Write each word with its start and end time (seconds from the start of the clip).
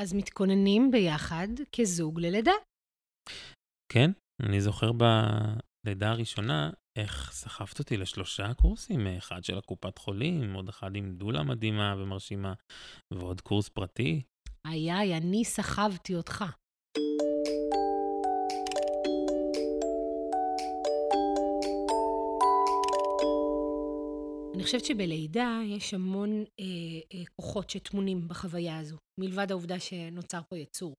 אז 0.00 0.14
מתכוננים 0.14 0.90
ביחד 0.90 1.48
כזוג 1.76 2.20
ללידה. 2.20 2.52
כן, 3.92 4.10
אני 4.42 4.60
זוכר 4.60 4.90
בלידה 4.92 6.10
הראשונה 6.10 6.70
איך 6.98 7.32
סחבת 7.32 7.78
אותי 7.78 7.96
לשלושה 7.96 8.54
קורסים, 8.54 9.06
אחד 9.06 9.44
של 9.44 9.58
הקופת 9.58 9.98
חולים, 9.98 10.54
עוד 10.54 10.68
אחד 10.68 10.96
עם 10.96 11.12
דולה 11.12 11.42
מדהימה 11.42 11.94
ומרשימה, 11.98 12.54
ועוד 13.14 13.40
קורס 13.40 13.68
פרטי. 13.68 14.22
איי 14.66 14.92
איי, 14.92 15.16
אני 15.16 15.44
סחבתי 15.44 16.14
אותך. 16.14 16.44
אני 24.60 24.64
חושבת 24.64 24.84
שבלידה 24.84 25.60
יש 25.66 25.94
המון 25.94 26.30
אה, 26.30 26.64
אה, 27.14 27.24
כוחות 27.40 27.70
שטמונים 27.70 28.28
בחוויה 28.28 28.78
הזו, 28.78 28.96
מלבד 29.20 29.50
העובדה 29.50 29.80
שנוצר 29.80 30.40
פה 30.48 30.58
יצור. 30.58 30.94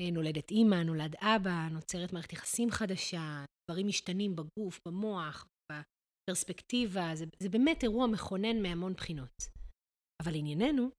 אה, 0.00 0.10
נולדת 0.10 0.50
אימא, 0.50 0.82
נולד 0.82 1.14
אבא, 1.20 1.68
נוצרת 1.70 2.12
מערכת 2.12 2.32
יחסים 2.32 2.70
חדשה, 2.70 3.44
דברים 3.70 3.86
משתנים 3.86 4.36
בגוף, 4.36 4.80
במוח, 4.88 5.46
בפרספקטיבה, 5.72 7.10
זה, 7.14 7.24
זה 7.42 7.48
באמת 7.48 7.82
אירוע 7.82 8.06
מכונן 8.06 8.62
מהמון 8.62 8.92
בחינות. 8.92 9.42
אבל 10.22 10.34
ענייננו, 10.34 10.90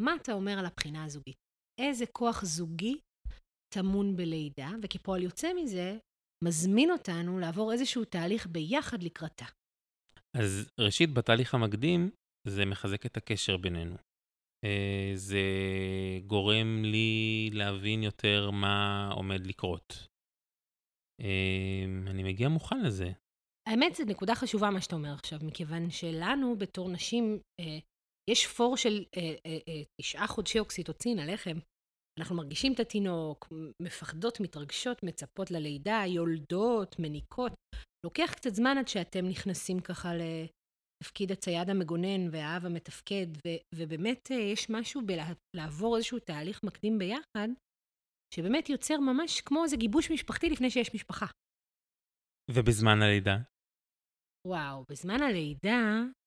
מה 0.00 0.16
אתה 0.22 0.32
אומר 0.32 0.58
על 0.58 0.66
הבחינה 0.66 1.04
הזוגית? 1.04 1.36
איזה 1.80 2.04
כוח 2.12 2.44
זוגי 2.44 2.98
טמון 3.74 4.16
בלידה, 4.16 4.70
וכפועל 4.82 5.22
יוצא 5.22 5.48
מזה, 5.62 5.98
מזמין 6.44 6.90
אותנו 6.90 7.38
לעבור 7.38 7.72
איזשהו 7.72 8.04
תהליך 8.04 8.46
ביחד 8.46 9.02
לקראתה. 9.02 9.57
אז 10.36 10.70
ראשית, 10.80 11.14
בתהליך 11.14 11.54
המקדים, 11.54 12.10
זה 12.48 12.64
מחזק 12.64 13.06
את 13.06 13.16
הקשר 13.16 13.56
בינינו. 13.56 13.96
אה, 14.64 15.12
זה 15.14 15.42
גורם 16.26 16.82
לי 16.84 17.50
להבין 17.52 18.02
יותר 18.02 18.50
מה 18.50 19.08
עומד 19.12 19.46
לקרות. 19.46 20.08
אה, 21.20 21.84
אני 22.10 22.22
מגיע 22.22 22.48
מוכן 22.48 22.82
לזה. 22.82 23.12
האמת, 23.68 23.94
זו 23.94 24.04
נקודה 24.04 24.34
חשובה 24.34 24.70
מה 24.70 24.80
שאתה 24.80 24.96
אומר 24.96 25.12
עכשיו, 25.12 25.38
מכיוון 25.42 25.90
שלנו, 25.90 26.58
בתור 26.58 26.88
נשים, 26.88 27.38
אה, 27.60 27.78
יש 28.30 28.46
פור 28.46 28.76
של 28.76 29.04
תשעה 30.00 30.26
חודשי 30.26 30.58
אוקסיטוצין, 30.58 31.18
הלחם. 31.18 31.58
אנחנו 32.20 32.36
מרגישים 32.36 32.72
את 32.72 32.80
התינוק, 32.80 33.52
מפחדות, 33.82 34.40
מתרגשות, 34.40 35.02
מצפות 35.02 35.50
ללידה, 35.50 36.02
יולדות, 36.06 36.98
מניקות. 36.98 37.52
לוקח 38.04 38.32
קצת 38.36 38.54
זמן 38.54 38.78
עד 38.78 38.88
שאתם 38.88 39.26
נכנסים 39.28 39.80
ככה 39.80 40.08
לתפקיד 40.14 41.32
הצייד 41.32 41.70
המגונן 41.70 42.28
והאב 42.32 42.66
המתפקד, 42.66 43.26
ו- 43.36 43.62
ובאמת 43.74 44.30
אה, 44.30 44.36
יש 44.36 44.70
משהו 44.70 45.00
בלעבור 45.06 45.96
איזשהו 45.96 46.18
תהליך 46.18 46.64
מקדים 46.64 46.98
ביחד, 46.98 47.48
שבאמת 48.34 48.68
יוצר 48.68 49.00
ממש 49.00 49.40
כמו 49.40 49.64
איזה 49.64 49.76
גיבוש 49.76 50.10
משפחתי 50.10 50.50
לפני 50.50 50.70
שיש 50.70 50.94
משפחה. 50.94 51.26
ובזמן 52.50 53.02
הלידה? 53.02 53.36
וואו, 54.46 54.84
בזמן 54.90 55.22
הלידה 55.22 55.80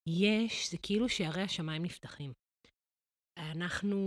יש, 0.09 0.72
זה 0.72 0.78
כאילו 0.85 1.09
שערי 1.09 1.41
השמיים 1.41 1.83
נפתחים. 1.83 2.31
אנחנו 3.38 3.97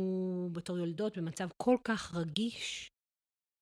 בתור 0.52 0.78
יולדות 0.78 1.18
במצב 1.18 1.48
כל 1.62 1.76
כך 1.84 2.14
רגיש, 2.14 2.90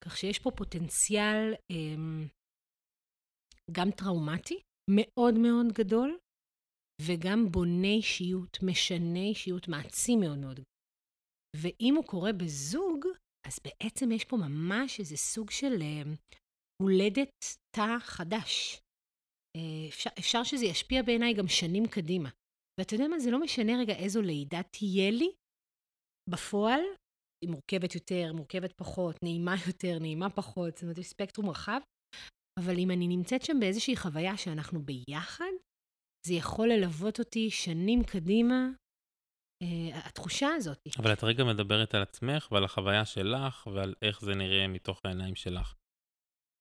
כך 0.04 0.16
שיש 0.16 0.38
פה 0.38 0.50
פוטנציאל 0.50 1.54
אמ, 1.70 2.28
גם 3.72 3.90
טראומטי 3.90 4.60
מאוד 4.90 5.34
מאוד 5.34 5.66
גדול, 5.72 6.18
וגם 7.02 7.52
בונה 7.52 7.92
אישיות, 7.96 8.58
משנה 8.62 9.24
אישיות, 9.30 9.68
מעצים 9.68 10.20
מאוד 10.20 10.38
מאוד 10.38 10.54
גדול. 10.54 10.64
ואם 11.56 11.94
הוא 11.96 12.04
קורה 12.04 12.32
בזוג, 12.32 13.06
אז 13.46 13.58
בעצם 13.64 14.12
יש 14.12 14.24
פה 14.24 14.36
ממש 14.36 15.00
איזה 15.00 15.16
סוג 15.16 15.50
של 15.50 15.72
uh, 15.80 16.08
הולדת 16.82 17.34
תא 17.76 17.98
חדש. 17.98 18.80
Uh, 19.56 19.88
אפשר, 19.88 20.10
אפשר 20.18 20.44
שזה 20.44 20.64
ישפיע 20.64 21.02
בעיניי 21.02 21.34
גם 21.34 21.48
שנים 21.48 21.86
קדימה. 21.86 22.30
ואתה 22.80 22.94
יודע 22.94 23.08
מה, 23.08 23.18
זה 23.18 23.30
לא 23.30 23.40
משנה 23.40 23.72
רגע 23.80 23.94
איזו 23.94 24.22
לידה 24.22 24.60
תהיה 24.62 25.10
לי, 25.10 25.30
בפועל, 26.30 26.80
היא 27.44 27.50
מורכבת 27.50 27.94
יותר, 27.94 28.32
מורכבת 28.32 28.72
פחות, 28.72 29.16
נעימה 29.22 29.54
יותר, 29.66 29.98
נעימה 29.98 30.30
פחות, 30.30 30.74
זאת 30.74 30.82
אומרת, 30.82 30.98
יש 30.98 31.06
ספקטרום 31.06 31.50
רחב, 31.50 31.80
אבל 32.60 32.78
אם 32.78 32.90
אני 32.90 33.08
נמצאת 33.08 33.42
שם 33.42 33.60
באיזושהי 33.60 33.96
חוויה 33.96 34.36
שאנחנו 34.36 34.82
ביחד, 34.82 35.52
זה 36.26 36.34
יכול 36.34 36.68
ללוות 36.68 37.18
אותי 37.18 37.50
שנים 37.50 38.04
קדימה, 38.04 38.68
uh, 39.64 40.06
התחושה 40.08 40.48
הזאת. 40.56 40.78
אבל 40.98 41.12
את 41.12 41.24
רגע 41.24 41.44
מדברת 41.44 41.94
על 41.94 42.02
עצמך 42.02 42.48
ועל 42.52 42.64
החוויה 42.64 43.04
שלך 43.04 43.66
ועל 43.66 43.94
איך 44.02 44.20
זה 44.20 44.34
נראה 44.34 44.68
מתוך 44.68 45.00
העיניים 45.04 45.34
שלך. 45.34 45.74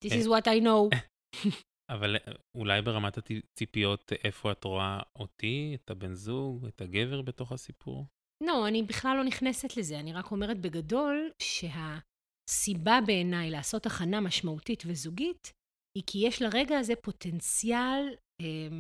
This 0.06 0.10
is 0.10 0.26
what 0.26 0.46
I 0.46 0.64
know. 0.64 0.98
אבל 1.94 2.16
אה, 2.16 2.34
אולי 2.58 2.82
ברמת 2.82 3.18
הציפיות, 3.18 4.12
איפה 4.24 4.52
את 4.52 4.64
רואה 4.64 5.00
אותי, 5.16 5.76
את 5.76 5.92
הבן 5.92 6.14
זוג, 6.14 6.66
את 6.66 6.82
הגבר 6.82 7.22
בתוך 7.22 7.52
הסיפור? 7.52 8.06
לא, 8.44 8.68
אני 8.68 8.84
בכלל 8.84 9.18
לא 9.18 9.24
נכנסת 9.24 9.78
לזה, 9.78 10.00
אני 10.00 10.14
רק 10.14 10.32
אומרת 10.32 10.62
בגדול 10.62 11.32
שהסיבה 11.42 13.00
בעיניי 13.06 13.50
לעשות 13.50 13.86
הכנה 13.86 14.22
משמעותית 14.22 14.84
וזוגית, 14.88 15.52
היא 15.98 16.04
כי 16.08 16.28
יש 16.28 16.42
לרגע 16.42 16.78
הזה 16.80 16.94
פוטנציאל 16.96 18.16
אה, 18.42 18.78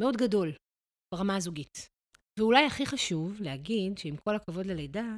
מאוד 0.00 0.16
גדול 0.16 0.52
ברמה 1.14 1.36
הזוגית. 1.36 1.88
ואולי 2.38 2.66
הכי 2.66 2.86
חשוב 2.86 3.40
להגיד 3.40 3.98
שעם 3.98 4.16
כל 4.16 4.36
הכבוד 4.36 4.66
ללידה, 4.66 5.16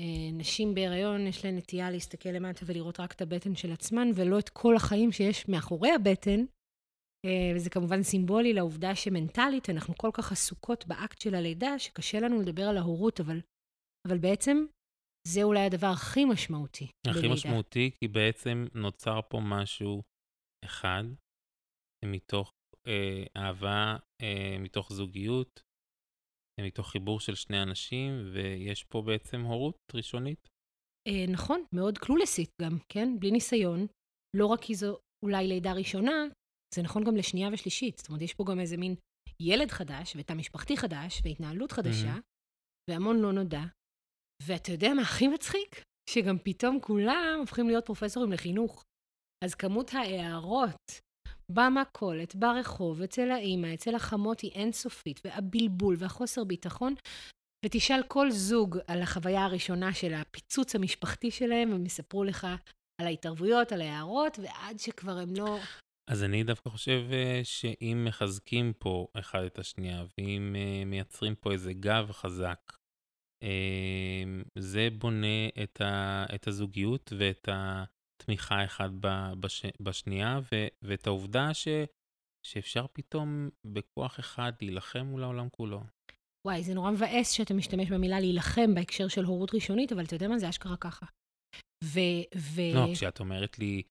אה, 0.00 0.32
נשים 0.32 0.74
בהיריון 0.74 1.26
יש 1.26 1.44
להן 1.44 1.56
נטייה 1.56 1.90
להסתכל 1.90 2.28
למטה 2.28 2.64
ולראות 2.66 3.00
רק 3.00 3.12
את 3.12 3.20
הבטן 3.20 3.54
של 3.54 3.72
עצמן, 3.72 4.08
ולא 4.14 4.38
את 4.38 4.48
כל 4.48 4.76
החיים 4.76 5.12
שיש 5.12 5.48
מאחורי 5.48 5.90
הבטן. 5.92 6.40
אה, 7.26 7.52
וזה 7.56 7.70
כמובן 7.70 8.02
סימבולי 8.02 8.52
לעובדה 8.52 8.94
שמנטלית 8.94 9.70
אנחנו 9.70 9.94
כל 9.96 10.10
כך 10.12 10.32
עסוקות 10.32 10.86
באקט 10.86 11.20
של 11.20 11.34
הלידה, 11.34 11.78
שקשה 11.78 12.20
לנו 12.20 12.40
לדבר 12.40 12.62
על 12.62 12.76
ההורות, 12.76 13.20
אבל, 13.20 13.40
אבל 14.08 14.18
בעצם 14.18 14.64
זה 15.28 15.42
אולי 15.42 15.60
הדבר 15.60 15.86
הכי 15.86 16.24
משמעותי 16.24 16.86
הכי 17.06 17.18
בלידה. 17.18 17.34
משמעותי, 17.34 17.90
כי 17.98 18.08
בעצם 18.08 18.64
נוצר 18.74 19.20
פה 19.28 19.40
משהו 19.42 20.02
אחד, 20.64 21.04
מתוך 22.04 22.52
אה, 22.86 23.24
אהבה, 23.36 23.96
אה, 24.22 24.56
מתוך 24.58 24.92
זוגיות, 24.92 25.60
אה, 26.60 26.66
מתוך 26.66 26.90
חיבור 26.90 27.20
של 27.20 27.34
שני 27.34 27.62
אנשים, 27.62 28.30
ויש 28.32 28.84
פה 28.84 29.02
בעצם 29.02 29.40
הורות 29.40 29.76
ראשונית. 29.94 30.48
אה, 31.08 31.32
נכון, 31.32 31.64
מאוד 31.74 31.98
קלולסית 31.98 32.50
גם, 32.62 32.78
כן? 32.88 33.20
בלי 33.20 33.30
ניסיון. 33.30 33.86
לא 34.36 34.46
רק 34.46 34.60
כי 34.62 34.74
זו 34.74 34.98
אולי 35.24 35.48
לידה 35.48 35.72
ראשונה, 35.72 36.26
זה 36.74 36.82
נכון 36.82 37.04
גם 37.04 37.16
לשנייה 37.16 37.48
ושלישית. 37.52 37.98
זאת 37.98 38.08
אומרת, 38.08 38.22
יש 38.22 38.34
פה 38.34 38.44
גם 38.50 38.60
איזה 38.60 38.76
מין 38.76 38.94
ילד 39.40 39.70
חדש, 39.70 40.16
ותא 40.16 40.32
משפחתי 40.32 40.76
חדש, 40.76 41.20
והתנהלות 41.24 41.72
חדשה, 41.72 42.16
mm-hmm. 42.16 42.90
והמון 42.90 43.16
לא 43.20 43.32
נודע. 43.32 43.62
ואתה 44.46 44.72
יודע 44.72 44.94
מה 44.96 45.02
הכי 45.02 45.28
מצחיק? 45.28 45.82
שגם 46.10 46.38
פתאום 46.44 46.80
כולם 46.80 47.36
הופכים 47.40 47.66
להיות 47.66 47.86
פרופסורים 47.86 48.32
לחינוך. 48.32 48.82
אז 49.44 49.54
כמות 49.54 49.94
ההערות 49.94 51.00
במכולת, 51.50 52.34
ברחוב, 52.34 53.02
אצל 53.02 53.30
האימא, 53.30 53.74
אצל 53.74 53.94
החמות 53.94 54.40
היא 54.40 54.52
אינסופית, 54.52 55.20
והבלבול 55.24 55.94
והחוסר 55.98 56.44
ביטחון. 56.44 56.94
ותשאל 57.64 58.02
כל 58.08 58.30
זוג 58.30 58.78
על 58.86 59.02
החוויה 59.02 59.44
הראשונה 59.44 59.94
של 59.94 60.14
הפיצוץ 60.14 60.74
המשפחתי 60.74 61.30
שלהם, 61.30 61.72
הם 61.72 61.86
יספרו 61.86 62.24
לך 62.24 62.46
על 63.00 63.06
ההתערבויות, 63.06 63.72
על 63.72 63.80
ההערות, 63.80 64.38
ועד 64.38 64.78
שכבר 64.78 65.18
הם 65.18 65.34
לא... 65.36 65.58
אז 66.10 66.24
אני 66.24 66.44
דווקא 66.44 66.70
חושב 66.70 67.00
אה, 67.12 67.40
שאם 67.44 68.04
מחזקים 68.06 68.72
פה 68.78 69.06
אחד 69.14 69.42
את 69.42 69.58
השנייה, 69.58 70.04
ואם 70.18 70.56
אה, 70.56 70.84
מייצרים 70.84 71.34
פה 71.34 71.52
איזה 71.52 71.72
גב 71.72 72.12
חזק, 72.12 72.72
אה, 73.42 74.22
זה 74.58 74.88
בונה 74.98 75.48
את, 75.62 75.80
ה, 75.80 76.24
את 76.34 76.48
הזוגיות 76.48 77.12
ואת 77.18 77.48
התמיכה 78.20 78.64
אחד 78.64 78.90
בש, 79.40 79.66
בשנייה, 79.80 80.40
ו, 80.52 80.66
ואת 80.82 81.06
העובדה 81.06 81.54
ש, 81.54 81.68
שאפשר 82.46 82.86
פתאום 82.92 83.48
בכוח 83.66 84.20
אחד 84.20 84.52
להילחם 84.62 85.06
מול 85.06 85.22
העולם 85.22 85.48
כולו. 85.48 85.80
וואי, 86.46 86.62
זה 86.62 86.74
נורא 86.74 86.90
מבאס 86.90 87.30
שאתה 87.30 87.54
משתמש 87.54 87.90
במילה 87.90 88.20
להילחם 88.20 88.74
בהקשר 88.74 89.08
של 89.08 89.24
הורות 89.24 89.54
ראשונית, 89.54 89.92
אבל 89.92 90.04
אתה 90.04 90.14
יודע 90.14 90.28
מה, 90.28 90.38
זה 90.38 90.48
אשכרה 90.48 90.76
ככה. 90.76 91.06
ו... 91.84 92.00
ו... 92.36 92.60
לא, 92.74 92.86
כשאת 92.94 93.20
אומרת 93.20 93.58
לי, 93.58 93.82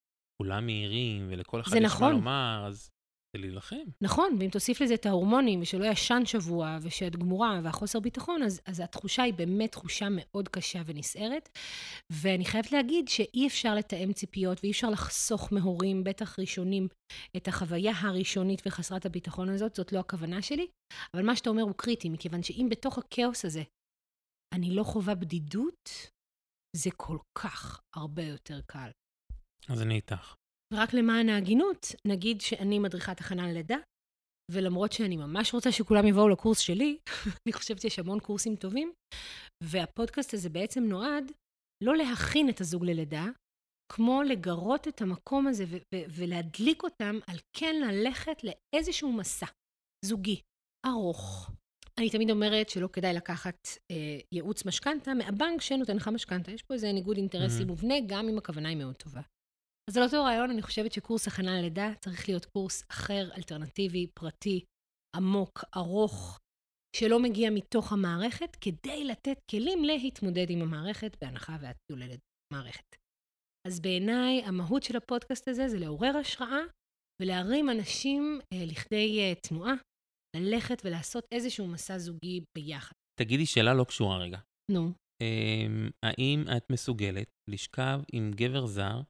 כולם 0.41 0.65
מהירים, 0.65 1.27
ולכל 1.29 1.61
אחד 1.61 1.75
יש 1.75 1.83
נכון. 1.83 2.11
מה 2.11 2.17
לומר, 2.17 2.63
אז 2.67 2.89
זה 3.33 3.41
להילחם. 3.41 3.75
נכון, 4.01 4.37
ואם 4.39 4.49
תוסיף 4.49 4.81
לזה 4.81 4.93
את 4.93 5.05
ההורמונים, 5.05 5.61
ושלא 5.61 5.85
ישן 5.85 6.21
שבוע, 6.25 6.77
ושאת 6.81 7.15
גמורה, 7.15 7.59
והחוסר 7.63 7.99
ביטחון, 7.99 8.43
אז, 8.43 8.61
אז 8.65 8.79
התחושה 8.79 9.23
היא 9.23 9.33
באמת 9.33 9.71
תחושה 9.71 10.07
מאוד 10.11 10.47
קשה 10.47 10.81
ונסערת. 10.85 11.49
ואני 12.09 12.45
חייבת 12.45 12.71
להגיד 12.71 13.07
שאי 13.07 13.47
אפשר 13.47 13.75
לתאם 13.75 14.13
ציפיות, 14.13 14.59
ואי 14.63 14.71
אפשר 14.71 14.89
לחסוך 14.89 15.53
מהורים, 15.53 16.03
בטח 16.03 16.39
ראשונים, 16.39 16.87
את 17.37 17.47
החוויה 17.47 17.93
הראשונית 17.95 18.61
וחסרת 18.65 19.05
הביטחון 19.05 19.49
הזאת, 19.49 19.75
זאת 19.75 19.93
לא 19.93 19.99
הכוונה 19.99 20.41
שלי. 20.41 20.67
אבל 21.13 21.25
מה 21.25 21.35
שאתה 21.35 21.49
אומר 21.49 21.63
הוא 21.63 21.75
קריטי, 21.77 22.09
מכיוון 22.09 22.43
שאם 22.43 22.67
בתוך 22.69 22.97
הכאוס 22.97 23.45
הזה 23.45 23.63
אני 24.55 24.75
לא 24.75 24.83
חווה 24.83 25.15
בדידות, 25.15 25.89
זה 26.75 26.89
כל 26.97 27.17
כך 27.37 27.81
הרבה 27.95 28.23
יותר 28.23 28.61
קל. 28.61 28.89
אז 29.69 29.81
אני 29.81 29.95
איתך. 29.95 30.38
ורק 30.73 30.93
למען 30.93 31.29
ההגינות, 31.29 31.85
נגיד 32.07 32.41
שאני 32.41 32.79
מדריכת 32.79 33.21
הכנה 33.21 33.47
ללידה, 33.47 33.77
ולמרות 34.51 34.91
שאני 34.91 35.17
ממש 35.17 35.53
רוצה 35.53 35.71
שכולם 35.71 36.07
יבואו 36.07 36.29
לקורס 36.29 36.59
שלי, 36.59 36.97
אני 37.45 37.53
חושבת 37.53 37.81
שיש 37.81 37.99
המון 37.99 38.19
קורסים 38.19 38.55
טובים, 38.55 38.93
והפודקאסט 39.63 40.33
הזה 40.33 40.49
בעצם 40.49 40.83
נועד 40.83 41.31
לא 41.83 41.95
להכין 41.97 42.49
את 42.49 42.61
הזוג 42.61 42.85
ללידה, 42.85 43.25
כמו 43.91 44.23
לגרות 44.23 44.87
את 44.87 45.01
המקום 45.01 45.47
הזה 45.47 45.63
ו- 45.67 45.77
ו- 45.95 46.03
ולהדליק 46.09 46.83
אותם 46.83 47.19
על 47.27 47.37
כן 47.57 47.75
ללכת 47.87 48.37
לאיזשהו 48.43 49.11
מסע 49.11 49.45
זוגי, 50.05 50.41
ארוך. 50.85 51.51
אני 51.99 52.09
תמיד 52.09 52.29
אומרת 52.29 52.69
שלא 52.69 52.87
כדאי 52.87 53.13
לקחת 53.13 53.67
אה, 53.91 54.19
ייעוץ 54.31 54.65
משכנתה 54.65 55.13
מהבנק 55.13 55.61
שנותן 55.61 55.95
לך 55.95 56.07
משכנתה. 56.07 56.51
יש 56.51 56.63
פה 56.63 56.73
איזה 56.73 56.91
ניגוד 56.91 57.17
אינטרסים 57.17 57.61
mm-hmm. 57.61 57.67
מובנה, 57.67 57.95
גם 58.07 58.29
אם 58.29 58.37
הכוונה 58.37 58.69
היא 58.69 58.77
מאוד 58.77 58.95
טובה. 58.95 59.21
אז 59.89 59.97
על 59.97 60.03
אותו 60.03 60.23
רעיון, 60.23 60.49
אני 60.49 60.61
חושבת 60.61 60.91
שקורס 60.93 61.27
הכנה 61.27 61.51
ללידה 61.57 61.89
צריך 61.99 62.29
להיות 62.29 62.45
קורס 62.45 62.83
אחר, 62.91 63.29
אלטרנטיבי, 63.37 64.07
פרטי, 64.07 64.63
עמוק, 65.15 65.63
ארוך, 65.77 66.39
שלא 66.95 67.19
מגיע 67.19 67.49
מתוך 67.49 67.93
המערכת, 67.93 68.55
כדי 68.61 69.03
לתת 69.03 69.37
כלים 69.51 69.83
להתמודד 69.83 70.45
עם 70.49 70.61
המערכת, 70.61 71.17
בהנחה 71.21 71.57
ואת 71.61 71.75
יולדת 71.91 72.19
מערכת. 72.53 72.95
אז 73.67 73.79
בעיניי, 73.79 74.41
המהות 74.45 74.83
של 74.83 74.97
הפודקאסט 74.97 75.47
הזה 75.47 75.67
זה 75.67 75.79
לעורר 75.79 76.17
השראה 76.17 76.61
ולהרים 77.21 77.69
אנשים 77.69 78.39
אה, 78.53 78.65
לכדי 78.65 79.19
אה, 79.19 79.33
תנועה, 79.35 79.73
ללכת 80.35 80.81
ולעשות 80.85 81.23
איזשהו 81.31 81.67
מסע 81.67 81.97
זוגי 81.97 82.41
ביחד. 82.57 82.93
תגידי 83.21 83.45
שאלה 83.45 83.73
לא 83.73 83.83
קשורה 83.83 84.17
רגע. 84.17 84.39
נו. 84.71 84.91
אה, 85.21 85.67
האם 86.03 86.43
את 86.57 86.63
מסוגלת 86.71 87.29
לשכב 87.49 87.99
עם 88.13 88.31
גבר 88.35 88.65
זר 88.65 89.01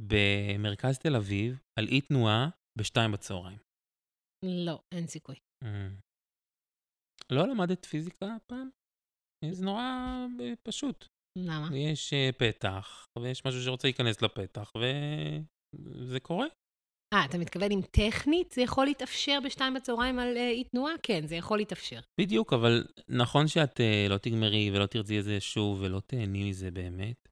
במרכז 0.00 0.98
תל 0.98 1.16
אביב 1.16 1.60
על 1.78 1.86
אי 1.88 2.00
תנועה 2.00 2.48
בשתיים 2.78 3.12
בצהריים? 3.12 3.58
לא, 4.44 4.80
אין 4.94 5.06
סיכוי. 5.06 5.36
Mm. 5.64 5.68
לא 7.32 7.48
למדת 7.48 7.84
פיזיקה 7.84 8.36
פעם? 8.46 8.68
זה 9.50 9.64
נורא 9.64 9.82
אה, 10.40 10.52
פשוט. 10.62 11.06
למה? 11.38 11.76
יש 11.76 12.12
uh, 12.12 12.38
פתח, 12.38 13.06
ויש 13.18 13.46
משהו 13.46 13.60
שרוצה 13.60 13.88
להיכנס 13.88 14.22
לפתח, 14.22 14.72
וזה 14.76 16.20
קורה. 16.20 16.46
אה, 17.14 17.24
אתה 17.24 17.38
מתכוון 17.38 17.72
אם 17.72 17.80
טכנית 17.90 18.52
זה 18.52 18.62
יכול 18.62 18.86
להתאפשר 18.86 19.38
בשתיים 19.44 19.74
בצהריים 19.74 20.18
על 20.18 20.36
אי 20.36 20.62
uh, 20.66 20.68
תנועה? 20.70 20.92
כן, 21.02 21.26
זה 21.26 21.36
יכול 21.36 21.58
להתאפשר. 21.58 22.00
בדיוק, 22.20 22.52
אבל 22.52 22.86
נכון 23.08 23.48
שאת 23.48 23.80
לא 24.10 24.18
תגמרי 24.18 24.70
ולא 24.74 24.86
תרצי 24.86 25.18
את 25.18 25.24
זה 25.24 25.40
שוב 25.40 25.80
ולא 25.80 26.00
תהני 26.06 26.48
מזה 26.50 26.70
באמת. 26.70 27.28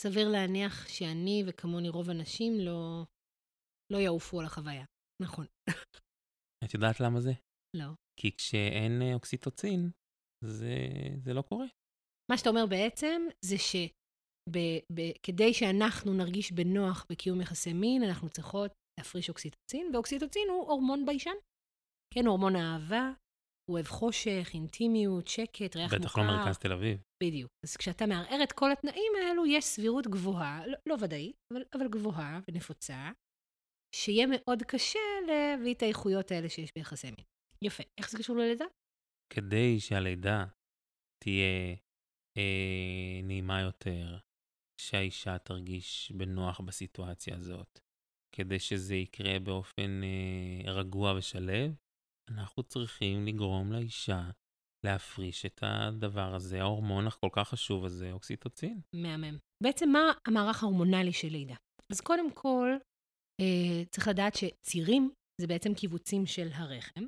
סביר 0.00 0.28
להניח 0.28 0.88
שאני 0.88 1.42
וכמוני 1.46 1.88
רוב 1.88 2.10
הנשים 2.10 2.52
לא, 2.60 3.06
לא 3.92 3.98
יעופו 3.98 4.40
על 4.40 4.46
החוויה. 4.46 4.84
נכון. 5.22 5.46
את 6.64 6.74
יודעת 6.74 7.00
למה 7.00 7.20
זה? 7.20 7.32
לא. 7.76 7.90
כי 8.20 8.36
כשאין 8.36 9.02
אה, 9.02 9.14
אוקסיטוצין, 9.14 9.90
זה, 10.44 10.74
זה 11.24 11.34
לא 11.34 11.42
קורה. 11.42 11.66
מה 12.30 12.38
שאתה 12.38 12.50
אומר 12.50 12.66
בעצם, 12.70 13.22
זה 13.44 13.56
שכדי 13.58 15.54
שאנחנו 15.54 16.14
נרגיש 16.14 16.52
בנוח 16.52 17.06
בקיום 17.10 17.40
יחסי 17.40 17.72
מין, 17.72 18.02
אנחנו 18.02 18.28
צריכות 18.30 18.72
להפריש 19.00 19.28
אוקסיטוצין, 19.28 19.94
ואוקסיטוצין 19.94 20.48
הוא 20.50 20.70
הורמון 20.70 21.06
ביישן. 21.06 21.36
כן, 22.14 22.26
הורמון 22.26 22.56
האהבה, 22.56 23.12
הוא 23.68 23.74
אוהב 23.74 23.86
חושך, 23.86 24.50
אינטימיות, 24.54 25.28
שקט, 25.28 25.76
ריח 25.76 25.92
מוכר. 25.92 26.04
בטח 26.04 26.18
לא 26.18 26.24
מרכז 26.24 26.58
תל 26.58 26.72
אביב. 26.72 27.02
בדיוק. 27.22 27.50
אז 27.64 27.76
כשאתה 27.76 28.06
מערער 28.06 28.42
את 28.42 28.52
כל 28.52 28.72
התנאים 28.72 29.12
האלו, 29.22 29.46
יש 29.46 29.64
סבירות 29.64 30.06
גבוהה, 30.06 30.66
לא, 30.66 30.78
לא 30.86 30.96
ודאית, 31.00 31.36
אבל, 31.52 31.62
אבל 31.74 31.88
גבוהה 31.88 32.40
ונפוצה, 32.48 33.10
שיהיה 33.94 34.26
מאוד 34.30 34.62
קשה 34.62 34.98
להביא 35.26 35.74
את 35.74 35.82
האיכויות 35.82 36.30
האלה 36.30 36.48
שיש 36.48 36.70
ביחסי 36.74 37.06
מין. 37.06 37.24
יפה. 37.62 37.82
איך 37.98 38.10
זה 38.10 38.18
קשור 38.18 38.36
ללידה? 38.36 38.64
כדי 39.32 39.80
שהלידה 39.80 40.44
תהיה 41.24 41.74
אה, 42.38 43.20
נעימה 43.22 43.60
יותר, 43.60 44.18
שהאישה 44.80 45.38
תרגיש 45.38 46.12
בנוח 46.16 46.60
בסיטואציה 46.60 47.36
הזאת, 47.36 47.80
כדי 48.36 48.58
שזה 48.58 48.94
יקרה 48.94 49.38
באופן 49.38 50.00
אה, 50.02 50.72
רגוע 50.72 51.14
ושלב, 51.18 51.74
אנחנו 52.30 52.62
צריכים 52.62 53.26
לגרום 53.26 53.72
לאישה 53.72 54.30
להפריש 54.86 55.46
את 55.46 55.60
הדבר 55.62 56.34
הזה, 56.34 56.60
ההורמון 56.60 57.06
הכל 57.06 57.28
כך 57.32 57.48
חשוב 57.48 57.84
הזה, 57.84 58.12
אוקסיטוצין. 58.12 58.80
מהמם. 58.94 59.38
בעצם 59.62 59.88
מה 59.88 60.12
המערך 60.26 60.62
ההורמונלי 60.62 61.12
של 61.12 61.28
לידה? 61.28 61.54
אז 61.92 62.00
קודם 62.00 62.32
כל, 62.34 62.68
אה, 63.40 63.84
צריך 63.90 64.08
לדעת 64.08 64.34
שצירים 64.34 65.10
זה 65.40 65.46
בעצם 65.46 65.74
קיבוצים 65.74 66.26
של 66.26 66.48
הרחם, 66.52 67.04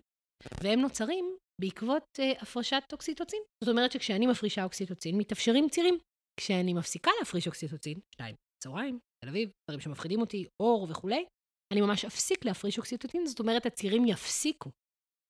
והם 0.63 0.81
נוצרים 0.81 1.37
בעקבות 1.61 2.05
אה, 2.19 2.33
הפרשת 2.43 2.83
אוקסיטוצין. 2.93 3.41
זאת 3.65 3.73
אומרת 3.73 3.93
שכשאני 3.93 4.27
מפרישה 4.27 4.65
אוקסיטוצין, 4.65 5.19
מתאפשרים 5.19 5.69
צירים. 5.69 5.99
כשאני 6.41 6.75
מפסיקה 6.75 7.11
להפריש 7.19 7.47
אוקסיטוצין, 7.47 8.01
שתיים, 8.15 8.35
צהריים, 8.63 8.99
תל 9.25 9.29
אביב, 9.29 9.51
דברים 9.71 9.81
שמפחידים 9.81 10.21
אותי, 10.21 10.47
אור 10.63 10.87
וכולי, 10.91 11.25
אני 11.73 11.81
ממש 11.81 12.05
אפסיק 12.05 12.45
להפריש 12.45 12.79
אוקסיטוצין, 12.79 13.27
זאת 13.27 13.41
אומרת, 13.41 13.67
הצירים 13.67 14.05
יפסיקו. 14.07 14.71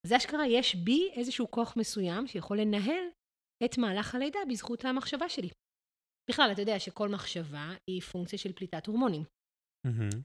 זה 0.07 0.17
אשכרה, 0.17 0.47
יש 0.47 0.75
בי 0.75 1.11
איזשהו 1.13 1.51
כוח 1.51 1.77
מסוים 1.77 2.27
שיכול 2.27 2.61
לנהל 2.61 3.05
את 3.65 3.79
מהלך 3.79 4.15
הלידה 4.15 4.39
בזכות 4.51 4.85
המחשבה 4.85 5.29
שלי. 5.29 5.49
בכלל, 6.31 6.49
אתה 6.53 6.63
יודע 6.63 6.79
שכל 6.79 7.09
מחשבה 7.09 7.75
היא 7.91 8.03
פונקציה 8.03 8.39
של 8.39 8.53
פליטת 8.53 8.87
הורמונים. 8.87 9.23
Mm-hmm. 9.87 10.17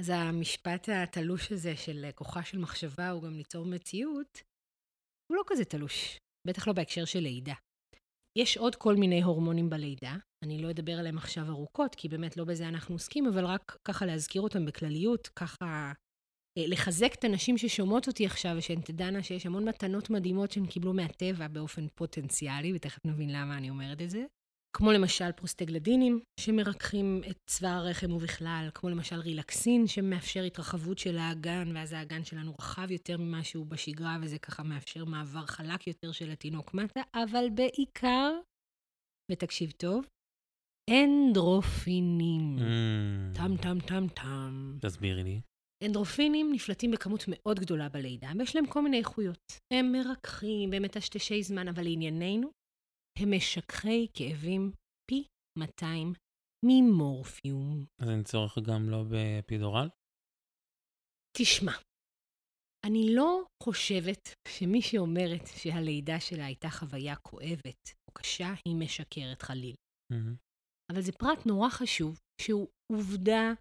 אז 0.00 0.08
המשפט 0.08 0.88
התלוש 0.88 1.52
הזה 1.52 1.76
של 1.76 2.10
כוחה 2.14 2.42
של 2.42 2.58
מחשבה 2.58 3.10
הוא 3.10 3.22
גם 3.22 3.34
ליצור 3.34 3.66
מציאות, 3.66 4.38
הוא 5.30 5.36
לא 5.36 5.42
כזה 5.46 5.64
תלוש, 5.64 6.18
בטח 6.46 6.68
לא 6.68 6.72
בהקשר 6.72 7.04
של 7.04 7.18
לידה. 7.18 7.54
יש 8.38 8.56
עוד 8.56 8.76
כל 8.76 8.94
מיני 8.96 9.22
הורמונים 9.22 9.70
בלידה, 9.70 10.16
אני 10.44 10.62
לא 10.62 10.70
אדבר 10.70 10.92
עליהם 10.92 11.18
עכשיו 11.18 11.48
ארוכות, 11.48 11.94
כי 11.94 12.08
באמת 12.08 12.36
לא 12.36 12.44
בזה 12.44 12.68
אנחנו 12.68 12.94
עוסקים, 12.94 13.26
אבל 13.26 13.44
רק 13.44 13.78
ככה 13.88 14.06
להזכיר 14.06 14.42
אותם 14.42 14.66
בכלליות, 14.66 15.28
ככה 15.28 15.92
לחזק 16.56 17.14
את 17.14 17.24
הנשים 17.24 17.58
ששומעות 17.58 18.08
אותי 18.08 18.26
עכשיו, 18.26 18.54
ושהן 18.56 18.80
תדענה 18.80 19.22
שיש 19.22 19.46
המון 19.46 19.68
מתנות 19.68 20.10
מדהימות 20.10 20.50
שהן 20.52 20.66
קיבלו 20.66 20.92
מהטבע 20.92 21.48
באופן 21.48 21.86
פוטנציאלי, 21.94 22.72
ותכף 22.74 23.06
נבין 23.06 23.32
למה 23.32 23.58
אני 23.58 23.70
אומרת 23.70 24.02
את 24.02 24.10
זה. 24.10 24.24
כמו 24.76 24.92
למשל 24.92 25.32
פרוסטגלדינים, 25.32 26.20
שמרככים 26.40 27.20
את 27.30 27.36
צבא 27.50 27.68
הרחם 27.68 28.12
ובכלל, 28.12 28.68
כמו 28.74 28.90
למשל 28.90 29.16
רילקסין, 29.16 29.86
שמאפשר 29.86 30.42
התרחבות 30.42 30.98
של 30.98 31.18
האגן, 31.18 31.76
ואז 31.76 31.92
האגן 31.92 32.24
שלנו 32.24 32.54
רחב 32.58 32.90
יותר 32.90 33.16
ממה 33.18 33.44
שהוא 33.44 33.66
בשגרה, 33.66 34.16
וזה 34.22 34.38
ככה 34.38 34.62
מאפשר 34.62 35.04
מעבר 35.04 35.46
חלק 35.46 35.86
יותר 35.86 36.12
של 36.12 36.30
התינוק 36.30 36.74
מטה, 36.74 37.00
אבל 37.14 37.44
בעיקר, 37.54 38.32
ותקשיב 39.32 39.70
טוב, 39.70 40.06
אנדרופינים. 40.90 42.56
Mm. 42.58 43.36
טם 43.36 43.56
טם 43.56 43.78
טם 43.80 44.06
טם. 44.08 44.78
תסבירי 44.80 45.24
לי. 45.24 45.40
אנדרופינים 45.86 46.52
נפלטים 46.52 46.90
בכמות 46.90 47.24
מאוד 47.28 47.60
גדולה 47.60 47.88
בלידה, 47.88 48.30
ויש 48.38 48.56
להם 48.56 48.66
כל 48.66 48.82
מיני 48.82 48.98
איכויות. 48.98 49.52
הם 49.72 49.92
מרככים, 49.92 50.72
הם 50.72 50.82
מטשטשי 50.82 51.42
זמן, 51.42 51.68
אבל 51.68 51.82
לענייננו, 51.82 52.50
הם 53.18 53.36
משככי 53.36 54.06
כאבים 54.14 54.72
פי 55.10 55.24
200 55.58 56.12
ממורפיום. 56.64 57.84
אז 58.02 58.08
אין 58.08 58.22
צורך 58.22 58.58
גם 58.58 58.90
לא 58.90 59.02
באפידורל? 59.02 59.88
תשמע, 61.36 61.72
אני 62.86 63.14
לא 63.14 63.42
חושבת 63.62 64.28
שמי 64.48 64.82
שאומרת 64.82 65.46
שהלידה 65.46 66.20
שלה 66.20 66.46
הייתה 66.46 66.68
חוויה 66.70 67.16
כואבת 67.16 67.82
או 68.08 68.12
קשה, 68.12 68.54
היא 68.64 68.76
משקרת 68.76 69.42
חליל. 69.42 69.74
Mm-hmm. 70.12 70.36
אבל 70.92 71.00
זה 71.00 71.12
פרט 71.12 71.46
נורא 71.46 71.68
חשוב, 71.68 72.20
שהוא 72.42 72.68
עובדה 72.92 73.52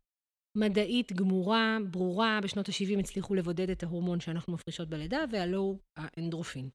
מדעית 0.57 1.11
גמורה, 1.11 1.77
ברורה, 1.91 2.39
בשנות 2.43 2.69
ה-70 2.69 2.99
הצליחו 2.99 3.35
לבודד 3.35 3.69
את 3.69 3.83
ההורמון 3.83 4.19
שאנחנו 4.19 4.53
מפרישות 4.53 4.89
בלידה, 4.89 5.17
והלא 5.31 5.57
הוא 5.57 5.79
האנדרופין. 5.97 6.69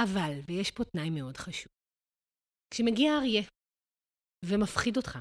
אבל, 0.00 0.32
ויש 0.48 0.70
פה 0.70 0.84
תנאי 0.84 1.10
מאוד 1.10 1.36
חשוב, 1.36 1.72
כשמגיע 2.74 3.12
אריה 3.18 3.42
ומפחיד 4.44 4.96
אותך, 4.96 5.18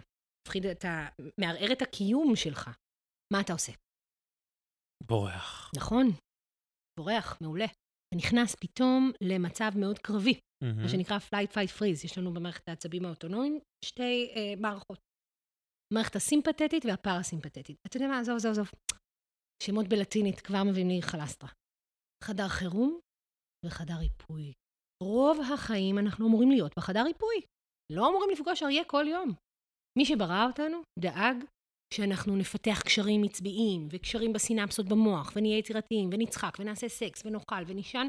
מפחיד 0.48 0.66
את 0.66 0.86
ה... 0.86 1.08
מערער 1.42 1.72
את 1.74 1.82
הקיום 1.82 2.36
שלך, 2.36 2.70
מה 3.34 3.42
אתה 3.42 3.54
עושה? 3.54 3.72
בורח. 5.04 5.72
נכון, 5.78 6.06
בורח, 7.00 7.38
מעולה. 7.42 7.66
אתה 7.66 8.18
נכנס 8.18 8.56
פתאום 8.56 9.12
למצב 9.24 9.72
מאוד 9.75 10.00
קרבי, 10.00 10.34
mm-hmm. 10.34 10.82
מה 10.82 10.89
שנקרא 10.89 11.18
flight 11.18 11.51
fight 11.54 11.80
freeze. 11.80 12.06
יש 12.06 12.18
לנו 12.18 12.34
במערכת 12.34 12.70
העצבים 12.70 13.06
האוטונומיים 13.06 13.60
שתי 13.86 14.32
אה, 14.36 14.54
מערכות. 14.62 15.09
המערכת 15.93 16.15
הסימפתטית 16.15 16.86
והפרסימפתטית. 16.86 17.77
אתה 17.88 17.98
יודע 17.98 18.08
מה, 18.08 18.19
עזוב, 18.19 18.36
עזוב, 18.36 18.51
עזוב. 18.51 18.72
שמות 19.63 19.88
בלטינית 19.88 20.39
כבר 20.41 20.63
מביאים 20.63 20.88
לי 20.89 21.01
חלסטרה. 21.01 21.50
חדר 22.24 22.48
חירום 22.48 23.00
וחדר 23.65 23.93
ריפוי. 24.00 24.53
רוב 25.03 25.38
החיים 25.53 25.98
אנחנו 25.98 26.27
אמורים 26.27 26.51
להיות 26.51 26.72
בחדר 26.77 27.03
ריפוי. 27.03 27.36
לא 27.91 28.10
אמורים 28.10 28.29
לפגוש 28.29 28.63
אריה 28.63 28.84
כל 28.86 29.05
יום. 29.08 29.34
מי 29.98 30.05
שברא 30.05 30.46
אותנו 30.48 30.81
דאג 31.00 31.38
שאנחנו 31.93 32.36
נפתח 32.36 32.81
קשרים 32.86 33.24
עצביים 33.24 33.88
וקשרים 33.91 34.34
בסינפסות 34.34 34.86
במוח, 34.89 35.34
ונהיה 35.36 35.58
יצירתיים, 35.58 36.10
ונצחק, 36.13 36.53
ונעשה 36.60 36.89
סקס, 36.89 37.25
ונאכל, 37.25 37.63
ונישן. 37.67 38.08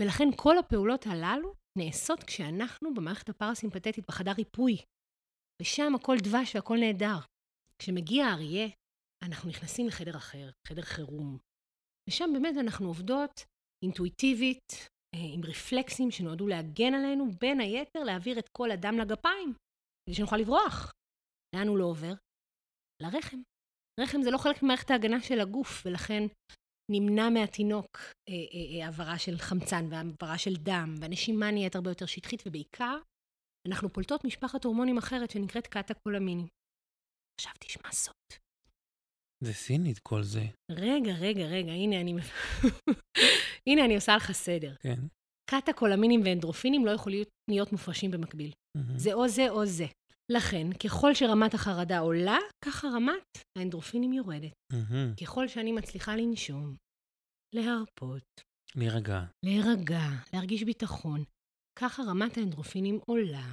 ולכן 0.00 0.28
כל 0.36 0.58
הפעולות 0.58 1.06
הללו 1.06 1.54
נעשות 1.78 2.22
כשאנחנו 2.22 2.94
במערכת 2.94 3.28
הפרסימפטית 3.28 3.98
בחדר 4.08 4.32
ריפוי. 4.32 4.76
ושם 5.62 5.94
הכל 5.94 6.16
דבש 6.22 6.54
והכל 6.54 6.76
נהדר. 6.80 7.18
כשמגיע 7.78 8.26
האריה, 8.26 8.68
אנחנו 9.24 9.50
נכנסים 9.50 9.86
לחדר 9.86 10.16
אחר, 10.16 10.50
חדר 10.68 10.82
חירום. 10.82 11.38
ושם 12.08 12.30
באמת 12.32 12.54
אנחנו 12.60 12.86
עובדות 12.86 13.44
אינטואיטיבית, 13.84 14.72
אה, 15.14 15.34
עם 15.34 15.40
רפלקסים 15.44 16.10
שנועדו 16.10 16.46
להגן 16.46 16.94
עלינו, 16.94 17.24
בין 17.40 17.60
היתר 17.60 18.00
להעביר 18.04 18.38
את 18.38 18.48
כל 18.58 18.70
הדם 18.70 18.94
לגפיים, 18.98 19.54
כדי 20.04 20.16
שנוכל 20.16 20.36
לברוח. 20.36 20.92
לאן 21.56 21.68
הוא 21.68 21.78
לא 21.78 21.84
עובר? 21.84 22.14
לרחם. 23.02 23.40
רחם 24.00 24.22
זה 24.22 24.30
לא 24.30 24.38
חלק 24.38 24.62
ממערכת 24.62 24.90
ההגנה 24.90 25.20
של 25.20 25.40
הגוף, 25.40 25.82
ולכן 25.86 26.22
נמנע 26.90 27.28
מהתינוק 27.30 27.96
אה, 28.28 28.34
אה, 28.54 28.84
העברה 28.84 29.18
של 29.18 29.36
חמצן 29.38 29.84
והעברה 29.90 30.38
של 30.38 30.56
דם, 30.56 30.94
והנשימה 31.00 31.50
נהיית 31.50 31.76
הרבה 31.76 31.90
יותר 31.90 32.06
שטחית, 32.06 32.42
ובעיקר, 32.46 32.98
אנחנו 33.68 33.92
פולטות 33.92 34.24
משפחת 34.24 34.64
הורמונים 34.64 34.98
אחרת 34.98 35.30
שנקראת 35.30 35.66
קטקולמינים. 35.66 36.46
עכשיו 37.40 37.52
תשמע 37.60 37.92
סוד. 37.92 38.14
זה 39.44 39.52
סינית 39.52 39.98
כל 39.98 40.22
זה. 40.22 40.44
רגע, 40.70 41.12
רגע, 41.20 41.46
רגע, 41.46 41.72
הנה 41.72 42.00
אני... 42.00 42.14
הנה 43.68 43.84
אני 43.84 43.94
עושה 43.94 44.16
לך 44.16 44.32
סדר. 44.32 44.74
כן. 44.80 45.00
קטקולמינים 45.50 46.20
ואנדרופינים 46.24 46.86
לא 46.86 46.90
יכולים 46.90 47.24
להיות 47.50 47.72
מופרשים 47.72 48.10
במקביל. 48.10 48.52
מהמם. 48.76 48.98
זה 48.98 49.14
או 49.14 49.28
זה 49.28 49.50
או 49.50 49.66
זה. 49.66 49.86
לכן, 50.32 50.72
ככל 50.84 51.14
שרמת 51.14 51.54
החרדה 51.54 51.98
עולה, 51.98 52.38
ככה 52.64 52.88
רמת 52.88 53.38
האנדרופינים 53.58 54.12
יורדת. 54.12 54.52
מהמם. 54.72 55.14
ככל 55.20 55.48
שאני 55.48 55.72
מצליחה 55.72 56.16
לנשום, 56.16 56.76
להרפות, 57.54 58.40
להירגע. 58.76 59.24
להירגע, 59.44 60.02
להרגיש 60.32 60.62
ביטחון, 60.62 61.24
ככה 61.78 62.02
רמת 62.02 62.36
האנדרופינים 62.38 62.98
עולה. 63.06 63.46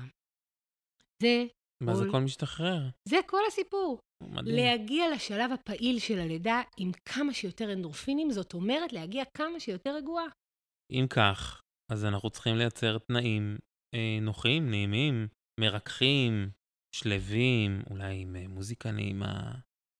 זה, 1.21 1.45
ואז 1.83 1.99
כל- 2.01 2.07
הכל 2.09 2.19
משתחרר. 2.21 2.89
זה 3.09 3.17
כל 3.27 3.41
הסיפור. 3.47 3.99
מדהים. 4.23 4.55
להגיע 4.55 5.05
לשלב 5.15 5.51
הפעיל 5.51 5.99
של 5.99 6.19
הלידה 6.19 6.61
עם 6.77 6.91
כמה 7.05 7.33
שיותר 7.33 7.73
אנדרופינים, 7.73 8.31
זאת 8.31 8.53
אומרת 8.53 8.93
להגיע 8.93 9.23
כמה 9.33 9.59
שיותר 9.59 9.95
רגועה. 9.95 10.25
אם 10.91 11.05
כך, 11.09 11.61
אז 11.91 12.05
אנחנו 12.05 12.29
צריכים 12.29 12.55
לייצר 12.55 12.97
תנאים 12.97 13.57
אה, 13.95 14.17
נוחים, 14.21 14.69
נעימים, 14.69 15.27
מרככים, 15.59 16.49
שלווים, 16.95 17.81
אולי 17.89 18.21
עם 18.21 18.35
אה, 18.35 18.47
מוזיקה 18.47 18.91
נעימה, 18.91 19.51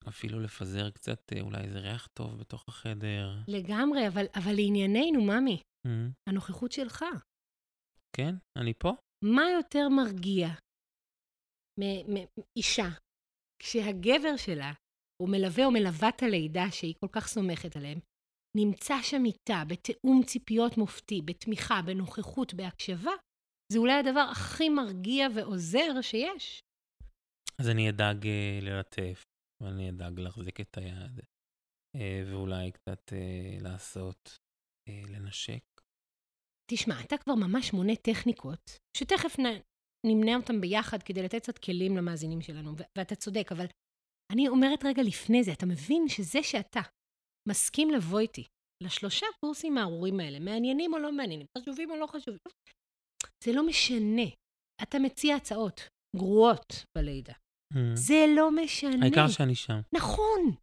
אפילו 0.08 0.40
לפזר 0.40 0.90
קצת 0.90 1.34
אה, 1.36 1.42
אולי 1.42 1.62
איזה 1.62 1.80
ריח 1.80 2.08
טוב 2.14 2.38
בתוך 2.40 2.66
החדר. 2.68 3.38
לגמרי, 3.48 4.08
אבל, 4.08 4.26
אבל 4.36 4.52
לענייננו, 4.56 5.22
ממי, 5.22 5.62
אה, 5.88 5.92
הנוכחות 6.30 6.72
שלך. 6.72 7.06
כן, 8.16 8.36
אני 8.62 8.74
פה. 8.74 8.92
מה 9.26 9.42
יותר 9.58 9.90
מרגיע 9.90 10.48
מאישה 11.80 12.90
כשהגבר 13.64 14.38
שלה, 14.38 14.72
הוא 15.22 15.30
מלווה 15.30 15.66
או 15.66 15.72
מלוות 15.72 16.24
הלידה 16.24 16.72
שהיא 16.72 16.96
כל 17.00 17.08
כך 17.12 17.28
סומכת 17.28 17.76
עליהם, 17.76 18.00
נמצא 18.58 18.94
שם 19.02 19.26
איתה 19.26 19.64
בתיאום 19.68 20.22
ציפיות 20.26 20.78
מופתי, 20.78 21.22
בתמיכה, 21.26 21.82
בנוכחות, 21.86 22.54
בהקשבה, 22.54 23.12
זה 23.74 23.80
אולי 23.80 23.94
הדבר 23.94 24.28
הכי 24.32 24.70
מרגיע 24.70 25.28
ועוזר 25.36 26.02
שיש. 26.02 26.62
אז 27.62 27.70
אני 27.70 27.90
אדאג 27.90 28.28
אה, 28.28 28.60
ללטף, 28.62 29.24
ואני 29.64 29.90
אדאג 29.90 30.20
להחזיק 30.20 30.62
את 30.62 30.78
היד, 30.78 31.20
אה, 31.96 32.24
ואולי 32.32 32.72
קצת 32.72 33.14
אה, 33.14 33.58
לעשות, 33.62 34.38
לנשק. 34.90 35.71
תשמע, 36.74 37.02
אתה 37.02 37.18
כבר 37.18 37.36
ממש 37.36 37.74
מונה 37.74 37.96
טכניקות, 37.96 38.78
שתכף 38.98 39.40
נ, 39.40 39.44
נמנה 40.06 40.36
אותן 40.36 40.62
ביחד 40.62 41.04
כדי 41.04 41.24
לתת 41.24 41.42
קצת 41.42 41.58
כלים 41.58 41.98
למאזינים 41.98 42.42
שלנו, 42.42 42.78
ו- 42.78 42.84
ואתה 42.98 43.16
צודק, 43.16 43.52
אבל 43.52 43.66
אני 44.32 44.48
אומרת 44.48 44.86
רגע 44.86 45.04
לפני 45.04 45.44
זה, 45.44 45.52
אתה 45.52 45.66
מבין 45.66 46.08
שזה 46.08 46.44
שאתה 46.44 46.80
מסכים 47.50 47.92
לבוא 47.92 48.20
איתי 48.20 48.46
לשלושה 48.84 49.26
קורסים 49.46 49.78
הארורים 49.78 50.20
האלה, 50.20 50.40
מעניינים 50.40 50.94
או 50.94 51.00
לא 51.00 51.12
מעניינים, 51.12 51.48
חשובים 51.58 51.92
או 51.92 51.96
לא 51.96 52.08
חשובים, 52.08 52.40
זה 53.44 53.52
לא 53.54 53.68
משנה. 53.68 54.30
אתה 54.84 55.00
מציע 55.00 55.36
הצעות 55.36 55.82
גרועות 56.16 56.86
בלידה. 56.98 57.34
אה, 57.76 57.96
זה 57.96 58.26
לא 58.36 58.52
משנה. 58.52 59.06
העיקר 59.06 59.28
שאני 59.28 59.56
שם. 59.56 59.80
נכון. 59.96 60.56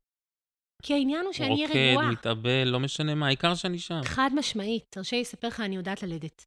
כי 0.83 0.95
העניין 0.95 1.25
הוא 1.25 1.33
שאני 1.33 1.55
אהיה 1.55 1.67
רוקד, 1.69 1.79
רגועה. 1.91 2.11
מתאבל, 2.11 2.65
לא 2.65 2.81
משנה 2.81 3.15
מה, 3.15 3.27
העיקר 3.27 3.55
שאני 3.55 3.79
שם. 3.79 4.01
חד 4.05 4.31
משמעית, 4.35 4.87
תרשה 4.91 5.17
לי 5.17 5.23
לספר 5.23 5.49
לך, 5.49 5.61
אני 5.61 5.77
יודעת 5.77 6.03
ללדת. 6.03 6.47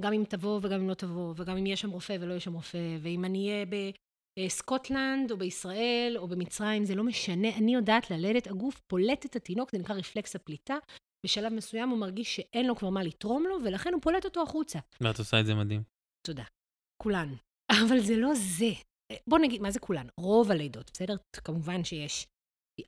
גם 0.00 0.12
אם 0.12 0.24
תבוא 0.28 0.60
וגם 0.62 0.80
אם 0.80 0.88
לא 0.88 0.94
תבוא, 0.94 1.34
וגם 1.36 1.56
אם 1.56 1.66
יהיה 1.66 1.76
שם 1.76 1.90
רופא 1.90 2.16
ולא 2.20 2.30
יהיה 2.30 2.40
שם 2.40 2.52
רופא, 2.52 2.96
ואם 3.02 3.24
אני 3.24 3.48
אהיה 3.48 3.66
בסקוטלנד, 4.38 5.30
או 5.30 5.36
בישראל, 5.36 6.14
או 6.16 6.28
במצרים, 6.28 6.84
זה 6.84 6.94
לא 6.94 7.04
משנה, 7.04 7.48
אני 7.56 7.74
יודעת 7.74 8.10
ללדת, 8.10 8.46
הגוף 8.46 8.80
פולט 8.86 9.26
את 9.26 9.36
התינוק, 9.36 9.70
זה 9.72 9.78
נקרא 9.78 9.94
רפלקס 9.94 10.36
הפליטה. 10.36 10.76
בשלב 11.26 11.52
מסוים 11.52 11.88
הוא 11.88 11.98
מרגיש 11.98 12.36
שאין 12.36 12.66
לו 12.66 12.76
כבר 12.76 12.90
מה 12.90 13.02
לתרום 13.02 13.44
לו, 13.46 13.56
ולכן 13.64 13.92
הוא 13.92 14.02
פולט 14.02 14.24
אותו 14.24 14.42
החוצה. 14.42 14.78
ואת 15.00 15.18
עושה 15.18 15.40
את 15.40 15.46
זה 15.46 15.54
מדהים. 15.54 15.82
תודה. 16.26 16.44
כולן. 17.02 17.34
אבל 17.86 17.98
זה 17.98 18.16
לא 18.16 18.34
זה. 18.34 18.72
בוא 19.26 19.38
נגיד, 19.38 19.62
מה 19.62 19.70
זה 19.70 19.80
כולן? 19.80 20.06
רוב 20.16 20.50
הלידות, 20.50 20.90
בסדר? 20.94 21.14
כמובן 21.44 21.84
שיש, 21.84 22.26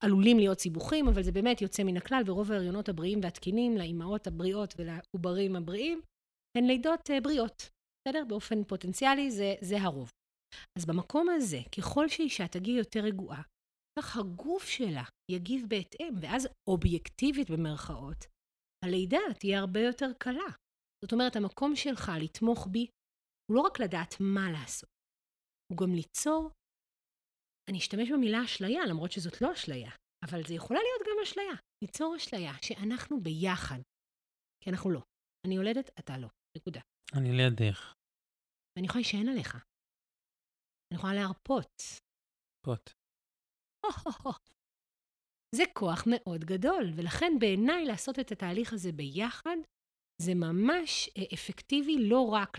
עלולים 0.01 0.39
להיות 0.39 0.61
סיבוכים, 0.61 1.09
אבל 1.09 1.23
זה 1.23 1.33
באמת 1.33 1.63
יוצא 1.63 1.83
מן 1.83 1.97
הכלל, 1.97 2.23
ורוב 2.27 2.53
ההריונות 2.53 2.89
הבריאים 2.89 3.21
והתקינים, 3.23 3.77
לאימהות 3.77 4.27
הבריאות 4.27 4.75
ולעוברים 4.79 5.57
הבריאים, 5.57 6.01
הן 6.59 6.65
לידות 6.65 7.11
אה, 7.11 7.21
בריאות, 7.21 7.71
בסדר? 8.09 8.25
באופן 8.29 8.65
פוטנציאלי 8.65 9.31
זה, 9.31 9.55
זה 9.61 9.77
הרוב. 9.83 10.11
אז 10.79 10.87
במקום 10.87 11.29
הזה, 11.29 11.59
ככל 11.79 12.09
שאישה 12.09 12.49
תגיע 12.49 12.79
יותר 12.79 13.01
רגועה, 13.01 13.43
כך 13.99 14.17
הגוף 14.17 14.65
שלה 14.65 15.05
יגיב 15.31 15.67
בהתאם, 15.69 16.15
ואז 16.21 16.49
אובייקטיבית 16.69 17.51
במרכאות, 17.51 18.27
הלידה 18.85 19.19
תהיה 19.39 19.59
הרבה 19.59 19.81
יותר 19.81 20.11
קלה. 20.19 20.51
זאת 21.05 21.13
אומרת, 21.13 21.37
המקום 21.37 21.77
שלך 21.77 22.13
לתמוך 22.21 22.69
בי 22.71 22.87
הוא 23.47 23.57
לא 23.57 23.61
רק 23.61 23.81
לדעת 23.81 24.15
מה 24.21 24.53
לעשות, 24.53 24.91
הוא 25.73 25.79
גם 25.79 25.95
ליצור, 25.95 26.51
אני 27.71 27.79
אשתמש 27.79 28.11
במילה 28.11 28.45
אשליה, 28.45 28.87
למרות 28.87 29.13
שזאת 29.13 29.43
לא 29.43 29.53
אשליה, 29.53 29.91
אבל 30.25 30.41
זה 30.49 30.55
יכולה 30.55 30.81
להיות 30.81 31.03
גם 31.09 31.23
אשליה. 31.23 31.55
ליצור 31.83 32.17
אשליה 32.17 32.53
שאנחנו 32.63 33.21
ביחד, 33.21 33.79
כי 34.65 34.71
אנחנו 34.71 34.91
לא. 34.91 35.01
אני 35.47 35.55
יולדת, 35.55 35.91
אתה 35.99 36.19
לא. 36.19 36.29
נקודה. 36.57 36.81
אני 37.17 37.33
לידך. 37.33 37.95
ואני 38.77 38.87
יכולה 38.87 39.01
להישען 39.03 39.29
עליך. 39.29 39.55
אני 40.91 40.99
יכולה 40.99 41.15
להרפות. 41.15 41.83
פוט. 42.67 42.91
זה 45.57 45.63
כוח 45.75 46.05
מאוד 46.11 46.45
גדול, 46.45 46.85
ולכן 46.97 47.33
בעיניי 47.41 47.85
לעשות 47.85 48.19
את 48.19 48.33
התהליך 48.33 48.73
הזה 48.73 48.93
ביחד, 48.93 49.57
זה 50.23 50.35
ממש 50.35 51.11
אה, 51.19 51.23
אפקטיבי 51.35 52.09
לא 52.09 52.29
רק 52.33 52.59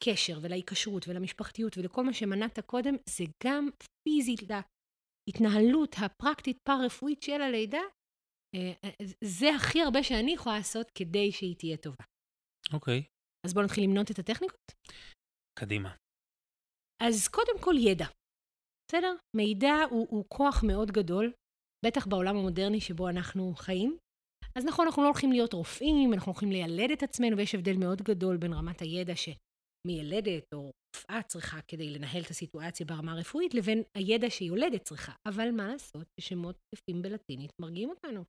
לקשר 0.00 0.38
ולהיקשרות 0.42 1.08
ולמשפחתיות 1.08 1.78
ולכל 1.78 2.04
מה 2.04 2.12
שמנעת 2.12 2.58
קודם, 2.60 2.94
זה 3.08 3.24
גם 3.44 3.68
פיזית 4.02 4.40
להתנהלות 5.28 5.96
הפרקטית 5.98 6.58
פאר-רפואית 6.68 7.22
של 7.22 7.42
הלידה. 7.42 7.80
אה, 8.56 8.72
אה, 8.84 9.06
זה 9.24 9.46
הכי 9.56 9.82
הרבה 9.82 10.02
שאני 10.02 10.32
יכולה 10.32 10.56
לעשות 10.56 10.90
כדי 10.90 11.32
שהיא 11.32 11.56
תהיה 11.56 11.76
טובה. 11.76 12.04
אוקיי, 12.72 13.02
אז 13.46 13.54
בואו 13.54 13.64
נתחיל 13.64 13.84
למנות 13.84 14.10
את 14.10 14.18
הטכניקות. 14.18 14.72
קדימה. 15.58 15.94
אז 17.02 17.28
קודם 17.28 17.58
כל 17.64 17.74
ידע, 17.78 18.06
בסדר? 18.88 19.14
מידע 19.36 19.74
הוא, 19.90 20.06
הוא 20.10 20.24
כוח 20.28 20.64
מאוד 20.66 20.90
גדול, 20.90 21.32
בטח 21.86 22.06
בעולם 22.06 22.36
המודרני 22.36 22.80
שבו 22.80 23.08
אנחנו 23.08 23.54
חיים. 23.54 23.98
אז 24.56 24.64
נכון, 24.64 24.86
אנחנו 24.86 25.02
לא 25.02 25.08
הולכים 25.08 25.32
להיות 25.32 25.52
רופאים, 25.52 26.12
אנחנו 26.14 26.32
הולכים 26.32 26.50
לילד 26.50 26.90
את 26.90 27.02
עצמנו, 27.02 27.36
ויש 27.36 27.54
הבדל 27.54 27.76
מאוד 27.76 28.02
גדול 28.02 28.36
בין 28.36 28.52
רמת 28.52 28.80
הידע 28.80 29.16
שמיילדת 29.82 30.54
או 30.54 30.70
רופאה 30.96 31.22
צריכה 31.22 31.60
כדי 31.68 31.90
לנהל 31.90 32.22
את 32.22 32.30
הסיטואציה 32.30 32.86
ברמה 32.86 33.12
הרפואית, 33.12 33.54
לבין 33.54 33.82
הידע 33.94 34.30
שיולדת 34.30 34.82
צריכה. 34.82 35.12
אבל 35.26 35.50
מה 35.50 35.68
לעשות, 35.68 36.06
ששמות 36.20 36.56
יפים 36.74 37.02
בלטינית 37.02 37.52
מרגיעים 37.60 37.90
אותנו. 37.90 38.24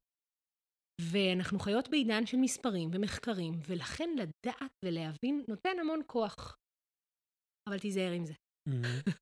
ואנחנו 1.01 1.59
חיות 1.59 1.89
בעידן 1.89 2.25
של 2.25 2.37
מספרים 2.37 2.89
ומחקרים, 2.93 3.53
ולכן 3.67 4.09
לדעת 4.17 4.71
ולהבין 4.85 5.43
נותן 5.47 5.79
המון 5.79 6.01
כוח. 6.07 6.57
אבל 7.69 7.79
תיזהר 7.79 8.11
עם 8.11 8.25
זה. 8.25 8.33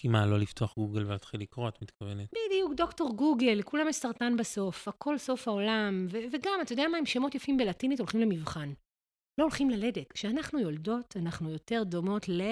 כי 0.00 0.08
מה, 0.08 0.26
לא 0.26 0.38
לפתוח 0.38 0.74
גוגל 0.74 1.06
ולהתחיל 1.06 1.40
לקרוא, 1.40 1.68
את 1.68 1.82
מתכוונת? 1.82 2.28
בדיוק, 2.30 2.74
דוקטור 2.76 3.16
גוגל, 3.16 3.54
לכולם 3.58 3.88
יש 3.88 3.96
סרטן 3.96 4.36
בסוף, 4.36 4.88
הכל 4.88 5.18
סוף 5.18 5.48
העולם, 5.48 6.06
ו- 6.10 6.26
וגם, 6.32 6.58
אתה 6.62 6.72
יודע 6.72 6.88
מה, 6.88 6.98
עם 6.98 7.06
שמות 7.06 7.34
יפים 7.34 7.56
בלטינית 7.56 8.00
הולכים 8.00 8.20
למבחן. 8.20 8.72
לא 9.40 9.44
הולכים 9.44 9.70
ללדת. 9.70 10.12
כשאנחנו 10.12 10.58
יולדות, 10.60 11.16
אנחנו 11.16 11.50
יותר 11.50 11.82
דומות 11.84 12.28
ל... 12.28 12.42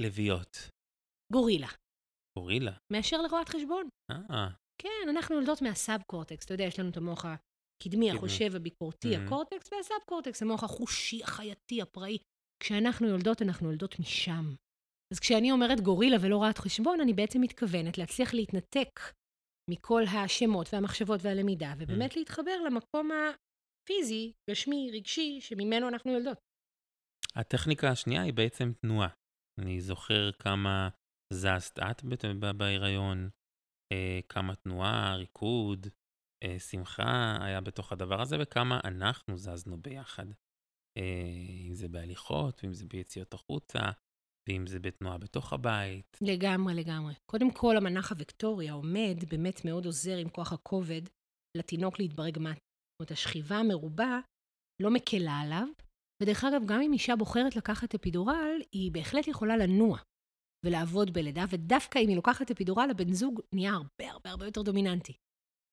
לביאות. 0.00 0.70
גורילה. 1.32 1.68
גורילה. 2.38 2.72
מאשר 2.92 3.22
לרואת 3.22 3.48
חשבון. 3.48 3.88
אה, 4.10 4.48
כן, 4.82 5.08
אנחנו 5.08 5.34
יולדות 5.34 5.62
מהסאב 5.62 6.02
קורטקס. 6.06 6.44
אתה 6.44 6.54
יודע, 6.54 6.64
יש 6.64 6.80
לנו 6.80 6.90
את 6.90 6.96
המוח 6.96 7.24
הקדמי, 7.24 8.10
החושב, 8.10 8.56
הביקורתי, 8.56 9.16
Mhm. 9.16 9.20
הקורטקס, 9.26 9.72
והסאב 9.72 9.98
קורטקס, 10.08 10.42
המוח 10.42 10.64
החושי, 10.64 11.22
החייתי, 11.22 11.82
הפראי. 11.82 12.18
כשאנחנו 12.62 13.06
יולדות, 13.08 13.42
אנחנו 13.42 13.68
יולדות 13.68 13.98
משם. 14.00 14.54
אז 15.14 15.20
כשאני 15.20 15.52
אומרת 15.52 15.80
גורילה 15.80 16.16
ולא 16.20 16.36
רואת 16.36 16.58
חשבון, 16.58 17.00
אני 17.00 17.12
בעצם 17.12 17.40
מתכוונת 17.40 17.98
להצליח 17.98 18.34
להתנתק 18.34 19.00
מכל 19.70 20.02
השמות 20.08 20.66
והמחשבות 20.72 21.20
והלמידה, 21.22 21.72
ובאמת 21.78 22.16
להתחבר 22.16 22.62
למקום 22.66 23.10
הפיזי, 23.88 24.32
גשמי, 24.50 24.90
רגשי, 24.92 25.40
שממנו 25.40 25.88
אנחנו 25.88 26.12
יולדות. 26.12 26.38
הטכניקה 27.34 27.90
השנייה 27.90 28.22
היא 28.22 28.32
בעצם 28.32 28.72
תנועה. 28.80 29.08
אני 29.60 29.80
זוכר 29.80 30.32
כמה 30.32 30.88
זזת 31.32 31.78
את 31.78 32.04
בהיריון, 32.52 33.28
אה, 33.92 34.20
כמה 34.28 34.54
תנועה, 34.54 35.16
ריקוד, 35.16 35.86
אה, 36.44 36.58
שמחה 36.58 37.36
היה 37.40 37.60
בתוך 37.60 37.92
הדבר 37.92 38.20
הזה, 38.20 38.36
וכמה 38.40 38.80
אנחנו 38.84 39.36
זזנו 39.36 39.76
ביחד. 39.82 40.26
אה, 40.98 41.66
אם 41.68 41.74
זה 41.74 41.88
בהליכות, 41.88 42.60
ואם 42.62 42.72
זה 42.72 42.86
ביציאות 42.86 43.34
החוצה, 43.34 43.80
ואם 44.48 44.66
זה 44.66 44.80
בתנועה 44.80 45.18
בתוך 45.18 45.52
הבית. 45.52 46.18
לגמרי, 46.20 46.74
לגמרי. 46.74 47.14
קודם 47.26 47.50
כל, 47.52 47.76
המנח 47.76 48.12
הוקטורי, 48.12 48.68
העומד, 48.68 49.16
באמת 49.28 49.64
מאוד 49.64 49.86
עוזר 49.86 50.16
עם 50.16 50.28
כוח 50.28 50.52
הכובד 50.52 51.02
לתינוק 51.56 51.98
להתברג 51.98 52.38
מטה. 52.38 52.67
זאת 53.02 53.10
השכיבה 53.10 53.56
המרובה 53.56 54.20
לא 54.82 54.90
מקלה 54.90 55.32
עליו, 55.40 55.68
ודרך 56.22 56.44
אגב, 56.44 56.62
גם 56.66 56.80
אם 56.82 56.92
אישה 56.92 57.16
בוחרת 57.16 57.56
לקחת 57.56 57.94
אפידורל, 57.94 58.60
היא 58.72 58.92
בהחלט 58.92 59.28
יכולה 59.28 59.56
לנוע 59.56 59.98
ולעבוד 60.66 61.12
בלידה, 61.12 61.44
ודווקא 61.50 61.98
אם 61.98 62.08
היא 62.08 62.16
לוקחת 62.16 62.50
אפידורל, 62.50 62.88
הבן 62.90 63.12
זוג 63.12 63.40
נהיה 63.54 63.72
הרבה 63.72 64.10
הרבה 64.12 64.30
הרבה 64.30 64.44
יותר 64.46 64.62
דומיננטי. 64.62 65.12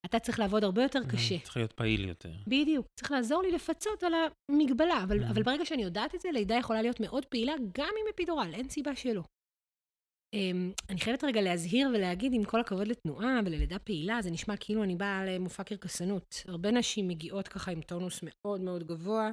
אתה 0.06 0.20
צריך 0.20 0.40
לעבוד 0.40 0.64
הרבה 0.64 0.84
יותר 0.84 1.00
קשה. 1.12 1.40
צריך 1.44 1.58
להיות 1.58 1.74
פעיל 1.74 2.06
יותר. 2.08 2.32
בדיוק, 2.48 2.86
צריך 3.00 3.12
לעזור 3.12 3.42
לי 3.44 3.52
לפצות 3.52 4.04
על 4.04 4.14
המגבלה, 4.52 5.04
אבל, 5.04 5.20
Mhm. 5.24 5.30
אבל 5.32 5.44
ברגע 5.44 5.66
שאני 5.66 5.84
יודעת 5.84 6.16
את 6.16 6.22
זה, 6.22 6.30
לידה 6.34 6.56
יכולה 6.56 6.82
להיות 6.82 7.00
מאוד 7.00 7.26
פעילה 7.26 7.54
גם 7.78 7.94
עם 8.02 8.06
אפידורל, 8.16 8.52
אין 8.54 8.70
סיבה 8.70 8.96
שלא. 8.96 9.24
Um, 10.36 10.74
אני 10.90 11.00
חייבת 11.00 11.24
רגע 11.24 11.42
להזהיר 11.42 11.90
ולהגיד, 11.94 12.34
עם 12.34 12.44
כל 12.44 12.60
הכבוד 12.60 12.88
לתנועה 12.88 13.40
וללידה 13.46 13.80
פעילה, 13.80 14.22
זה 14.22 14.32
נשמע 14.32 14.58
כאילו 14.58 14.84
אני 14.84 14.96
באה 14.96 15.26
למופע 15.26 15.64
קרקסנות. 15.64 16.36
הרבה 16.48 16.72
נשים 16.72 17.08
מגיעות 17.08 17.48
ככה 17.48 17.72
עם 17.72 17.82
טונוס 17.82 18.20
מאוד 18.24 18.62
מאוד 18.62 18.84
גבוה, 18.84 19.32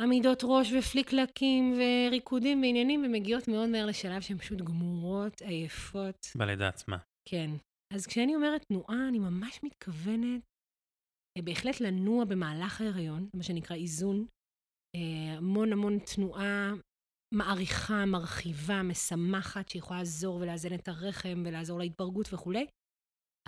עמידות 0.00 0.40
ראש 0.44 0.72
ופליקלקים 0.72 1.74
וריקודים 1.78 2.62
ועניינים, 2.62 3.04
ומגיעות 3.04 3.48
מאוד 3.48 3.68
מהר 3.68 3.86
לשלב 3.86 4.20
שהן 4.20 4.38
פשוט 4.38 4.58
גמורות, 4.58 5.42
עייפות. 5.42 6.26
בלידה 6.36 6.68
עצמה. 6.68 6.98
כן. 7.28 7.50
אז 7.94 8.06
כשאני 8.06 8.34
אומרת 8.34 8.62
תנועה, 8.68 9.08
אני 9.08 9.18
ממש 9.18 9.60
מתכוונת 9.62 10.42
אה, 11.38 11.42
בהחלט 11.42 11.80
לנוע 11.80 12.24
במהלך 12.24 12.80
ההיריון, 12.80 13.28
מה 13.36 13.42
שנקרא 13.42 13.76
איזון. 13.76 14.26
אה, 14.96 15.36
המון 15.36 15.72
המון 15.72 15.98
תנועה 15.98 16.72
מעריכה, 17.34 18.04
מרחיבה, 18.06 18.82
משמחת, 18.82 19.68
שיכולה 19.68 19.98
לעזור 19.98 20.36
ולאזן 20.36 20.74
את 20.74 20.88
הרחם 20.88 21.42
ולעזור 21.46 21.78
להתברגות 21.78 22.32
וכולי. 22.32 22.66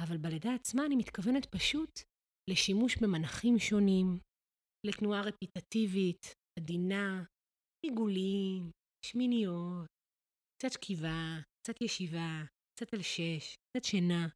אבל 0.01 0.17
בלידה 0.17 0.55
עצמה 0.55 0.87
אני 0.87 0.97
מתכוונת 0.97 1.47
פשוט 1.47 2.01
לשימוש 2.51 2.97
במנחים 2.97 3.59
שונים, 3.59 4.19
לתנועה 4.87 5.21
רפיטטיבית, 5.23 6.33
עדינה, 6.59 7.25
עיגולים, 7.87 8.71
שמיניות, 9.07 9.87
קצת 10.59 10.73
שכיבה, 10.73 11.39
קצת 11.63 11.83
ישיבה, 11.83 12.45
קצת 12.75 12.95
על 12.95 13.03
שש, 13.03 13.55
קצת 13.55 13.85
שינה, 13.85 14.27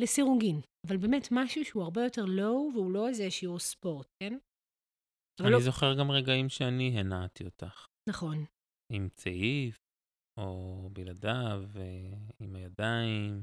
לסירוגין. 0.00 0.60
אבל 0.86 0.96
באמת 0.96 1.28
משהו 1.30 1.64
שהוא 1.64 1.82
הרבה 1.82 2.04
יותר 2.04 2.24
לואו, 2.24 2.70
והוא 2.74 2.92
לא 2.92 3.08
איזה 3.08 3.30
שיעור 3.30 3.58
ספורט, 3.58 4.06
כן? 4.22 4.38
אני 5.40 5.52
לא... 5.52 5.60
זוכר 5.60 5.94
גם 5.98 6.10
רגעים 6.10 6.48
שאני 6.48 7.00
הנעתי 7.00 7.44
אותך. 7.44 7.86
נכון. 8.08 8.44
עם 8.92 9.08
צעיף, 9.08 9.76
או 10.40 10.88
בלעדיו, 10.92 11.62
אה, 11.76 12.18
עם 12.40 12.56
הידיים, 12.56 13.42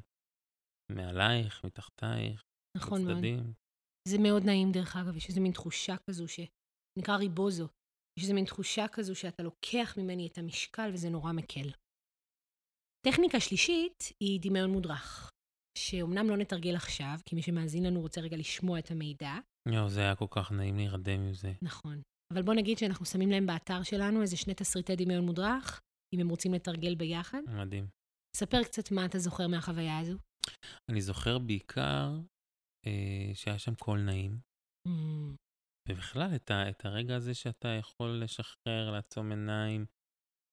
מעלייך, 0.91 1.63
מתחתייך, 1.63 2.43
נכון 2.77 3.01
מאוד. 3.01 3.12
בצדדים. 3.12 3.53
זה 4.08 4.17
מאוד 4.23 4.43
נעים, 4.45 4.71
דרך 4.71 4.95
אגב, 4.95 5.15
יש 5.17 5.29
איזו 5.29 5.41
מין 5.41 5.51
תחושה 5.51 5.95
כזו 6.10 6.25
שנקרא 6.27 7.15
ריבוזו. 7.15 7.67
יש 8.19 8.23
איזו 8.23 8.34
מין 8.34 8.45
תחושה 8.45 8.86
כזו 8.91 9.15
שאתה 9.15 9.43
לוקח 9.43 9.97
ממני 9.97 10.27
את 10.27 10.38
המשקל 10.38 10.89
וזה 10.93 11.10
נורא 11.10 11.31
מקל. 11.31 11.69
טכניקה 13.08 13.39
שלישית 13.39 14.03
היא 14.19 14.39
דמיון 14.41 14.69
מודרך, 14.69 15.31
שאומנם 15.77 16.29
לא 16.29 16.38
נתרגל 16.38 16.75
עכשיו, 16.75 17.17
כי 17.25 17.36
מי 17.36 17.41
שמאזין 17.41 17.86
לנו 17.86 18.01
רוצה 18.01 18.21
רגע 18.21 18.38
לשמוע 18.38 18.79
את 18.79 18.91
המידע, 18.91 19.34
יואו, 19.73 19.89
זה 19.89 19.99
היה 20.01 20.15
כל 20.15 20.27
כך 20.29 20.51
נעים 20.51 20.75
להירדם 20.75 21.21
עם 21.21 21.34
זה. 21.34 21.53
נכון. 21.62 22.01
אבל 22.34 22.42
בוא 22.42 22.54
נגיד 22.54 22.78
שאנחנו 22.78 23.06
שמים 23.06 23.30
להם 23.30 23.46
באתר 23.46 23.84
שלנו 23.84 24.22
איזה 24.22 24.38
שני 24.38 24.54
תסריטי 24.54 24.96
דמיון 24.96 25.26
מודרך, 25.26 25.82
אם 26.16 26.20
הם 26.20 26.30
רוצים 26.30 26.54
לתרגל 26.54 26.96
ביחד. 26.96 27.42
מדהים. 27.48 27.88
ספר 28.36 28.64
קצת 28.64 28.92
מה 28.92 29.06
אתה 29.06 29.20
זוכר 29.20 29.48
מהחוויה 29.48 30.00
הזו. 30.00 30.18
אני 30.92 31.02
זוכר 31.02 31.40
בעיקר 31.40 32.10
אה, 32.88 33.32
שהיה 33.34 33.60
שם 33.60 33.76
קול 33.76 34.00
נעים, 34.00 34.40
Mm, 34.88 35.36
ובכלל 35.90 36.36
את, 36.36 36.52
ה, 36.52 36.70
את 36.70 36.86
הרגע 36.86 37.16
הזה 37.16 37.34
שאתה 37.34 37.68
יכול 37.68 38.20
לשחרר, 38.24 38.92
לעצום 38.92 39.32
עיניים 39.32 39.86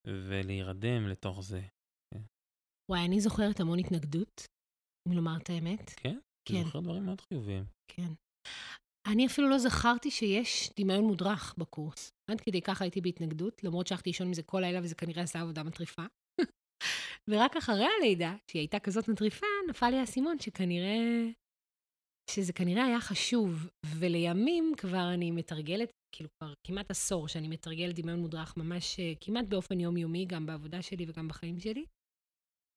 ולהירדם 0.07 1.07
לתוך 1.07 1.43
זה. 1.43 1.61
וואי, 2.91 3.05
אני 3.05 3.21
זוכרת 3.21 3.59
המון 3.59 3.79
התנגדות, 3.79 4.45
אם 5.07 5.13
לומר 5.13 5.37
את 5.43 5.49
האמת. 5.49 5.89
כן? 5.89 6.19
כן. 6.47 6.55
אני 6.55 6.63
זוכר 6.63 6.79
דברים 6.79 7.05
מאוד 7.05 7.21
חיוביים. 7.21 7.65
כן. 7.91 8.13
אני 9.11 9.27
אפילו 9.27 9.49
לא 9.49 9.57
זכרתי 9.57 10.11
שיש 10.11 10.69
דמיון 10.79 11.03
מודרך 11.03 11.55
בקורס. 11.57 12.11
עד 12.31 12.41
כדי 12.41 12.61
ככה 12.61 12.83
הייתי 12.83 13.01
בהתנגדות, 13.01 13.63
למרות 13.63 13.87
שהלכתי 13.87 14.09
לישון 14.09 14.27
עם 14.27 14.33
זה 14.33 14.43
כל 14.43 14.59
לילה 14.59 14.79
וזה 14.83 14.95
כנראה 14.95 15.23
עשה 15.23 15.41
עבודה 15.41 15.63
מטריפה. 15.63 16.01
ורק 17.29 17.55
אחרי 17.55 17.87
הלידה, 17.99 18.35
שהיא 18.51 18.59
הייתה 18.59 18.79
כזאת 18.79 19.07
מטריפה, 19.07 19.45
נפל 19.69 19.89
לי 19.89 19.97
האסימון 19.97 20.39
שכנראה... 20.39 21.29
שזה 22.29 22.53
כנראה 22.53 22.85
היה 22.85 23.01
חשוב. 23.01 23.69
ולימים 23.85 24.73
כבר 24.77 25.13
אני 25.13 25.31
מתרגלת, 25.31 25.91
כאילו 26.15 26.29
כבר 26.39 26.53
כמעט 26.67 26.91
עשור 26.91 27.27
שאני 27.27 27.47
מתרגלת 27.47 27.95
דמיון 27.95 28.19
מודרך 28.19 28.57
ממש 28.57 28.99
אה, 28.99 29.13
כמעט 29.21 29.45
באופן 29.45 29.79
יומיומי, 29.79 30.25
גם 30.25 30.45
בעבודה 30.45 30.81
שלי 30.81 31.05
וגם 31.07 31.27
בחיים 31.27 31.59
שלי. 31.59 31.85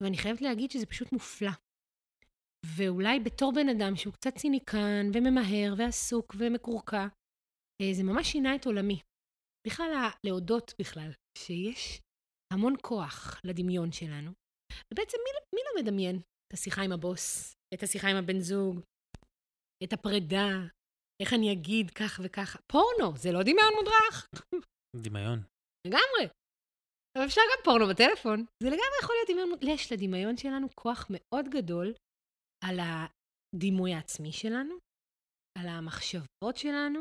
ואני 0.03 0.19
חייבת 0.19 0.43
להגיד 0.43 0.71
שזה 0.71 0.87
פשוט 0.87 1.12
מופלא. 1.12 1.51
ואולי 2.74 3.20
בתור 3.20 3.52
בן 3.52 3.68
אדם 3.68 3.96
שהוא 3.96 4.12
קצת 4.12 4.35
ציניקן 4.37 5.11
וממהר 5.14 5.74
ועסוק 5.79 6.35
ומקורקע, 6.38 7.07
אה, 7.83 7.92
זה 7.92 8.02
ממש 8.02 8.33
שינה 8.33 8.55
את 8.55 8.66
עולמי. 8.66 9.00
בכלל, 9.66 10.09
להודות 10.24 10.74
בכלל, 10.81 11.11
שיש 11.38 12.00
המון 12.52 12.74
כוח 12.83 13.40
לדמיון 13.44 13.92
שלנו. 13.92 14.31
ובעצם 14.92 15.18
מי, 15.24 15.31
מי 15.55 15.61
לא 15.66 15.83
מדמיין 15.83 16.16
את 16.16 16.52
השיחה 16.52 16.83
עם 16.83 16.92
הבוס, 16.92 17.55
את 17.74 17.83
השיחה 17.83 18.09
עם 18.09 18.16
הבן 18.16 18.40
זוג, 18.40 18.81
את 19.85 19.92
הפרידה, 19.92 20.48
איך 21.22 21.33
אני 21.33 21.52
אגיד 21.52 21.90
כך 21.90 22.20
וככה. 22.24 22.59
פורנו, 22.72 23.16
זה 23.16 23.33
לא 23.33 23.42
דמיון 23.42 23.72
מודרך. 23.79 24.29
דמיון. 24.96 25.38
לגמרי. 25.87 26.24
אבל 27.16 27.24
אפשר 27.24 27.40
גם 27.50 27.64
פורנו 27.64 27.87
בטלפון. 27.90 28.44
זה 28.62 28.68
לגמרי 28.68 28.96
יכול 29.02 29.14
להיות 29.16 29.31
דמיון, 29.31 29.72
יש 29.72 29.92
לדמיון 29.92 30.37
שלנו 30.37 30.66
כוח 30.74 31.07
מאוד 31.11 31.48
גדול 31.48 31.94
על 32.64 32.77
הדימוי 32.81 33.95
העצמי 33.95 34.33
שלנו, 34.33 34.75
על 35.59 35.69
המחשבות 35.69 36.57
שלנו, 36.57 37.01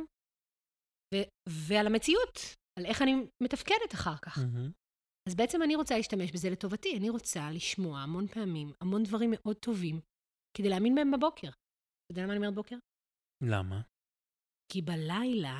ו- 1.14 1.28
ועל 1.68 1.88
המציאות, 1.88 2.36
על 2.80 2.86
איך 2.86 3.02
אני 3.02 3.12
מתפקדת 3.44 3.92
אחר 3.94 4.18
כך. 4.26 4.38
מהמם. 4.38 4.72
אז 5.30 5.36
בעצם 5.36 5.60
אני 5.64 5.76
רוצה 5.76 5.98
להשתמש 5.98 6.32
בזה 6.32 6.50
לטובתי. 6.50 6.98
אני 6.98 7.10
רוצה 7.10 7.40
לשמוע 7.56 8.00
המון 8.00 8.28
פעמים, 8.28 8.68
המון 8.82 9.04
דברים 9.04 9.30
מאוד 9.34 9.58
טובים, 9.66 9.96
כדי 10.58 10.70
להאמין 10.70 10.96
בהם 10.96 11.12
בבוקר. 11.12 11.48
אתה 11.48 12.12
יודע 12.12 12.22
למה 12.24 12.32
אני 12.34 12.38
אומרת 12.38 12.56
בוקר? 12.56 12.76
למה? 13.52 13.82
כי 14.72 14.82
בלילה 14.82 15.58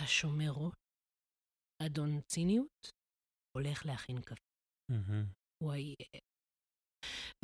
השומרות, 0.00 0.74
אדון 1.86 2.20
ציניות, 2.20 2.90
הולך 3.56 3.86
להכין 3.86 4.20
קפה. 4.22 4.48
מהמם. 4.90 5.24
הוא 5.62 5.72
עייף. 5.72 6.24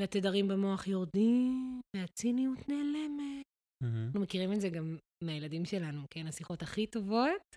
והתדרים 0.01 0.49
במוח 0.49 0.87
יורדים, 0.87 1.81
והציניות 1.97 2.69
נעלמת. 2.69 3.45
מהמם. 3.83 4.05
אנחנו 4.07 4.21
מכירים 4.21 4.53
את 4.53 4.61
זה 4.61 4.69
גם 4.69 4.97
מהילדים 5.25 5.65
שלנו, 5.65 6.07
כן? 6.11 6.27
השיחות 6.27 6.63
הכי 6.63 6.87
טובות, 6.87 7.57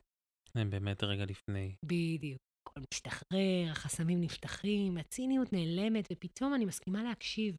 הם 0.56 0.70
באמת 0.70 1.04
רגע 1.04 1.26
לפני. 1.26 1.76
בדיוק. 1.86 2.39
הכל 2.68 2.82
משתחרר, 2.94 3.72
החסמים 3.72 4.22
נפתחים, 4.22 4.98
הציניות 4.98 5.54
נעלמת, 5.54 6.08
ופתאום 6.12 6.54
אני 6.56 6.66
מסכימה 6.66 7.04
להקשיב. 7.04 7.56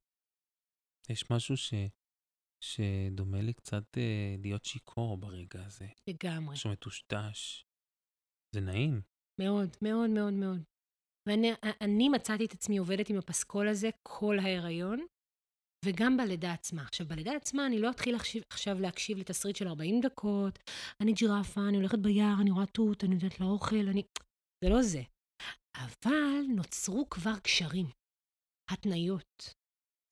יש 1.10 1.30
משהו 1.30 1.56
ש... 1.56 1.74
שדומה 2.64 3.40
לי 3.40 3.52
קצת 3.52 3.84
אה, 3.96 4.34
להיות 4.38 4.64
שיכור 4.64 5.16
ברגע 5.16 5.64
הזה. 5.66 5.86
לגמרי. 6.10 6.52
משהו 6.52 6.70
מטושטש. 6.70 7.64
זה 8.54 8.60
נעים. 8.60 9.00
מאוד, 9.40 9.68
מאוד, 9.82 10.10
מאוד, 10.10 10.32
מאוד. 10.32 10.62
ואני 11.28 12.08
מצאתי 12.08 12.44
את 12.44 12.52
עצמי 12.52 12.78
עובדת 12.78 13.10
עם 13.10 13.16
הפסקול 13.18 13.68
הזה 13.68 13.90
כל 14.02 14.38
ההיריון, 14.38 15.06
וגם 15.84 16.16
בלידה 16.16 16.52
עצמה. 16.52 16.82
עכשיו, 16.82 17.06
בלידה 17.08 17.32
עצמה 17.36 17.66
אני 17.66 17.78
לא 17.78 17.90
אתחיל 17.90 18.16
עכשיו 18.50 18.80
להקשיב 18.80 19.18
לתסריט 19.18 19.56
של 19.56 19.68
40 19.68 20.00
דקות, 20.00 20.58
אני 21.00 21.12
ג'ירפה, 21.12 21.60
אני 21.68 21.76
הולכת 21.76 21.98
ביער, 21.98 22.34
אני 22.40 22.50
רואה 22.50 22.66
תות, 22.66 23.04
אני 23.04 23.14
יודעת 23.14 23.40
לאוכל, 23.40 23.88
אני... 23.88 24.02
זה 24.64 24.70
לא 24.70 24.82
זה. 24.82 25.02
אבל 25.76 26.42
נוצרו 26.48 27.08
כבר 27.10 27.38
קשרים, 27.42 27.86
התניות, 28.70 29.54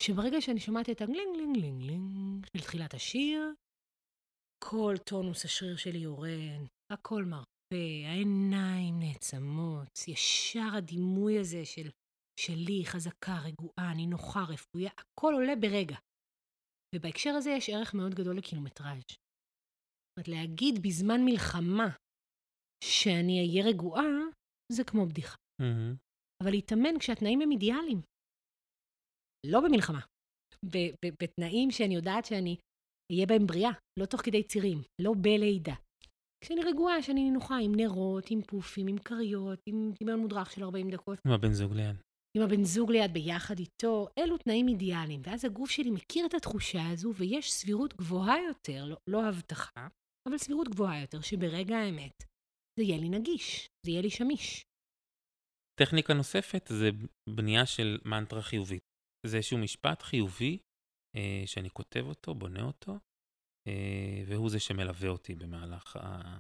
שברגע 0.03 0.41
שאני 0.41 0.61
שומעת 0.61 0.91
את 0.91 1.01
הגלינג 1.01 1.37
לינג 1.37 1.57
לינג 1.57 1.83
לינג 1.83 2.47
של 2.47 2.63
תחילת 2.63 2.95
השיר, 2.95 3.53
כל 4.65 4.95
טונוס 5.05 5.45
השריר 5.45 5.77
שלי 5.77 5.99
יורד, 5.99 6.67
הכל 6.93 7.25
מרפא, 7.73 8.07
העיניים 8.07 8.99
נעצמות, 8.99 10.09
ישר 10.09 10.77
הדימוי 10.79 11.39
הזה 11.39 11.65
של 11.65 11.91
שלי, 12.41 12.83
חזקה, 12.85 13.39
רגועה, 13.45 13.95
נינוחה, 13.97 14.41
רפויה, 14.41 14.91
הכל 14.99 15.33
עולה 15.35 15.57
ברגע. 15.61 15.97
ובהקשר 16.95 17.31
הזה 17.31 17.51
יש 17.51 17.71
ערך 17.71 17.95
מאוד 17.95 18.15
גדול 18.15 18.37
לקילומטראז'. 18.39 19.03
זאת 19.09 20.19
אומרת, 20.19 20.29
להגיד 20.29 20.75
בזמן 20.83 21.21
מלחמה 21.25 21.89
שאני 22.85 23.41
אהיה 23.41 23.65
רגועה, 23.71 24.13
זה 24.73 24.85
כמו 24.85 25.07
בדיחה. 25.07 25.37
Mm-hmm. 25.37 25.97
אבל 26.43 26.51
להתאמן 26.51 26.99
כשהתנאים 26.99 27.41
הם 27.41 27.51
אידיאליים. 27.51 28.01
לא 29.47 29.61
במלחמה. 29.61 30.01
בתנאים 31.23 31.71
שאני 31.71 31.95
יודעת 31.95 32.25
שאני 32.25 32.57
אהיה 33.13 33.27
בהם 33.27 33.47
בריאה, 33.47 33.71
לא 34.01 34.07
תוך 34.07 34.21
כדי 34.25 34.43
צירים, 34.47 34.79
לא 35.03 35.13
בלידה. 35.23 35.75
כשאני 36.43 36.61
רגועה, 36.65 37.03
שאני 37.03 37.25
נינוחה, 37.25 37.55
עם 37.63 37.75
נרות, 37.75 38.31
עם 38.31 38.43
פופים, 38.43 38.87
עם 38.87 38.99
כריות, 38.99 39.59
עם 39.67 39.93
דמיון 40.01 40.21
מודרך 40.21 40.51
של 40.51 40.65
40 40.65 40.91
דקות. 40.91 41.19
עם 41.27 41.33
הבן 41.33 41.53
זוג 41.53 41.73
ליד. 41.73 41.97
עם 42.37 42.43
הבן 42.43 42.65
זוג 42.65 42.91
ליד 42.91 43.13
ביחד 43.13 43.59
איתו, 43.59 44.09
אלו 44.19 44.39
תנאים 44.39 44.69
אידיאליים. 44.69 45.21
ואז 45.25 45.45
הגוף 45.45 45.71
שלי 45.71 45.91
מכיר 45.91 46.27
את 46.27 46.35
התחושה 46.35 46.89
הזו, 46.93 47.13
ויש 47.15 47.53
סבירות 47.53 47.95
גבוהה 47.95 48.37
יותר, 48.49 48.85
לא, 48.85 48.97
לא 49.07 49.29
הבטחה, 49.29 49.89
אבל 50.29 50.39
סבירות 50.39 50.69
גבוהה 50.69 51.01
יותר, 51.01 51.21
שברגע 51.21 51.77
האמת 51.77 52.25
זה 52.79 52.85
יהיה 52.85 52.99
לי 52.99 53.09
נגיש, 53.09 53.69
זה 53.87 53.91
יהיה 53.91 54.03
לי 54.03 54.11
שמיש. 54.11 54.63
טכניקה 55.81 56.15
נוספת 56.15 56.69
זה 56.69 56.89
בנייה 57.37 57.67
של 57.67 57.99
מנטרה 58.05 58.43
חיובית. 58.43 58.83
זה 59.27 59.37
איזשהו 59.37 59.59
משפט 59.59 60.03
חיובי 60.03 60.59
אה, 61.17 61.43
שאני 61.47 61.71
כותב 61.71 62.05
אותו, 62.05 62.35
בונה 62.35 62.63
אותו, 62.63 62.99
והוא 64.27 64.51
זה 64.51 64.61
שמלווה 64.61 65.09
אותי 65.09 65.35
במהלך 65.35 65.97
ה, 65.97 66.39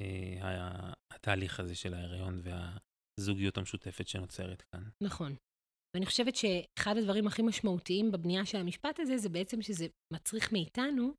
אה, 0.00 0.92
התהליך 1.12 1.60
הזה 1.60 1.74
של 1.74 1.94
ההיריון 1.94 2.40
והזוגיות 2.42 3.58
המשותפת 3.58 4.08
שנוצרת 4.08 4.62
כאן. 4.62 4.82
נכון. 5.02 5.36
ואני 5.94 6.06
חושבת 6.06 6.36
שאחד 6.36 6.96
הדברים 6.96 7.26
הכי 7.26 7.42
משמעותיים 7.42 8.10
בבנייה 8.12 8.46
של 8.46 8.58
המשפט 8.58 9.00
הזה, 9.00 9.18
זה 9.18 9.28
בעצם 9.28 9.62
שזה 9.62 9.86
מצריך 10.12 10.52
מאיתנו 10.52 11.14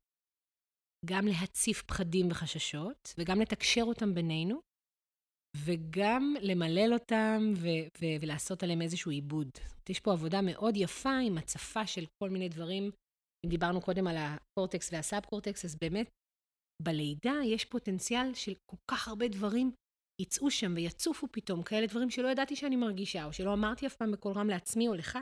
גם 1.06 1.26
להציף 1.26 1.82
פחדים 1.82 2.30
וחששות, 2.30 3.14
וגם 3.18 3.40
לתקשר 3.40 3.82
אותם 3.82 4.14
בינינו, 4.14 4.60
וגם 5.56 6.34
למלל 6.40 6.92
אותם 6.92 7.40
ו- 7.56 7.86
ו- 8.00 8.16
ולעשות 8.20 8.62
עליהם 8.62 8.82
איזשהו 8.82 9.10
עיבוד. 9.10 9.48
יש 9.88 10.00
פה 10.00 10.12
עבודה 10.12 10.42
מאוד 10.42 10.76
יפה 10.76 11.18
עם 11.26 11.38
הצפה 11.38 11.86
של 11.86 12.04
כל 12.22 12.30
מיני 12.30 12.48
דברים. 12.48 12.90
אם 13.46 13.50
דיברנו 13.50 13.80
קודם 13.80 14.06
על 14.06 14.16
הקורטקס 14.18 14.92
והסאב-קורטקס, 14.92 15.64
אז 15.64 15.76
באמת, 15.76 16.10
בלידה 16.82 17.34
יש 17.44 17.64
פוטנציאל 17.64 18.34
של 18.34 18.54
כל 18.70 18.76
כך 18.90 19.08
הרבה 19.08 19.28
דברים 19.28 19.72
יצאו 20.22 20.50
שם 20.50 20.72
ויצופו 20.76 21.26
פתאום, 21.32 21.62
כאלה 21.62 21.86
דברים 21.86 22.10
שלא 22.10 22.28
ידעתי 22.28 22.56
שאני 22.56 22.76
מרגישה, 22.76 23.24
או 23.24 23.32
שלא 23.32 23.52
אמרתי 23.52 23.86
אף 23.86 23.96
פעם 23.96 24.12
בקול 24.12 24.32
רם 24.32 24.48
לעצמי 24.48 24.88
או 24.88 24.94
לך. 24.94 25.18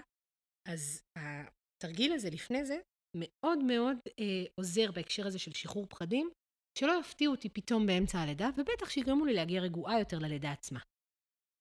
אז 0.69 1.03
התרגיל 1.19 2.13
הזה 2.13 2.31
לפני 2.31 2.65
זה 2.65 2.79
מאוד 3.17 3.59
מאוד 3.59 3.97
אה, 4.21 4.45
עוזר 4.61 4.93
בהקשר 4.93 5.27
הזה 5.27 5.39
של 5.39 5.53
שחרור 5.53 5.87
פחדים, 5.87 6.31
שלא 6.79 7.01
יפתיעו 7.01 7.35
אותי 7.35 7.49
פתאום 7.49 7.87
באמצע 7.87 8.19
הלידה, 8.19 8.49
ובטח 8.57 8.91
שיגרמו 8.91 9.25
לי 9.25 9.35
להגיע 9.35 9.61
רגועה 9.61 9.99
יותר 9.99 10.19
ללידה 10.19 10.53
עצמה. 10.53 10.81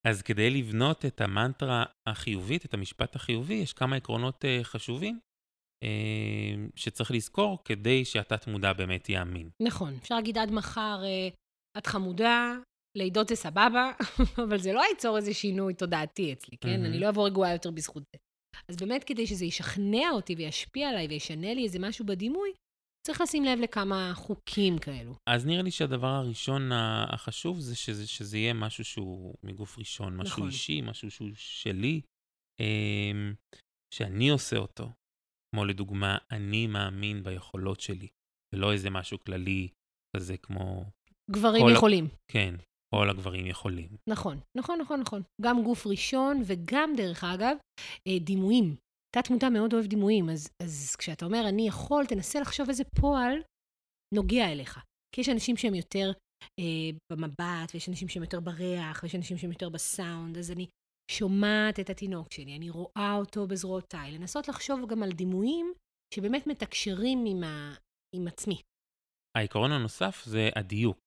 אז 0.07 0.21
כדי 0.21 0.49
לבנות 0.49 1.05
את 1.05 1.21
המנטרה 1.21 1.85
החיובית, 2.09 2.65
את 2.65 2.73
המשפט 2.73 3.15
החיובי, 3.15 3.53
יש 3.53 3.73
כמה 3.73 3.95
עקרונות 3.95 4.45
uh, 4.45 4.63
חשובים 4.63 5.19
שצריך 6.75 7.11
לזכור 7.11 7.57
כדי 7.65 8.05
שהתת-מודע 8.05 8.73
באמת 8.73 9.09
יאמין. 9.09 9.49
נכון, 9.61 9.93
אפשר 10.01 10.15
להגיד 10.15 10.37
עד 10.37 10.51
מחר, 10.51 11.01
uh, 11.03 11.33
את 11.77 11.87
חמודה, 11.87 12.55
לידות 12.97 13.27
זה 13.27 13.35
סבבה, 13.35 13.91
אבל 14.47 14.57
זה 14.57 14.73
לא 14.73 14.83
ייצור 14.89 15.17
איזה 15.17 15.33
שינוי 15.33 15.73
תודעתי 15.73 16.33
אצלי, 16.33 16.57
כן? 16.57 16.69
Mm-hmm. 16.69 16.87
אני 16.87 16.99
לא 16.99 17.09
אבוא 17.09 17.27
רגועה 17.27 17.53
יותר 17.53 17.71
בזכות 17.71 18.03
זה. 18.13 18.19
אז 18.69 18.75
באמת, 18.75 19.03
כדי 19.03 19.27
שזה 19.27 19.45
ישכנע 19.45 20.09
אותי 20.11 20.35
וישפיע 20.35 20.89
עליי 20.89 21.07
וישנה 21.07 21.53
לי 21.53 21.63
איזה 21.63 21.79
משהו 21.79 22.05
בדימוי, 22.05 22.49
צריך 23.07 23.21
לשים 23.21 23.43
לב 23.43 23.59
לכמה 23.59 24.11
חוקים 24.15 24.79
כאלו. 24.79 25.15
אז 25.29 25.45
נראה 25.45 25.61
לי 25.61 25.71
שהדבר 25.71 26.07
הראשון 26.07 26.71
החשוב 26.73 27.59
זה 27.59 27.75
שזה, 27.75 28.07
שזה 28.07 28.37
יהיה 28.37 28.53
משהו 28.53 28.85
שהוא 28.85 29.35
מגוף 29.43 29.77
ראשון, 29.77 30.17
משהו 30.17 30.33
נכון. 30.33 30.47
אישי, 30.47 30.81
משהו 30.81 31.11
שהוא 31.11 31.29
שלי, 31.35 32.01
אמ, 32.59 33.33
שאני 33.93 34.29
עושה 34.29 34.57
אותו. 34.57 34.89
כמו 35.51 35.65
לדוגמה, 35.65 36.17
אני 36.31 36.67
מאמין 36.67 37.23
ביכולות 37.23 37.79
שלי, 37.79 38.07
ולא 38.55 38.73
איזה 38.73 38.89
משהו 38.89 39.17
כללי 39.19 39.67
כזה 40.17 40.37
כמו... 40.37 40.85
גברים 41.31 41.65
יכולים. 41.75 42.05
ה... 42.05 42.09
כן, 42.31 42.55
כל 42.95 43.09
הגברים 43.09 43.47
יכולים. 43.47 43.89
נכון, 44.09 44.39
נכון, 44.57 44.79
נכון, 44.81 44.99
נכון. 44.99 45.21
גם 45.41 45.63
גוף 45.63 45.87
ראשון 45.87 46.41
וגם, 46.45 46.89
דרך 46.97 47.23
אגב, 47.23 47.57
אה, 48.07 48.19
דימויים. 48.19 48.75
תת-מודע 49.15 49.49
מאוד 49.49 49.73
אוהב 49.73 49.85
דימויים, 49.85 50.29
אז, 50.29 50.49
אז 50.63 50.95
כשאתה 50.95 51.25
אומר, 51.25 51.45
אני 51.49 51.67
יכול, 51.67 52.05
תנסה 52.05 52.39
לחשוב 52.39 52.69
איזה 52.69 52.83
פועל 53.01 53.41
נוגע 54.15 54.51
אליך. 54.51 54.79
כי 55.15 55.21
יש 55.21 55.29
אנשים 55.29 55.57
שהם 55.57 55.75
יותר 55.75 56.11
אה, 56.59 56.97
במבט, 57.11 57.73
ויש 57.73 57.89
אנשים 57.89 58.07
שהם 58.07 58.23
יותר 58.23 58.39
בריח, 58.39 59.03
ויש 59.03 59.15
אנשים 59.15 59.37
שהם 59.37 59.51
יותר 59.51 59.69
בסאונד, 59.69 60.37
אז 60.37 60.51
אני 60.51 60.67
שומעת 61.11 61.79
את 61.79 61.89
התינוק 61.89 62.33
שלי, 62.33 62.55
אני 62.55 62.69
רואה 62.69 63.15
אותו 63.17 63.47
בזרועותיי. 63.47 64.11
לנסות 64.11 64.47
לחשוב 64.47 64.89
גם 64.89 65.03
על 65.03 65.11
דימויים 65.11 65.73
שבאמת 66.13 66.47
מתקשרים 66.47 67.23
עם, 67.27 67.43
ה, 67.43 67.73
עם 68.15 68.27
עצמי. 68.27 68.61
העיקרון 69.37 69.71
הנוסף 69.71 70.23
זה 70.25 70.49
הדיוק. 70.55 70.97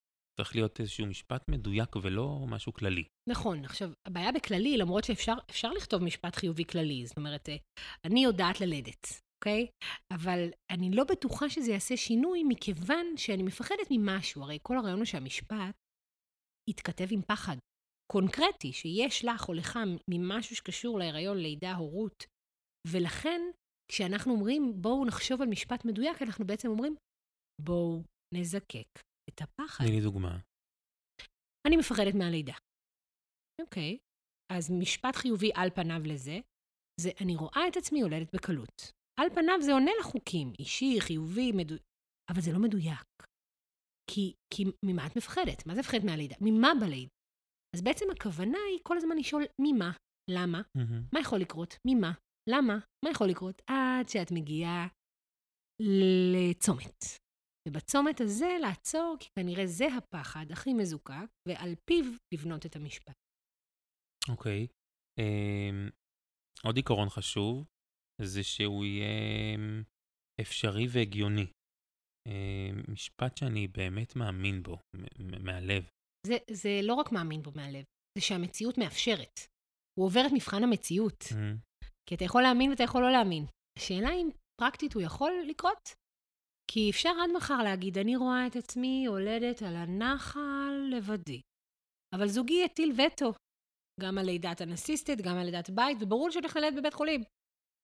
צריך 0.41 0.55
להיות 0.55 0.81
איזשהו 0.81 1.07
משפט 1.07 1.49
מדויק 1.49 1.97
ולא 1.97 2.45
משהו 2.49 2.73
כללי. 2.73 3.05
נכון. 3.29 3.65
עכשיו, 3.65 3.91
הבעיה 4.07 4.33
בכללי, 4.33 4.77
למרות 4.77 5.05
שאפשר 5.05 5.73
לכתוב 5.77 6.03
משפט 6.03 6.37
חיובי 6.37 6.65
כללי, 6.65 7.07
זאת 7.07 7.17
אומרת, 7.17 7.49
אה, 7.49 7.57
אני 8.05 8.25
יודעת 8.25 8.61
ללדת, 8.61 9.07
אוקיי? 9.39 9.67
אבל 10.13 10.49
אני 10.71 10.91
לא 10.91 11.05
בטוחה 11.05 11.51
שזה 11.51 11.71
יעשה 11.73 11.97
שינוי, 11.97 12.45
מכיוון 12.49 13.07
שאני 13.17 13.43
מפחדת 13.43 13.89
ממשהו. 13.91 14.43
הרי 14.43 14.59
כל 14.63 14.79
הרעיון 14.79 14.99
הוא 14.99 15.05
שהמשפט 15.05 15.75
יתכתב 16.71 17.07
עם 17.11 17.23
פחד 17.23 17.57
קונקרטי, 18.13 18.73
שיש 18.73 19.25
לך 19.25 19.49
או 19.49 19.55
לך 19.55 19.79
ממשהו 20.11 20.57
שקשור 20.57 20.99
להיריון, 20.99 21.37
לידה, 21.37 21.75
הורות. 21.75 22.27
ולכן, 22.87 23.41
כשאנחנו 23.93 24.33
אומרים, 24.33 24.83
בואו 24.83 25.05
נחשוב 25.05 25.43
על 25.43 25.49
משפט 25.49 25.85
מדויק, 25.85 26.23
אנחנו 26.23 26.47
בעצם 26.47 26.69
אומרים, 26.69 26.97
בואו 27.61 28.03
נזקק 28.35 28.89
את 29.31 29.43
הפחד. 29.43 29.85
תני 29.85 29.97
לי 29.97 30.03
דוגמה. 30.03 30.39
אני 31.67 31.77
מפחדת 31.77 32.15
מהלידה. 32.15 32.55
אוקיי, 33.63 33.99
אז 34.53 34.71
משפט 34.71 35.17
חיובי 35.17 35.51
על 35.55 35.71
פניו 35.71 36.03
לזה, 36.05 36.39
זה 37.01 37.11
אני 37.21 37.37
רואה 37.37 37.69
את 37.69 37.77
עצמי 37.77 38.01
יולדת 38.01 38.35
בקלות. 38.35 38.93
על 39.21 39.29
פניו 39.35 39.63
זה 39.63 39.73
עונה 39.73 39.91
לחוקים, 40.01 40.53
אישי, 40.59 41.01
חיובי, 41.01 41.53
מדויק, 41.53 41.83
אבל 42.31 42.41
זה 42.41 42.53
לא 42.53 42.59
מדויק. 42.59 43.09
כי, 44.11 44.35
כי 44.55 44.63
ממה 44.85 45.07
את 45.07 45.17
מפחדת? 45.17 45.67
מה 45.67 45.75
זה 45.75 45.81
מפחדת 45.81 46.05
מהלידה? 46.05 46.37
ממה 46.41 46.73
בלידה? 46.81 47.20
אז 47.77 47.83
בעצם 47.83 48.05
הכוונה 48.11 48.59
היא 48.71 48.81
כל 48.83 48.97
הזמן 48.97 49.17
לשאול 49.17 49.43
ממה, 49.61 49.93
למה. 50.31 50.63
מה 51.13 51.21
יכול 51.21 51.39
לקרות, 51.39 51.75
ממה, 51.87 52.13
למה, 52.51 52.79
מה 53.05 53.11
יכול 53.11 53.29
לקרות, 53.29 53.63
עד 53.67 54.09
שאת 54.09 54.33
מגיעה 54.33 54.87
לצומת. 55.81 57.05
ובצומת 57.69 58.21
הזה 58.21 58.49
לעצור, 58.61 59.17
כי 59.21 59.29
כנראה 59.39 59.67
זה 59.67 59.87
הפחד 59.97 60.47
הכי 60.53 60.75
מזוקק, 60.75 61.29
ועל 61.49 61.75
פיו 61.85 62.05
לבנות 62.35 62.67
את 62.67 62.77
המשפט. 62.77 63.15
אוקיי. 64.29 64.67
Okay. 64.67 64.73
אמ, 65.21 65.89
um, 65.89 66.67
עוד 66.67 66.77
עיקרון 66.77 67.09
חשוב, 67.09 67.67
זה 68.23 68.43
שהוא 68.43 68.85
יהיה 68.85 69.07
אמ, 69.55 69.83
אפשרי 70.41 70.87
והגיוני. 70.93 71.47
Um, 72.29 72.93
משפט 72.93 73.37
שאני 73.37 73.69
באמת 73.69 74.17
מאמין 74.17 74.63
בו, 74.63 74.77
מהלב. 75.45 75.89
זה, 76.27 76.37
זה 76.51 76.81
לא 76.83 76.95
רק 76.95 77.13
מאמין 77.13 77.43
בו 77.43 77.51
מהלב, 77.55 77.85
זה 78.19 78.25
שהמציאות 78.25 78.79
מאפשרת. 78.79 79.41
הוא 79.99 80.07
עובר 80.07 80.21
את 80.27 80.33
מבחן 80.33 80.65
המציאות. 80.65 81.23
Mm-hmm. 81.23 81.87
כי 82.07 82.15
אתה 82.15 82.25
יכול 82.25 82.43
להאמין 82.43 82.71
ואתה 82.71 82.83
יכול 82.83 83.03
לא 83.03 83.11
להאמין. 83.11 83.47
השאלה 83.79 84.11
אם 84.13 84.29
פרקטית 84.61 84.95
הוא 84.95 85.03
יכול 85.03 85.33
לקרות, 85.47 85.95
כי 86.71 86.91
אפשר 86.91 87.09
עד 87.23 87.31
מחר 87.37 87.63
להגיד, 87.63 87.99
אני 87.99 88.17
רואה 88.17 88.47
את 88.47 88.57
עצמי 88.57 89.03
יולדת 89.07 89.63
על 89.63 89.77
הנחל 89.77 90.89
לבדי. 90.91 91.41
אבל 92.15 92.29
זוגי 92.29 92.65
הטיל 92.65 92.93
וטו, 92.93 93.33
גם 94.01 94.19
על 94.19 94.27
לידת 94.27 94.63
אנסיסטית, 94.63 95.21
גם 95.21 95.37
על 95.37 95.45
לידת 95.45 95.71
בית, 95.71 95.99
וברור 96.01 96.31
שאני 96.31 96.43
הולכת 96.43 96.57
ללדת 96.57 96.79
בבית 96.79 96.95
חולים. 96.95 97.21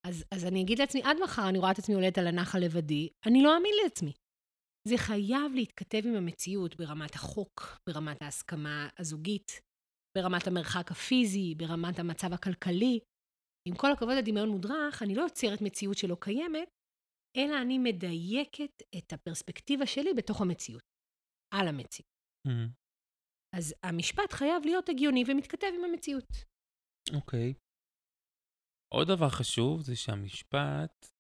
אז, 0.07 0.25
אז 0.35 0.45
אני 0.45 0.63
אגיד 0.63 0.79
לעצמי, 0.79 1.03
עד 1.03 1.17
מחר 1.23 1.49
אני 1.49 1.59
רואה 1.59 1.71
את 1.71 1.79
עצמי 1.79 1.95
הולדת 1.95 2.19
על 2.19 2.27
הנחל 2.27 2.59
לבדי, 2.59 3.09
אני 3.27 3.43
לא 3.43 3.55
אאמין 3.57 3.73
לעצמי. 3.85 4.13
זה 4.89 4.95
חייב 4.97 5.53
להתכתב 5.55 6.03
עם 6.05 6.15
המציאות 6.15 6.77
ברמת 6.77 7.15
החוק, 7.15 7.61
ברמת 7.89 8.23
ההסכמה 8.23 8.89
הזוגית, 8.99 9.61
ברמת 10.17 10.47
המרחק 10.47 10.91
הפיזי, 10.91 11.55
ברמת 11.55 11.99
המצב 11.99 12.33
הכלכלי. 12.33 12.99
עם 13.69 13.75
כל 13.77 13.93
הכבוד 13.93 14.15
לדמיון 14.19 14.49
מודרך, 14.49 15.03
אני 15.03 15.15
לא 15.15 15.23
יוצרת 15.23 15.59
מציאות 15.63 15.99
שלא 15.99 16.17
קיימת, 16.21 16.69
אלא 17.37 17.63
אני 17.63 17.79
מדייקת 17.79 18.83
את 18.99 19.13
הפרספקטיבה 19.13 19.87
שלי 19.87 20.15
בתוך 20.17 20.41
המציאות, 20.41 20.83
על 21.55 21.69
המציאות. 21.69 22.11
Mm-hmm. 22.49 22.71
אז 23.57 23.75
המשפט 23.83 24.33
חייב 24.33 24.65
להיות 24.65 24.89
הגיוני 24.89 25.25
ומתכתב 25.27 25.67
עם 25.79 25.85
המציאות. 25.85 26.29
אוקיי. 27.15 27.53
Okay. 27.53 27.59
עוד 28.95 29.09
דבר 29.09 29.29
חשוב 29.29 29.81
זה 29.81 29.97
שהמשפט 29.97 31.16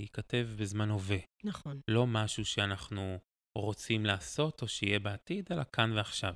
ייכתב 0.00 0.46
בזמן 0.58 0.90
הווה. 0.90 1.18
נכון. 1.44 1.80
לא 1.90 2.06
משהו 2.06 2.44
שאנחנו 2.44 3.18
רוצים 3.58 4.06
לעשות 4.06 4.62
או 4.62 4.68
שיהיה 4.68 4.98
בעתיד, 4.98 5.48
אלא 5.52 5.62
כאן 5.72 5.92
ועכשיו. 5.96 6.34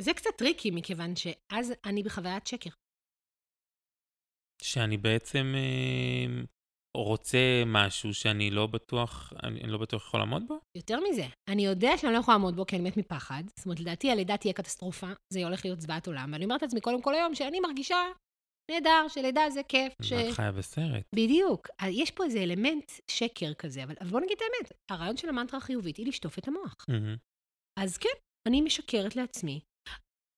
זה 0.00 0.14
קצת 0.14 0.30
טריקי, 0.38 0.70
מכיוון 0.70 1.16
שאז 1.16 1.72
אני 1.84 2.02
בחוויית 2.02 2.46
שקר. 2.46 2.70
שאני 4.62 4.96
בעצם 4.96 5.54
אה, 5.54 6.42
רוצה 6.96 7.62
משהו 7.66 8.14
שאני 8.14 8.50
לא 8.50 8.66
בטוח, 8.66 9.32
אני 9.42 9.72
לא 9.72 9.78
בטוח 9.78 10.06
יכול 10.06 10.20
לעמוד 10.20 10.42
בו? 10.48 10.58
יותר 10.76 10.98
מזה, 11.10 11.26
אני 11.48 11.64
יודע 11.64 11.90
שאני 11.96 12.12
לא 12.12 12.18
יכולה 12.18 12.36
לעמוד 12.36 12.56
בו 12.56 12.66
כי 12.66 12.76
אני 12.76 12.88
מת 12.88 12.96
מפחד. 12.96 13.42
זאת 13.56 13.66
אומרת, 13.66 13.80
לדעתי 13.80 14.10
הלידה 14.10 14.36
תהיה 14.36 14.52
קטסטרופה, 14.52 15.06
זה 15.32 15.44
הולך 15.44 15.64
להיות 15.64 15.80
זוועת 15.80 16.06
עולם. 16.06 16.30
ואני 16.32 16.44
אומרת 16.44 16.62
לעצמי 16.62 16.80
קודם 16.80 17.02
כל 17.02 17.14
היום 17.14 17.34
שאני 17.34 17.60
מרגישה 17.60 17.96
נהדר, 18.70 19.08
שלידה 19.08 19.50
זה 19.50 19.60
כיף. 19.68 19.92
ש... 20.02 20.12
את 20.12 20.34
חיה 20.36 20.52
בסרט. 20.52 21.06
בדיוק. 21.14 21.68
יש 21.90 22.10
פה 22.10 22.24
איזה 22.24 22.38
אלמנט 22.38 22.90
שקר 23.10 23.54
כזה, 23.54 23.84
אבל, 23.84 23.94
בוא 24.10 24.20
נגיד 24.20 24.36
את 24.36 24.42
האמת, 24.42 24.72
הרעיון 24.90 25.16
של 25.16 25.28
המנטרה 25.28 25.58
החיובית 25.58 25.96
היא 25.96 26.06
לשטוף 26.06 26.38
את 26.38 26.48
המוח. 26.48 26.74
Mm-hmm. 26.74 27.18
אז 27.82 27.98
כן, 27.98 28.16
אני 28.48 28.60
משקרת 28.60 29.16
לעצמי. 29.16 29.60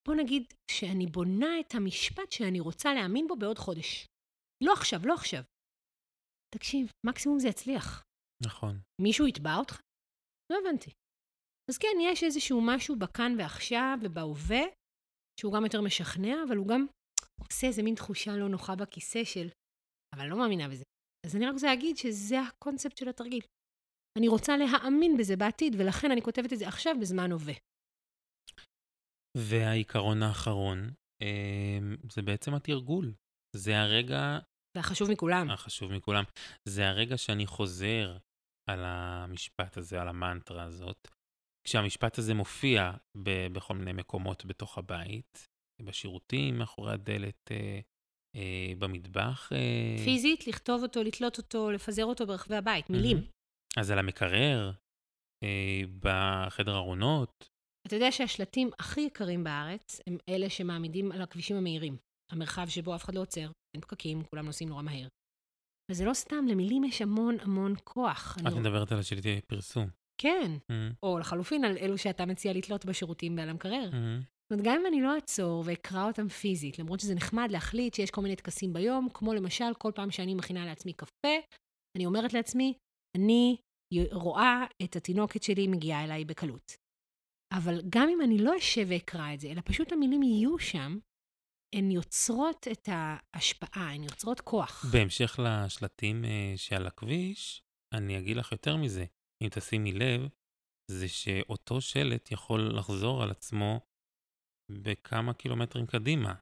בוא 0.09 0.15
נגיד 0.15 0.45
שאני 0.71 1.07
בונה 1.07 1.61
את 1.61 1.75
המשפט 1.75 2.33
שאני 2.33 2.61
רוצה 2.61 2.95
להאמין 2.95 3.27
בו 3.27 3.37
בעוד 3.37 3.59
חודש. 3.59 4.07
לא 4.65 4.73
עכשיו, 4.73 5.01
לא 5.05 5.15
עכשיו. 5.15 5.43
תקשיב, 6.55 6.91
מקסימום 7.07 7.39
זה 7.39 7.49
יצליח. 7.49 8.03
נכון. 8.47 8.81
מישהו 9.01 9.27
יתבע 9.27 9.57
אותך? 9.57 9.81
לא 10.53 10.59
הבנתי. 10.59 10.91
אז 11.71 11.79
כן, 11.79 11.97
יש 12.01 12.25
איזשהו 12.25 12.61
משהו 12.67 12.99
בכאן 12.99 13.33
ועכשיו 13.39 13.99
ובהווה, 14.03 14.63
שהוא 15.41 15.53
גם 15.53 15.65
יותר 15.65 15.81
משכנע, 15.81 16.35
אבל 16.49 16.57
הוא 16.57 16.69
גם 16.69 16.87
עושה 17.51 17.67
איזה 17.67 17.83
מין 17.83 17.95
תחושה 17.95 18.37
לא 18.37 18.49
נוחה 18.49 18.75
בכיסא 18.75 19.25
של, 19.25 19.49
אבל 20.15 20.23
אני 20.23 20.31
לא 20.31 20.39
מאמינה 20.39 20.69
בזה. 20.69 20.85
אז 21.27 21.37
אני 21.37 21.47
רק 21.47 21.53
רוצה 21.53 21.67
להגיד 21.67 21.97
שזה 21.97 22.41
הקונספט 22.41 22.97
של 22.97 23.09
התרגיל. 23.09 23.41
אני 24.19 24.29
רוצה 24.29 24.57
להאמין 24.57 25.17
בזה 25.17 25.37
בעתיד, 25.37 25.75
ולכן 25.79 26.11
אני 26.11 26.23
כותבת 26.23 26.53
את 26.53 26.59
זה 26.59 26.69
עכשיו 26.69 26.95
בזמן 27.01 27.33
הווה. 27.33 27.55
והעיקרון 29.37 30.23
האחרון, 30.23 30.91
אמ, 31.23 31.97
זה 32.13 32.23
בעצם 32.23 32.55
התרגול. 32.55 33.15
זה 33.57 33.81
הרגע... 33.81 34.39
זה 34.77 34.81
החשוב 34.81 35.11
מכולם. 35.11 35.51
החשוב 35.51 35.93
מכולם. 35.93 36.25
זה 36.69 36.89
הרגע 36.89 37.17
שאני 37.19 37.47
חוזר 37.47 38.17
על 38.71 38.81
המשפט 38.85 39.77
הזה, 39.77 40.01
על 40.01 40.09
המנטרה 40.09 40.65
הזאת. 40.65 41.09
כשהמשפט 41.67 42.19
הזה 42.19 42.35
מופיע 42.35 42.93
ב- 43.23 43.47
בכל 43.53 43.75
מיני 43.75 43.93
מקומות 43.93 44.45
בתוך 44.45 44.79
הבית, 44.79 45.49
בשירותים, 45.83 46.59
מאחורי 46.59 46.93
הדלת, 46.93 47.51
אה, 47.51 47.81
אה, 48.37 48.73
במטבח. 48.79 49.53
אה... 49.53 50.05
פיזית, 50.05 50.47
לכתוב 50.47 50.83
אותו, 50.83 51.03
לתלות 51.03 51.39
אותו, 51.39 51.71
לפזר 51.71 52.05
אותו 52.05 52.27
ברחבי 52.27 52.57
הבית, 52.57 52.91
מילים. 52.91 53.17
Mm-hmm. 53.17 53.81
אז 53.81 53.91
על 53.91 53.99
המקרר, 53.99 54.73
אה, 55.45 55.81
בחדר 56.01 56.77
ארונות. 56.77 57.51
אתה 57.87 57.97
יודע 57.97 58.13
שהשלטים 58.13 58.71
הכי 58.79 59.01
יקרים 59.01 59.45
בארץ 59.45 60.01
הם 60.07 60.17
אלה 60.29 60.51
שמעמידים 60.51 61.13
על 61.13 61.23
הכבישים 61.23 61.57
המהירים. 61.57 61.97
המרחב 62.33 62.69
שבו 62.69 62.95
אף 62.95 63.05
אחד 63.05 63.15
לא 63.15 63.21
עוצר, 63.21 63.51
אין 63.75 63.81
פקקים, 63.81 64.23
כולם 64.25 64.47
נוסעים 64.47 64.69
נורא 64.69 64.83
מהר. 64.83 65.09
וזה 65.91 66.05
לא 66.05 66.15
סתם, 66.15 66.45
למילים 66.49 66.85
יש 66.85 67.03
המון 67.03 67.37
המון 67.41 67.75
כוח. 67.85 68.37
את 68.49 68.53
מדברת 68.53 68.93
על 68.93 68.99
השלטי 68.99 69.41
פרסום. 69.47 69.89
כן, 70.21 70.53
mm-hmm. 70.57 70.95
או 71.03 71.19
לחלופין 71.19 71.65
על 71.65 71.79
אלו 71.79 71.99
שאתה 71.99 72.27
מציע 72.27 72.53
לתלות 72.53 72.85
בשירותים 72.85 73.39
ועל 73.39 73.49
המקרר. 73.49 73.91
זאת 74.45 74.53
אומרת, 74.53 74.67
גם 74.67 74.81
אם 74.81 74.87
אני 74.87 75.03
לא 75.03 75.15
אעצור 75.15 75.63
ואקרא 75.67 76.07
אותם 76.07 76.29
פיזית, 76.29 76.79
למרות 76.79 77.01
שזה 77.01 77.15
נחמד 77.15 77.49
להחליט 77.51 77.95
שיש 77.95 78.11
כל 78.11 78.21
מיני 78.21 78.37
טקסים 78.37 78.73
ביום, 78.73 79.09
כמו 79.15 79.35
למשל, 79.35 79.75
כל 79.79 79.93
פעם 79.95 80.11
שאני 80.11 80.35
מכינה 80.35 80.67
לעצמי 80.67 80.93
קפה, 80.93 81.37
אני 81.97 82.07
אומרת 82.07 82.33
לעצמי, 82.33 82.75
אני 83.17 83.57
רואה 84.13 84.65
את 84.83 84.97
התינוקת 84.97 85.43
שלי 85.43 85.69
מגיעה 85.69 86.05
אליי 86.05 86.25
בקלות. 86.25 86.77
אבל 87.53 87.81
גם 87.89 88.09
אם 88.09 88.21
אני 88.21 88.39
לא 88.39 88.59
אשב 88.59 88.87
ואקרא 88.89 89.35
את 89.35 89.41
זה, 89.41 89.49
אלא 89.49 89.61
פשוט 89.65 89.93
המילים 89.93 90.23
יהיו 90.23 90.59
שם, 90.59 90.99
הן 91.75 91.91
יוצרות 91.91 92.69
את 92.73 92.89
ההשפעה, 92.93 93.93
הן 93.95 94.03
יוצרות 94.03 94.41
כוח. 94.41 94.85
בהמשך 94.93 95.39
לשלטים 95.43 96.25
uh, 96.25 96.29
שעל 96.57 96.87
הכביש, 96.87 97.63
אני 97.95 98.19
אגיד 98.19 98.37
לך 98.37 98.53
יותר 98.53 98.77
מזה. 98.77 99.05
אם 99.43 99.49
תשימי 99.49 99.93
לב, 99.93 100.29
זה 100.91 101.09
שאותו 101.09 101.81
שלט 101.81 102.33
יכול 102.33 102.79
לחזור 102.79 103.23
על 103.23 103.31
עצמו 103.31 103.81
בכמה 104.83 105.35
קילומטרים 105.35 105.87
קדימה, 105.87 106.35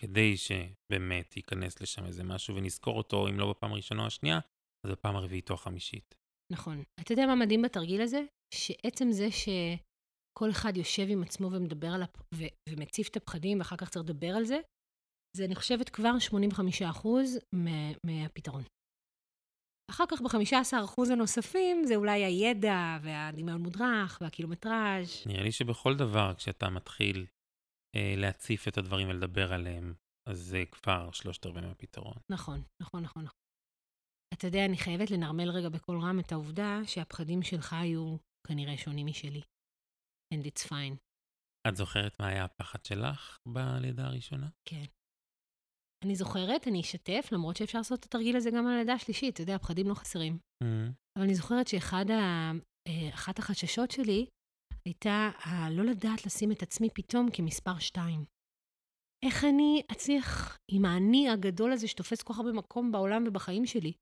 כדי 0.00 0.36
שבאמת 0.36 1.36
ייכנס 1.36 1.80
לשם 1.80 2.06
איזה 2.06 2.24
משהו 2.24 2.56
ונזכור 2.56 2.98
אותו, 2.98 3.28
אם 3.28 3.38
לא 3.38 3.50
בפעם 3.50 3.72
הראשונה 3.72 4.02
או 4.02 4.06
השנייה, 4.06 4.38
אז 4.86 4.90
בפעם 4.92 5.16
הרביעית 5.16 5.50
או 5.50 5.54
החמישית. 5.54 6.14
נכון. 6.52 6.82
אתה 7.00 7.12
יודע 7.12 7.26
מה 7.26 7.34
מדהים 7.34 7.62
בתרגיל 7.62 8.00
הזה? 8.00 8.22
שעצם 8.54 9.12
זה 9.12 9.28
שכל 9.30 10.50
אחד 10.50 10.76
יושב 10.76 11.06
עם 11.08 11.22
עצמו 11.22 11.52
ומדבר 11.52 11.88
על 11.88 12.02
הפ... 12.02 12.16
ו... 12.34 12.44
ומציף 12.68 13.08
את 13.08 13.16
הפחדים, 13.16 13.58
ואחר 13.58 13.76
כך 13.76 13.88
צריך 13.88 14.04
לדבר 14.04 14.36
על 14.36 14.44
זה, 14.44 14.60
זה, 15.36 15.44
אני 15.44 15.54
חושבת, 15.54 15.88
כבר 15.88 16.12
85% 16.30 17.08
מה... 17.52 17.92
מהפתרון. 18.06 18.62
אחר 19.90 20.04
כך 20.08 20.20
ב-15% 20.20 21.12
הנוספים 21.12 21.84
זה 21.84 21.96
אולי 21.96 22.24
הידע 22.24 22.98
והדמיון 23.02 23.62
מודרך 23.62 24.18
והקילומטראז'. 24.20 25.26
נראה 25.26 25.42
לי 25.42 25.52
שבכל 25.52 25.96
דבר, 25.96 26.34
כשאתה 26.34 26.70
מתחיל 26.70 27.26
להציף 28.16 28.68
את 28.68 28.78
הדברים 28.78 29.08
ולדבר 29.08 29.52
עליהם, 29.52 29.94
אז 30.28 30.38
זה 30.38 30.64
כבר 30.72 31.10
שלושת 31.10 31.46
רבעי 31.46 31.66
מהפתרון. 31.66 32.16
נכון, 32.32 32.62
נכון, 32.82 33.02
נכון. 33.02 33.26
אתה 34.34 34.46
יודע, 34.46 34.64
אני 34.64 34.76
חייבת 34.76 35.10
לנרמל 35.10 35.50
רגע 35.50 35.68
בקול 35.68 36.00
רם 36.00 36.20
את 36.20 36.32
העובדה 36.32 36.80
שהפחדים 36.86 37.42
שלך 37.42 37.72
היו 37.72 38.16
כנראה 38.46 38.76
שונים 38.76 39.06
משלי. 39.06 39.42
And 40.34 40.46
it's 40.46 40.68
fine. 40.68 40.96
את 41.68 41.76
זוכרת 41.76 42.20
מה 42.20 42.26
היה 42.26 42.44
הפחד 42.44 42.84
שלך 42.84 43.38
בלידה 43.48 44.06
הראשונה? 44.06 44.48
כן. 44.68 44.84
אני 46.04 46.14
זוכרת, 46.14 46.68
אני 46.68 46.80
אשתף, 46.80 47.28
למרות 47.32 47.56
שאפשר 47.56 47.78
לעשות 47.78 48.00
את 48.00 48.04
התרגיל 48.04 48.36
הזה 48.36 48.50
גם 48.50 48.66
על 48.66 48.72
הלידה 48.72 48.92
השלישית, 48.92 49.34
אתה 49.34 49.42
יודע, 49.42 49.54
הפחדים 49.54 49.88
לא 49.88 49.94
חסרים. 49.94 50.32
Mm-hmm. 50.32 50.92
אבל 51.18 51.24
אני 51.24 51.34
זוכרת 51.34 51.68
שאחת 51.68 52.10
אה, 52.10 53.38
החששות 53.38 53.90
שלי 53.90 54.26
הייתה 54.88 55.30
הלא 55.44 55.84
לדעת 55.84 56.26
לשים 56.26 56.52
את 56.52 56.62
עצמי 56.62 56.88
פתאום 56.94 57.26
כמספר 57.32 57.78
שתיים. 57.78 58.24
איך 59.24 59.44
אני 59.44 59.82
אצליח 59.92 60.58
עם 60.70 60.84
האני 60.84 61.28
הגדול 61.28 61.72
הזה 61.72 61.88
שתופס 61.88 62.22
כל 62.22 62.32
כך 62.32 62.38
הרבה 62.38 62.52
מקום 62.52 62.92
בעולם 62.92 63.24
ובחיים 63.26 63.66
שלי? 63.66 63.92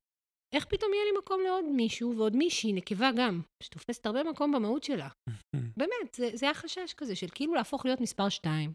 איך 0.55 0.65
פתאום 0.65 0.93
יהיה 0.93 1.05
לי 1.05 1.19
מקום 1.19 1.41
לעוד 1.45 1.65
מישהו 1.65 2.17
ועוד 2.17 2.35
מישהי, 2.35 2.73
נקבה 2.73 3.09
גם, 3.17 3.41
שתופסת 3.63 4.05
הרבה 4.05 4.23
מקום 4.23 4.51
במהות 4.51 4.83
שלה? 4.83 5.09
באמת, 5.79 6.13
זה, 6.15 6.29
זה 6.33 6.45
היה 6.45 6.53
חשש 6.53 6.93
כזה 6.97 7.15
של 7.15 7.27
כאילו 7.35 7.53
להפוך 7.53 7.85
להיות 7.85 8.01
מספר 8.01 8.29
שתיים. 8.29 8.73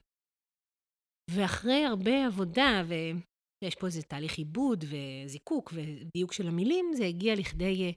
ואחרי 1.31 1.85
הרבה 1.85 2.27
עבודה, 2.27 2.83
ויש 2.89 3.75
פה 3.75 3.87
איזה 3.87 4.03
תהליך 4.03 4.39
עיבוד 4.39 4.85
וזיקוק 4.85 5.73
ודיוק 5.75 6.33
של 6.33 6.47
המילים, 6.49 6.85
זה 6.95 7.05
הגיע 7.05 7.35
לכדי 7.35 7.95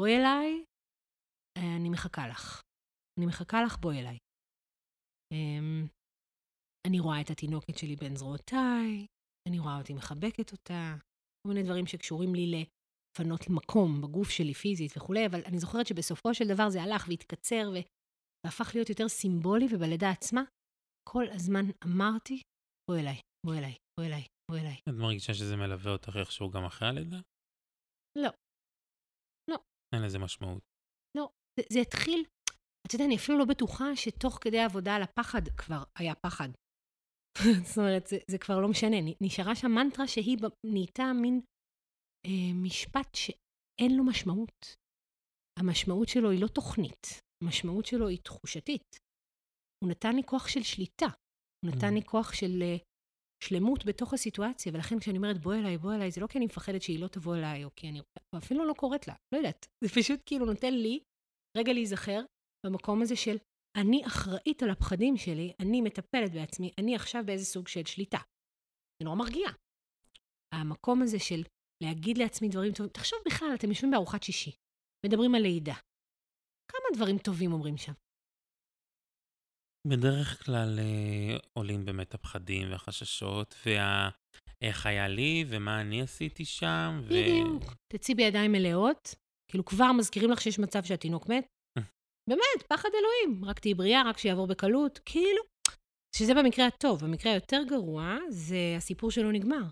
בואי 0.00 0.16
אליי, 0.16 0.64
אני 1.58 1.90
מחכה 1.90 2.28
לך. 2.28 2.67
אני 3.18 3.26
מחכה 3.26 3.62
לך, 3.66 3.76
בואי 3.76 4.00
אליי. 4.00 4.18
Um, 5.34 5.88
אני 6.86 7.00
רואה 7.00 7.20
את 7.20 7.30
התינוקת 7.30 7.78
שלי 7.78 7.96
בין 7.96 8.16
זרועותיי, 8.16 9.06
אני 9.48 9.58
רואה 9.58 9.78
אותי 9.78 9.94
מחבקת 9.94 10.52
אותה, 10.52 10.94
כל 11.42 11.48
מיני 11.48 11.62
דברים 11.62 11.86
שקשורים 11.86 12.34
לי 12.34 12.46
לפנות 12.50 13.40
מקום 13.50 14.00
בגוף 14.02 14.30
שלי 14.30 14.54
פיזית 14.54 14.92
וכולי, 14.96 15.26
אבל 15.26 15.40
אני 15.46 15.58
זוכרת 15.58 15.86
שבסופו 15.86 16.34
של 16.34 16.44
דבר 16.48 16.68
זה 16.70 16.82
הלך 16.82 17.08
והתקצר 17.08 17.64
והפך 18.46 18.70
להיות 18.74 18.88
יותר 18.88 19.08
סימבולי, 19.08 19.66
ובלידה 19.72 20.10
עצמה 20.10 20.42
כל 21.08 21.24
הזמן 21.34 21.64
אמרתי, 21.86 22.42
בואי 22.90 23.00
אליי, 23.00 23.20
בואי 23.46 23.58
אליי, 23.58 23.74
בואי 24.00 24.08
אליי, 24.08 24.24
בואי 24.50 24.60
אליי. 24.60 24.76
את 24.88 24.94
מרגישה 25.04 25.34
שזה 25.34 25.56
מלווה 25.56 25.92
אותך 25.92 26.12
איכשהו 26.20 26.50
גם 26.50 26.64
אחרי 26.64 26.88
הלידה? 26.88 27.20
לא. 28.18 28.30
לא. 29.50 29.56
אין 29.94 30.02
לזה 30.04 30.18
משמעות. 30.18 30.62
לא. 31.16 31.28
זה, 31.60 31.64
זה 31.72 31.78
התחיל 31.80 32.24
אתה 32.88 32.94
יודע, 32.94 33.04
אני 33.04 33.16
אפילו 33.16 33.38
לא 33.38 33.44
בטוחה 33.44 33.96
שתוך 33.96 34.38
כדי 34.40 34.58
העבודה 34.58 34.96
על 34.96 35.02
הפחד 35.02 35.48
כבר 35.56 35.82
היה 35.98 36.14
פחד. 36.14 36.48
זאת 37.68 37.78
אומרת, 37.78 38.06
זה, 38.06 38.18
זה 38.30 38.38
כבר 38.38 38.60
לא 38.60 38.68
משנה. 38.68 38.96
נשארה 39.20 39.54
שם 39.56 39.70
מנטרה 39.70 40.08
שהיא 40.08 40.38
נהייתה 40.66 41.12
מין 41.22 41.40
אה, 42.26 42.54
משפט 42.54 43.14
שאין 43.14 43.96
לו 43.96 44.04
משמעות. 44.04 44.74
המשמעות 45.58 46.08
שלו 46.08 46.30
היא 46.30 46.42
לא 46.42 46.48
תוכנית, 46.48 47.06
המשמעות 47.44 47.86
שלו 47.86 48.08
היא 48.08 48.18
תחושתית. 48.24 48.98
הוא 49.84 49.90
נתן 49.90 50.16
לי 50.16 50.22
כוח 50.26 50.48
של 50.48 50.62
שליטה, 50.62 51.06
הוא 51.64 51.70
נתן 51.70 51.94
לי 51.94 52.02
כוח 52.04 52.32
של 52.32 52.62
uh, 52.62 52.82
שלמות 53.44 53.84
בתוך 53.84 54.14
הסיטואציה, 54.14 54.72
ולכן 54.74 54.98
כשאני 54.98 55.16
אומרת 55.16 55.38
בוא 55.38 55.54
אליי, 55.54 55.78
בוא 55.78 55.94
אליי, 55.94 56.10
זה 56.10 56.20
לא 56.20 56.26
כי 56.26 56.38
אני 56.38 56.46
מפחדת 56.46 56.82
שהיא 56.82 57.00
לא 57.00 57.08
תבוא 57.08 57.36
אליי, 57.36 57.64
או 57.64 57.70
כי 57.76 57.88
אני... 57.88 58.00
אפילו 58.38 58.64
לא 58.64 58.72
קוראת 58.72 59.08
לה, 59.08 59.14
לא 59.34 59.38
יודעת. 59.38 59.66
זה 59.84 59.88
פשוט 59.88 60.20
כאילו 60.26 60.46
נותן 60.46 60.74
לי 60.74 61.00
רגע 61.56 61.72
להיזכר 61.72 62.20
במקום 62.66 63.02
הזה 63.02 63.16
של 63.16 63.36
אני 63.76 64.06
אחראית 64.06 64.62
על 64.62 64.70
הפחדים 64.70 65.16
שלי, 65.16 65.52
אני 65.60 65.80
מטפלת 65.80 66.32
בעצמי, 66.32 66.70
אני 66.78 66.96
עכשיו 66.96 67.22
באיזה 67.26 67.44
סוג 67.44 67.68
של 67.68 67.84
שליטה. 67.84 68.18
זה 69.02 69.04
נורא 69.04 69.16
מרגיע. 69.16 69.48
המקום 70.54 71.02
הזה 71.02 71.18
של 71.18 71.42
להגיד 71.82 72.18
לעצמי 72.18 72.48
דברים 72.48 72.72
טובים, 72.72 72.92
תחשוב 72.92 73.18
בכלל, 73.26 73.48
אתם 73.54 73.68
יושבים 73.68 73.90
בארוחת 73.90 74.22
שישי, 74.22 74.52
מדברים 75.06 75.34
על 75.34 75.42
לידה. 75.42 75.74
כמה 76.72 76.96
דברים 76.96 77.18
טובים 77.18 77.52
אומרים 77.52 77.76
שם? 77.76 77.92
בדרך 79.88 80.44
כלל 80.44 80.78
אה, 80.78 81.36
עולים 81.52 81.84
באמת 81.84 82.14
הפחדים 82.14 82.70
והחששות, 82.70 83.54
וה... 83.66 84.10
איך 84.62 84.86
היה 84.86 85.08
לי, 85.08 85.44
ומה 85.48 85.80
אני 85.80 86.02
עשיתי 86.02 86.44
שם, 86.44 87.00
ו... 87.02 87.08
בדיוק. 87.08 87.74
תצאי 87.92 88.14
בידיים 88.14 88.52
מלאות, 88.52 89.14
כאילו 89.50 89.64
כבר 89.64 89.92
מזכירים 89.92 90.30
לך 90.30 90.40
שיש 90.40 90.58
מצב 90.58 90.84
שהתינוק 90.84 91.28
מת. 91.28 91.46
באמת, 92.28 92.62
פחד 92.68 92.88
אלוהים, 92.94 93.44
רק 93.44 93.58
תהיי 93.58 93.74
בריאה, 93.74 94.02
רק 94.06 94.18
שיעבור 94.18 94.46
בקלות, 94.46 94.98
כאילו. 95.04 95.42
שזה 96.16 96.34
במקרה 96.34 96.66
הטוב. 96.66 97.04
במקרה 97.04 97.32
היותר 97.32 97.62
גרוע, 97.68 98.16
זה 98.28 98.56
הסיפור 98.76 99.10
שלא 99.10 99.32
נגמר. 99.32 99.64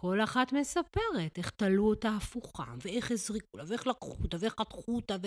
כל 0.00 0.20
אחת 0.24 0.52
מספרת 0.52 1.38
איך 1.38 1.50
תלו 1.50 1.88
אותה 1.88 2.08
הפוכה, 2.16 2.74
ואיך 2.82 3.10
הזריקו 3.10 3.56
לה, 3.56 3.64
ואיך 3.66 3.86
לקחו 3.86 4.22
אותה, 4.22 4.36
ואיך 4.40 4.54
חתכו 4.60 4.96
אותה, 4.96 5.16
ו... 5.22 5.26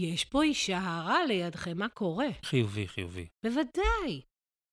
יש 0.00 0.24
פה 0.24 0.42
אישה 0.42 0.78
הרה 0.78 1.26
לידכם, 1.26 1.78
מה 1.78 1.88
קורה? 1.88 2.26
חיובי, 2.42 2.88
חיובי. 2.88 3.26
בוודאי. 3.44 4.22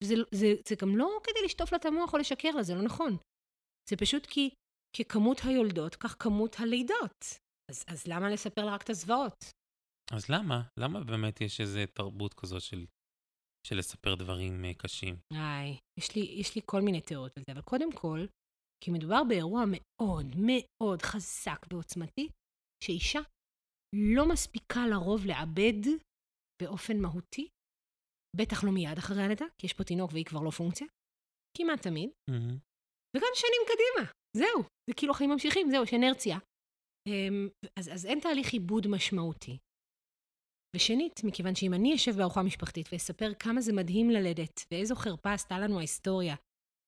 זה, 0.04 0.14
זה, 0.34 0.46
זה 0.68 0.74
גם 0.82 0.96
לא 0.96 1.20
כדי 1.24 1.44
לשטוף 1.44 1.72
לה 1.72 1.78
את 1.78 1.86
המוח 1.86 2.12
או 2.12 2.18
לשקר 2.18 2.50
לה, 2.50 2.62
זה 2.62 2.74
לא 2.74 2.82
נכון. 2.82 3.16
זה 3.90 3.96
פשוט 3.96 4.26
כי 4.26 4.50
ככמות 4.96 5.40
היולדות, 5.44 5.94
כך 5.96 6.16
כמות 6.18 6.56
הלידות. 6.58 7.24
אז, 7.70 7.84
אז 7.88 8.06
למה 8.06 8.30
לספר 8.30 8.64
לה 8.64 8.74
רק 8.74 8.82
את 8.82 8.90
הזוועות? 8.90 9.44
אז 10.12 10.28
למה? 10.28 10.62
למה 10.78 11.04
באמת 11.04 11.40
יש 11.40 11.60
איזו 11.60 11.80
תרבות 11.94 12.34
כזאת 12.34 12.62
של, 12.62 12.86
של 13.66 13.76
לספר 13.78 14.14
דברים 14.14 14.64
uh, 14.64 14.74
קשים? 14.78 15.16
איי, 15.32 15.78
יש 15.98 16.16
לי, 16.16 16.22
יש 16.40 16.56
לי 16.56 16.62
כל 16.66 16.80
מיני 16.80 17.00
תיאוריות 17.00 17.36
על 17.36 17.42
זה, 17.46 17.52
אבל 17.52 17.62
קודם 17.62 17.92
כל, 17.92 18.26
כי 18.84 18.90
מדובר 18.90 19.22
באירוע 19.28 19.64
מאוד 19.76 20.26
מאוד 20.46 21.02
חזק 21.02 21.60
ועוצמתי, 21.70 22.28
שאישה 22.84 23.20
לא 24.16 24.28
מספיקה 24.32 24.80
לרוב 24.90 25.26
לעבד 25.26 25.80
באופן 26.62 26.96
מהותי, 27.02 27.48
בטח 28.36 28.64
לא 28.64 28.72
מיד 28.72 28.98
אחרי 28.98 29.22
הלידה, 29.22 29.46
כי 29.58 29.66
יש 29.66 29.72
פה 29.72 29.84
תינוק 29.84 30.12
והיא 30.12 30.24
כבר 30.24 30.40
לא 30.40 30.50
פונקציה, 30.50 30.86
כמעט 31.56 31.82
תמיד, 31.82 32.10
mm-hmm. 32.10 32.54
וגם 33.16 33.32
שנים 33.34 33.62
קדימה, 33.70 34.10
זהו, 34.36 34.62
זה 34.62 34.94
כאילו 34.96 35.12
החיים 35.12 35.30
ממשיכים, 35.30 35.70
זהו, 35.70 35.82
יש 35.82 35.94
אנרציה. 35.94 36.38
אמ, 37.08 37.48
אז, 37.78 37.88
אז 37.94 38.06
אין 38.06 38.20
תהליך 38.20 38.52
עיבוד 38.52 38.86
משמעותי. 38.86 39.58
ושנית, 40.74 41.20
מכיוון 41.24 41.54
שאם 41.54 41.74
אני 41.74 41.94
אשב 41.94 42.16
בארוחה 42.16 42.42
משפחתית 42.42 42.88
ואספר 42.92 43.34
כמה 43.34 43.60
זה 43.60 43.72
מדהים 43.72 44.10
ללדת, 44.10 44.60
ואיזו 44.70 44.94
חרפה 44.94 45.32
עשתה 45.32 45.58
לנו 45.58 45.78
ההיסטוריה, 45.78 46.34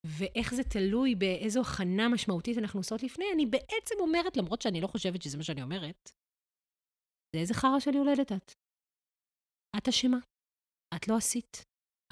ואיך 0.07 0.55
זה 0.55 0.63
תלוי 0.65 1.15
באיזו 1.15 1.61
הכנה 1.61 2.09
משמעותית 2.09 2.59
אנחנו 2.59 2.81
עושות 2.81 3.03
לפני, 3.03 3.25
אני 3.35 3.47
בעצם 3.47 3.95
אומרת, 4.01 4.37
למרות 4.37 4.63
שאני 4.63 4.81
לא 4.81 4.87
חושבת 4.87 5.23
שזה 5.23 5.37
מה 5.37 5.43
שאני 5.43 5.63
אומרת, 5.63 6.11
זה 7.35 7.41
איזה 7.41 7.55
חרא 7.55 7.81
של 7.81 7.95
יולדת 7.95 8.33
את. 8.33 8.53
את 9.77 9.89
אשמה. 9.89 10.19
את 10.97 11.09
לא 11.09 11.17
עשית. 11.17 11.63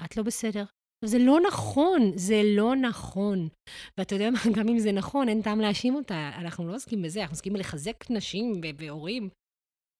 את 0.05 0.17
לא 0.17 0.23
בסדר. 0.23 0.63
זה 1.05 1.17
לא 1.19 1.39
נכון, 1.47 2.01
זה 2.15 2.41
לא 2.57 2.75
נכון. 2.75 3.49
ואתה 3.97 4.15
יודע 4.15 4.29
מה, 4.29 4.39
גם 4.57 4.67
אם 4.69 4.79
זה 4.79 4.91
נכון, 4.91 5.29
אין 5.29 5.41
טעם 5.41 5.59
להאשים 5.59 5.95
אותה. 5.95 6.31
אנחנו 6.41 6.67
לא 6.67 6.75
עוסקים 6.75 7.01
בזה, 7.01 7.21
אנחנו 7.21 7.33
עוסקים 7.33 7.53
בלחזק 7.53 8.11
נשים 8.11 8.61
והורים. 8.79 9.29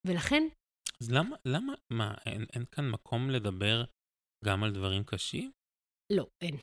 ולכן... 0.07 0.43
אז 1.01 1.11
למה, 1.11 1.35
למה, 1.45 1.73
מה, 1.89 2.13
אין, 2.25 2.45
אין 2.53 2.65
כאן 2.71 2.89
מקום 2.89 3.29
לדבר 3.29 3.83
גם 4.45 4.63
על 4.63 4.71
דברים 4.71 5.03
קשים? 5.03 5.51
לא, 6.13 6.27
אין. 6.41 6.57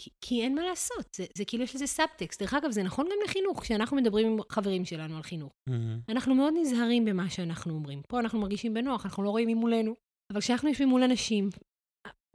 כי, 0.00 0.10
כי 0.20 0.42
אין 0.42 0.54
מה 0.54 0.62
לעשות, 0.62 1.14
זה, 1.16 1.24
זה 1.38 1.44
כאילו 1.44 1.64
יש 1.64 1.74
לזה 1.74 1.86
סאבטקסט. 1.86 2.42
דרך 2.42 2.54
אגב, 2.54 2.70
זה 2.70 2.82
נכון 2.82 3.06
גם 3.06 3.18
לחינוך, 3.24 3.62
כשאנחנו 3.62 3.96
מדברים 3.96 4.26
עם 4.26 4.38
חברים 4.52 4.84
שלנו 4.84 5.16
על 5.16 5.22
חינוך. 5.22 5.52
Mm-hmm. 5.70 6.12
אנחנו 6.12 6.34
מאוד 6.34 6.54
נזהרים 6.60 7.04
במה 7.04 7.30
שאנחנו 7.30 7.74
אומרים. 7.74 8.02
פה 8.08 8.20
אנחנו 8.20 8.40
מרגישים 8.40 8.74
בנוח, 8.74 9.04
אנחנו 9.04 9.22
לא 9.22 9.30
רואים 9.30 9.48
ממולנו. 9.48 9.94
אבל 10.32 10.40
כשאנחנו 10.40 10.68
יושבים 10.68 10.88
מול 10.88 11.02
אנשים, 11.02 11.48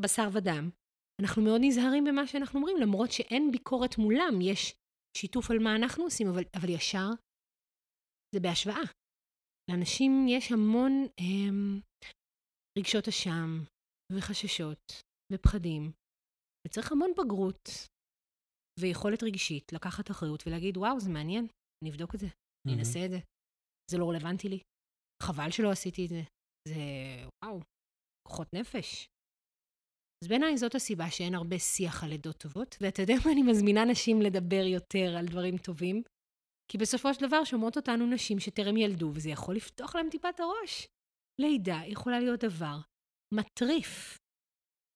בשר 0.01 0.29
ודם, 0.33 0.69
אנחנו 1.21 1.41
מאוד 1.41 1.61
נזהרים 1.63 2.03
במה 2.03 2.27
שאנחנו 2.27 2.59
אומרים, 2.59 2.77
למרות 2.77 3.11
שאין 3.11 3.51
ביקורת 3.51 3.97
מולם, 3.97 4.41
יש 4.41 4.75
שיתוף 5.17 5.51
על 5.51 5.59
מה 5.59 5.75
אנחנו 5.75 6.03
עושים, 6.03 6.27
אבל, 6.27 6.43
אבל 6.55 6.69
ישר 6.69 7.09
זה 8.35 8.39
בהשוואה. 8.39 8.83
לאנשים 9.69 10.11
יש 10.27 10.51
המון 10.51 10.91
הם, 11.19 11.79
רגשות 12.79 13.07
אשם, 13.07 13.63
וחששות, 14.11 14.91
ופחדים, 15.33 15.91
וצריך 16.67 16.91
המון 16.91 17.11
בגרות 17.17 17.69
ויכולת 18.79 19.23
רגשית 19.23 19.73
לקחת 19.73 20.11
אחריות 20.11 20.43
ולהגיד, 20.47 20.77
וואו, 20.77 20.99
זה 20.99 21.09
מעניין, 21.09 21.47
אני 21.83 21.91
אבדוק 21.91 22.15
את 22.15 22.19
זה, 22.19 22.27
אני 22.67 22.77
אנסה 22.77 23.05
את 23.05 23.11
זה, 23.11 23.19
זה 23.91 23.97
לא 23.97 24.09
רלוונטי 24.09 24.49
לי, 24.49 24.59
חבל 25.23 25.51
שלא 25.51 25.71
עשיתי 25.71 26.05
את 26.05 26.09
זה, 26.09 26.21
זה, 26.67 26.81
וואו, 27.45 27.59
כוחות 28.27 28.47
נפש. 28.53 29.07
אז 30.23 30.29
בעיניי 30.29 30.57
זאת 30.57 30.75
הסיבה 30.75 31.11
שאין 31.11 31.35
הרבה 31.35 31.59
שיח 31.59 32.03
על 32.03 32.09
לידות 32.09 32.37
טובות, 32.37 32.75
ואתה 32.81 33.01
יודע 33.01 33.13
מה, 33.25 33.31
אני 33.31 33.43
מזמינה 33.51 33.85
נשים 33.85 34.21
לדבר 34.21 34.65
יותר 34.65 35.17
על 35.17 35.25
דברים 35.25 35.57
טובים, 35.57 36.03
כי 36.71 36.77
בסופו 36.77 37.13
של 37.13 37.27
דבר 37.27 37.43
שומעות 37.43 37.77
אותנו 37.77 38.05
נשים 38.05 38.39
שטרם 38.39 38.77
ילדו, 38.77 39.11
וזה 39.15 39.29
יכול 39.29 39.55
לפתוח 39.55 39.95
להם 39.95 40.09
טיפה 40.09 40.29
את 40.29 40.39
הראש. 40.39 40.87
לידה 41.41 41.79
יכולה 41.85 42.19
להיות 42.19 42.43
דבר 42.43 42.77
מטריף, 43.33 44.17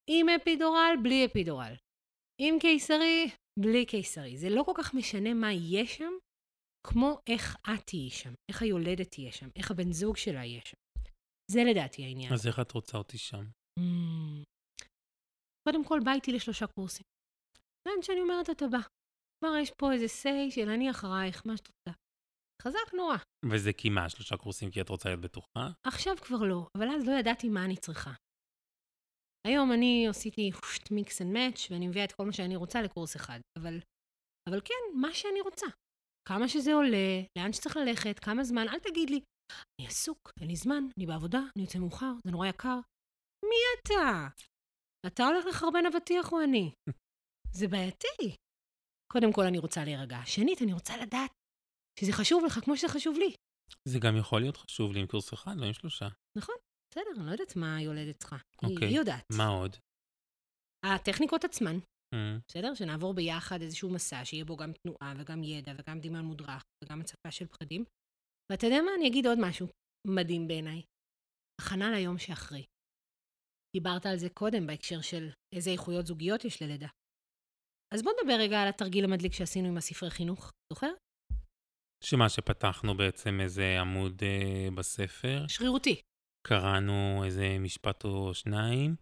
עם 0.10 0.30
אפידורל, 0.30 0.96
בלי 1.04 1.26
אפידורל. 1.26 1.74
עם 2.42 2.60
קיסרי, 2.60 3.30
בלי 3.60 3.86
קיסרי. 3.86 4.38
זה 4.38 4.50
לא 4.50 4.64
כל 4.64 4.72
כך 4.78 4.94
משנה 4.94 5.34
מה 5.34 5.52
יהיה 5.52 5.86
שם, 5.86 6.14
כמו 6.88 7.20
איך 7.28 7.56
את 7.56 7.88
תהיי 7.88 8.10
שם, 8.10 8.34
איך 8.52 8.62
היולדת 8.62 9.12
תהיה 9.12 9.32
שם, 9.32 9.48
איך 9.56 9.72
הבן 9.72 9.92
זוג 9.92 10.18
שלה 10.18 10.46
יהיה 10.46 10.62
שם. 10.66 10.78
זה 11.52 11.60
לדעתי 11.64 12.04
העניין. 12.04 12.34
אז 12.34 12.48
איך 12.48 12.60
את 12.60 12.72
רוצה 12.72 12.98
אותי 12.98 13.18
שם? 13.18 13.44
Mm. 13.80 14.44
קודם 15.70 15.86
כל, 15.86 16.00
בא 16.06 16.12
איתי 16.12 16.32
לשלושה 16.32 16.66
קורסים. 16.68 17.06
לאן 17.88 18.02
שאני 18.02 18.22
אומרת, 18.22 18.50
אתה 18.50 18.66
בא. 18.68 18.80
כבר 19.44 19.58
יש 19.62 19.72
פה 19.78 19.94
איזה 19.94 20.08
say 20.08 20.52
של 20.52 20.70
אני 20.70 20.92
אחרייך, 20.92 21.46
מה 21.46 21.58
שאת 21.58 21.68
רוצה. 21.68 22.00
חזק 22.62 22.94
נורא. 22.94 23.18
וזה 23.52 23.74
כי 23.74 23.90
מה, 23.90 24.10
שלושה 24.10 24.38
קורסים 24.38 24.72
כי 24.72 24.82
את 24.82 24.90
רוצה 24.90 25.10
להיות 25.10 25.22
בטוחה? 25.22 25.66
עכשיו 25.88 26.16
כבר 26.22 26.44
לא, 26.44 26.68
אבל 26.78 26.88
אז 26.90 27.08
לא 27.08 27.12
ידעתי 27.20 27.50
מה 27.50 27.66
אני 27.66 27.78
צריכה. 27.78 28.12
היום 29.48 29.72
אני 29.72 30.08
עשיתי 30.10 30.52
mix 30.92 31.22
and 31.22 31.34
match 31.34 31.72
ואני 31.72 31.88
מביאה 31.88 32.06
את 32.06 32.12
כל 32.12 32.26
מה 32.26 32.34
שאני 32.34 32.56
רוצה 32.56 32.82
לקורס 32.82 33.16
אחד, 33.16 33.40
אבל, 33.60 33.80
אבל 34.50 34.62
כן, 34.62 35.00
מה 35.02 35.14
שאני 35.14 35.42
רוצה. 35.42 35.68
כמה 36.28 36.48
שזה 36.48 36.74
עולה, 36.74 37.08
לאן 37.38 37.54
שצריך 37.54 37.78
ללכת, 37.78 38.20
כמה 38.20 38.44
זמן, 38.44 38.66
אל 38.70 38.80
תגיד 38.80 39.10
לי, 39.10 39.20
אני 39.80 39.88
עסוק, 39.88 40.32
אין 40.42 40.48
לי 40.48 40.56
זמן, 40.56 40.84
אני 40.98 41.06
בעבודה, 41.06 41.40
אני 41.56 41.64
יוצא 41.64 41.80
מאוחר, 41.80 42.14
זה 42.26 42.32
נורא 42.32 42.48
יקר. 42.48 42.80
מי 43.46 43.60
אתה? 43.80 44.28
אתה 45.08 45.28
הולך 45.28 45.46
לחרבן 45.46 45.86
אבטיח 45.86 46.32
או 46.32 46.42
אני? 46.44 46.72
זה 47.60 47.68
בעייתי. 47.68 48.43
קודם 49.14 49.34
כל, 49.34 49.46
אני 49.46 49.58
רוצה 49.58 49.84
להירגע. 49.84 50.20
שנית, 50.26 50.62
אני 50.62 50.74
רוצה 50.74 50.98
לדעת 50.98 51.32
שזה 52.00 52.12
חשוב 52.14 52.46
לך 52.46 52.54
כמו 52.54 52.78
שזה 52.78 52.88
חשוב 52.88 53.18
לי. 53.18 53.36
זה 53.88 54.00
גם 54.00 54.18
יכול 54.18 54.42
להיות 54.42 54.58
חשוב 54.58 54.94
לי 54.94 55.00
עם 55.00 55.08
קורס 55.08 55.34
אחד, 55.34 55.56
לא 55.58 55.66
עם 55.66 55.74
שלושה. 55.74 56.08
נכון. 56.38 56.56
בסדר, 56.92 57.12
אני 57.18 57.26
לא 57.26 57.32
יודעת 57.32 57.56
מה 57.56 57.76
היולדת 57.76 58.18
צריכה. 58.20 58.38
אוקיי. 58.64 58.88
היא 58.88 58.98
יודעת. 58.98 59.24
מה 59.38 59.48
עוד? 59.48 59.76
הטכניקות 60.86 61.44
עצמן, 61.44 61.76
mm. 62.16 62.18
בסדר? 62.48 62.74
שנעבור 62.76 63.14
ביחד 63.14 63.62
איזשהו 63.62 63.94
מסע, 63.94 64.26
שיהיה 64.26 64.46
בו 64.46 64.58
גם 64.58 64.72
תנועה 64.74 65.14
וגם 65.18 65.44
ידע 65.44 65.72
וגם 65.78 66.00
דמיון 66.00 66.26
מודרך 66.26 66.64
וגם 66.84 67.02
הצפה 67.02 67.32
של 67.32 67.48
פחדים. 67.48 67.86
ואתה 68.52 68.66
יודע 68.68 68.82
מה? 68.86 68.92
אני 68.98 69.08
אגיד 69.08 69.26
עוד 69.28 69.40
משהו 69.42 69.68
מדהים 70.08 70.48
בעיניי. 70.48 70.82
הכנה 71.62 71.92
ליום 71.92 72.18
שאחרי. 72.18 72.66
דיברת 73.76 74.06
על 74.06 74.18
זה 74.18 74.30
קודם 74.30 74.68
בהקשר 74.68 75.02
של 75.02 75.30
איזה 75.56 75.70
איכויות 75.70 76.06
זוגיות 76.06 76.46
יש 76.46 76.62
ללידה. 76.62 76.88
אז 77.94 78.04
בוא 78.04 78.12
נדבר 78.20 78.34
רגע 78.40 78.62
על 78.62 78.70
התרגיל 78.70 79.06
המדליק 79.06 79.34
שעשינו 79.34 79.68
עם 79.68 79.78
הספרי 79.78 80.10
חינוך, 80.10 80.52
זוכר? 80.74 80.92
שמה 82.04 82.30
שפתחנו 82.30 82.98
בעצם 82.98 83.40
איזה 83.42 83.80
עמוד 83.80 84.22
אה, 84.24 84.72
בספר. 84.76 85.48
שרירותי. 85.48 86.02
קראנו 86.48 87.24
איזה 87.26 87.58
משפט 87.60 88.04
או 88.06 88.34
שניים, 88.34 88.96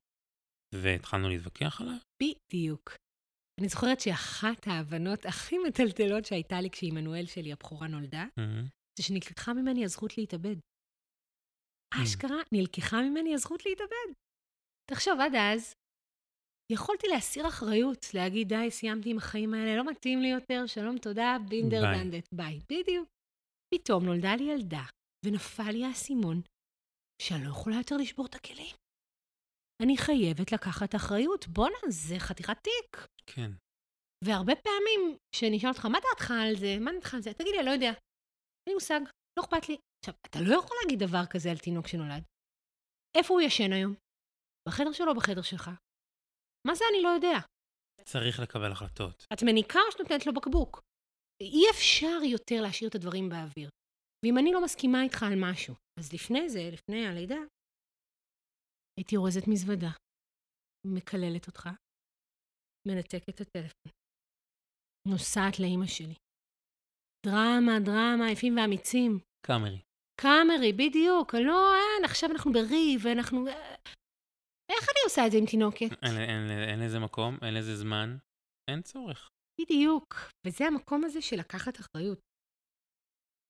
והתחלנו 0.76 1.30
להתווכח 1.30 1.82
עליו? 1.82 1.98
בדיוק. 2.24 2.96
אני 3.60 3.70
זוכרת 3.70 4.00
שאחת 4.00 4.68
ההבנות 4.68 5.26
הכי 5.26 5.56
מטלטלות 5.58 6.26
שהייתה 6.26 6.62
לי 6.62 6.70
כשעמנואל 6.70 7.26
שלי, 7.26 7.52
הבכורה, 7.52 7.88
נולדה, 7.88 8.26
מהמם. 8.38 8.68
זה 8.98 9.04
שנלקחה 9.04 9.54
ממני 9.54 9.86
הזכות 9.86 10.18
להתאבד. 10.18 10.56
אשכרה, 12.04 12.38
נלקחה 12.52 13.02
ממני 13.02 13.34
הזכות 13.34 13.66
להתאבד. 13.66 14.10
תחשוב, 14.90 15.20
עד 15.20 15.36
אז, 15.36 15.74
יכולתי 16.72 17.08
להסיר 17.08 17.48
אחריות, 17.48 18.06
להגיד, 18.14 18.48
די, 18.48 18.72
סיימתי 18.72 19.10
עם 19.12 19.18
החיים 19.18 19.54
האלה, 19.54 19.76
לא 19.76 19.92
מתאים 19.92 20.20
לי 20.22 20.28
יותר, 20.28 20.68
שלום, 20.68 20.98
תודה, 20.98 21.38
בינדר. 21.50 21.82
דנדט, 21.82 22.28
ביי. 22.34 22.60
בדיוק. 22.70 23.08
פתאום 23.74 24.06
נולדה 24.06 24.36
לי 24.36 24.44
ילדה, 24.44 24.84
ונפל 25.26 25.72
לי 25.72 25.86
האסימון, 25.86 26.42
שאני 27.22 27.44
לא 27.46 27.50
יכולה 27.50 27.76
יותר 27.76 27.98
לשבור 27.98 28.26
את 28.26 28.36
הכלים. 28.36 28.76
אני 29.84 29.98
חייבת 29.98 30.52
לקחת 30.52 30.96
אחריות. 30.96 31.48
בואנה, 31.48 31.78
זה 31.90 32.16
חתיכת 32.20 32.58
תיק. 32.64 33.08
כן. 33.26 33.52
והרבה 34.26 34.54
פעמים, 34.56 35.18
כשאני 35.36 35.58
אשאל 35.58 35.70
אותך, 35.70 35.86
מה 35.86 36.00
דעתך 36.00 36.32
על 36.32 36.56
זה? 36.60 36.80
מה 36.80 36.92
דעתך 36.92 37.14
על 37.14 37.22
זה? 37.22 37.34
תגיד 37.34 37.54
לי, 37.54 37.60
אני 37.60 37.66
לא 37.66 37.72
יודע. 37.72 37.92
אין 38.64 38.68
לי 38.68 38.74
מושג, 38.74 39.00
לא 39.40 39.44
אכפת 39.44 39.70
לי. 39.70 39.78
עכשיו, 40.00 40.14
אתה 40.28 40.40
לא 40.42 40.56
יכול 40.60 40.78
להגיד 40.82 41.00
דבר 41.00 41.26
כזה 41.30 41.52
על 41.52 41.58
תינוק 41.58 41.88
שנולד. 41.88 42.24
איפה 43.18 43.34
הוא 43.34 43.42
ישן 43.42 43.74
היום? 43.74 43.94
בחדר 44.68 44.92
שלו 44.92 45.12
או 45.12 45.16
בחדר 45.16 45.42
שלך? 45.42 45.70
מה 46.68 46.76
זה 46.76 46.86
אני 46.94 47.04
לא 47.04 47.10
יודע? 47.10 47.38
צריך 48.06 48.40
לקבל 48.40 48.72
החלטות. 48.72 49.26
את 49.34 49.44
מניקה 49.44 49.80
או 49.86 49.92
שאת 49.92 50.00
נותנת 50.00 50.26
לו 50.28 50.34
בקבוק? 50.34 50.82
אי 51.42 51.64
אפשר 51.72 52.20
יותר 52.32 52.62
להשאיר 52.62 52.90
את 52.90 52.96
הדברים 52.96 53.30
באוויר. 53.30 53.70
ואם 54.26 54.38
אני 54.38 54.52
לא 54.54 54.64
מסכימה 54.64 55.04
איתך 55.04 55.24
על 55.24 55.34
משהו, 55.38 55.76
אז 56.00 56.14
לפני 56.14 56.50
זה, 56.50 56.60
לפני 56.74 57.08
הלידה, 57.08 57.42
הייתי 59.00 59.18
אורזת 59.18 59.48
מזוודה, 59.48 59.92
מקללת 60.88 61.48
אותך, 61.48 61.70
מנתקת 62.88 63.30
את 63.30 63.42
הטלפון, 63.42 63.92
נוסעת 65.08 65.60
לאימא 65.60 65.88
שלי. 65.88 66.16
דרמה, 67.26 67.80
דרמה, 67.86 68.32
יפים 68.32 68.58
ואמיצים. 68.58 69.20
קאמרי. 69.48 69.80
קאמרי, 70.22 70.74
בדיוק. 70.74 71.36
לא, 71.36 71.74
אין, 71.76 72.06
עכשיו 72.06 72.30
אנחנו 72.32 72.52
בריב, 72.52 73.02
ואנחנו... 73.04 73.46
איך 74.72 74.90
אני 74.90 75.02
עושה 75.04 75.26
את 75.28 75.32
זה 75.32 75.38
עם 75.38 75.46
תינוקת? 75.46 75.92
אין, 76.06 76.18
אין, 76.18 76.70
אין 76.70 76.80
לזה 76.80 77.00
מקום, 77.00 77.38
אין 77.42 77.54
לזה 77.54 77.76
זמן, 77.76 78.18
אין 78.70 78.82
צורך. 78.82 79.30
בדיוק. 79.62 80.16
וזה 80.48 80.66
המקום 80.66 81.04
הזה 81.04 81.22
של 81.22 81.36
לקחת 81.36 81.80
אחריות. 81.80 82.20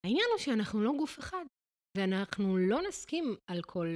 העניין 0.06 0.26
הוא 0.32 0.40
שאנחנו 0.40 0.84
לא 0.84 0.92
גוף 0.98 1.20
אחד, 1.20 1.46
ואנחנו 1.98 2.58
לא 2.58 2.82
נסכים 2.88 3.36
על 3.50 3.62
כל 3.62 3.88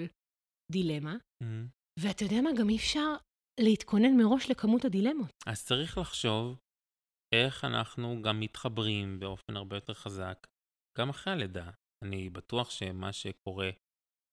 דילמה, 0.71 1.15
מהמם. 1.43 1.67
ואתה 1.99 2.23
יודע 2.23 2.41
מה, 2.41 2.49
גם 2.59 2.69
אי 2.69 2.77
אפשר 2.77 3.15
להתכונן 3.59 4.17
מראש 4.17 4.51
לכמות 4.51 4.85
הדילמות. 4.85 5.31
אז 5.47 5.65
צריך 5.65 5.97
לחשוב 5.97 6.59
איך 7.35 7.65
אנחנו 7.65 8.21
גם 8.21 8.39
מתחברים 8.39 9.19
באופן 9.19 9.55
הרבה 9.55 9.75
יותר 9.75 9.93
חזק, 9.93 10.47
גם 10.97 11.09
אחרי 11.09 11.33
הלידה. 11.33 11.71
אני 12.03 12.29
בטוח 12.29 12.69
שמה 12.69 13.13
שקורה 13.13 13.69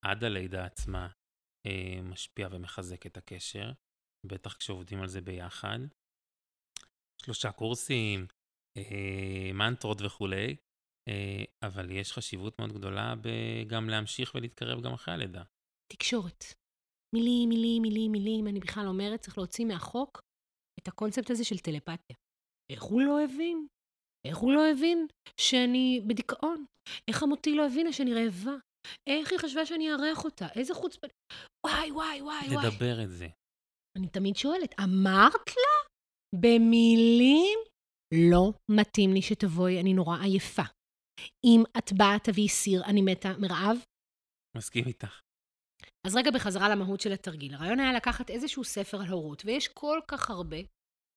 עד 0.04 0.24
הלידה 0.24 0.64
עצמה 0.64 1.08
משפיע 2.02 2.48
ומחזק 2.50 3.06
את 3.06 3.16
הקשר, 3.16 3.72
בטח 4.26 4.56
כשעובדים 4.56 5.00
על 5.00 5.08
זה 5.08 5.20
ביחד. 5.20 5.78
שלושה 7.22 7.52
קורסים, 7.52 8.26
אה, 8.76 9.50
מנטרות 9.54 9.98
וכולי, 10.06 10.56
אה, 11.08 11.44
אבל 11.62 11.90
יש 11.90 12.12
חשיבות 12.12 12.58
מאוד 12.58 12.72
גדולה 12.72 13.14
גם 13.66 13.88
להמשיך 13.88 14.34
ולהתקרב 14.34 14.82
גם 14.82 14.92
אחרי 14.92 15.14
הלידה. 15.14 15.42
תקשורת. 15.92 16.44
מילים, 17.14 17.48
מילים, 17.48 17.82
מילים, 17.82 18.12
מילים, 18.12 18.46
אני 18.46 18.60
בכלל 18.60 18.86
אומרת, 18.86 19.20
צריך 19.20 19.38
להוציא 19.38 19.64
מהחוק 19.64 20.22
את 20.78 20.88
הקונספט 20.88 21.30
הזה 21.30 21.44
של 21.44 21.58
טלפתיה. 21.58 22.16
איך 22.72 22.82
הוא 22.82 23.02
לא 23.02 23.24
הבין? 23.24 23.66
איך 24.26 24.38
הוא 24.38 24.52
לא 24.52 24.70
הבין 24.72 25.06
שאני 25.40 26.00
בדיכאון? 26.06 26.64
איך 27.08 27.16
חמותי 27.16 27.54
לא 27.54 27.66
הבינה 27.66 27.92
שאני 27.92 28.14
רעבה? 28.14 28.56
איך 29.06 29.32
היא 29.32 29.38
חשבה 29.38 29.66
שאני 29.66 29.92
אארח 29.92 30.24
אותה? 30.24 30.46
איזה 30.56 30.74
חוצפה... 30.74 31.06
וואי, 31.66 31.90
וואי, 31.90 32.22
וואי, 32.22 32.48
וואי. 32.48 32.66
לדבר 32.66 33.02
את 33.04 33.10
זה. 33.10 33.28
אני 33.98 34.08
תמיד 34.08 34.36
שואלת, 34.36 34.74
אמרת 34.80 35.48
לה? 35.48 35.74
במילים? 36.40 37.58
לא 38.30 38.52
מתאים 38.70 39.12
לי 39.12 39.22
שתבואי, 39.22 39.80
אני 39.80 39.94
נורא 39.94 40.16
עייפה. 40.22 40.62
אם 41.44 41.62
את 41.78 41.92
באה, 41.92 42.18
תביאי 42.24 42.48
סיר, 42.48 42.84
אני 42.84 43.02
מתה 43.02 43.28
מרעב. 43.38 43.76
מסכים 44.56 44.84
איתך. 44.86 45.20
אז 46.06 46.16
רגע 46.16 46.30
בחזרה 46.30 46.68
למהות 46.68 47.00
של 47.00 47.12
התרגיל. 47.12 47.54
הרעיון 47.54 47.80
היה 47.80 47.92
לקחת 47.92 48.30
איזשהו 48.30 48.64
ספר 48.64 49.00
על 49.00 49.06
הורות, 49.06 49.42
ויש 49.44 49.68
כל 49.68 50.00
כך 50.08 50.30
הרבה, 50.30 50.56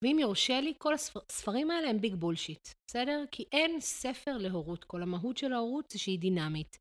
ואם 0.04 0.18
יורשה 0.18 0.60
לי, 0.60 0.74
כל 0.78 0.94
הספרים 0.94 1.70
האלה 1.70 1.90
הם 1.90 2.00
big 2.00 2.14
bullshit, 2.14 2.68
בסדר? 2.90 3.24
כי 3.30 3.44
אין 3.52 3.80
ספר 3.80 4.36
להורות. 4.38 4.84
כל 4.84 5.02
המהות 5.02 5.36
של 5.36 5.52
ההורות 5.52 5.90
זה 5.90 5.98
שהיא 5.98 6.18
דינמית. 6.18 6.76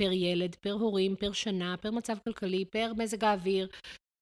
פר 0.00 0.12
ילד, 0.12 0.54
פר 0.54 0.72
הורים, 0.72 1.16
פר 1.16 1.32
שנה, 1.32 1.76
פר 1.76 1.90
מצב 1.90 2.16
כלכלי, 2.24 2.64
פר 2.64 2.92
מזג 2.96 3.24
האוויר. 3.24 3.68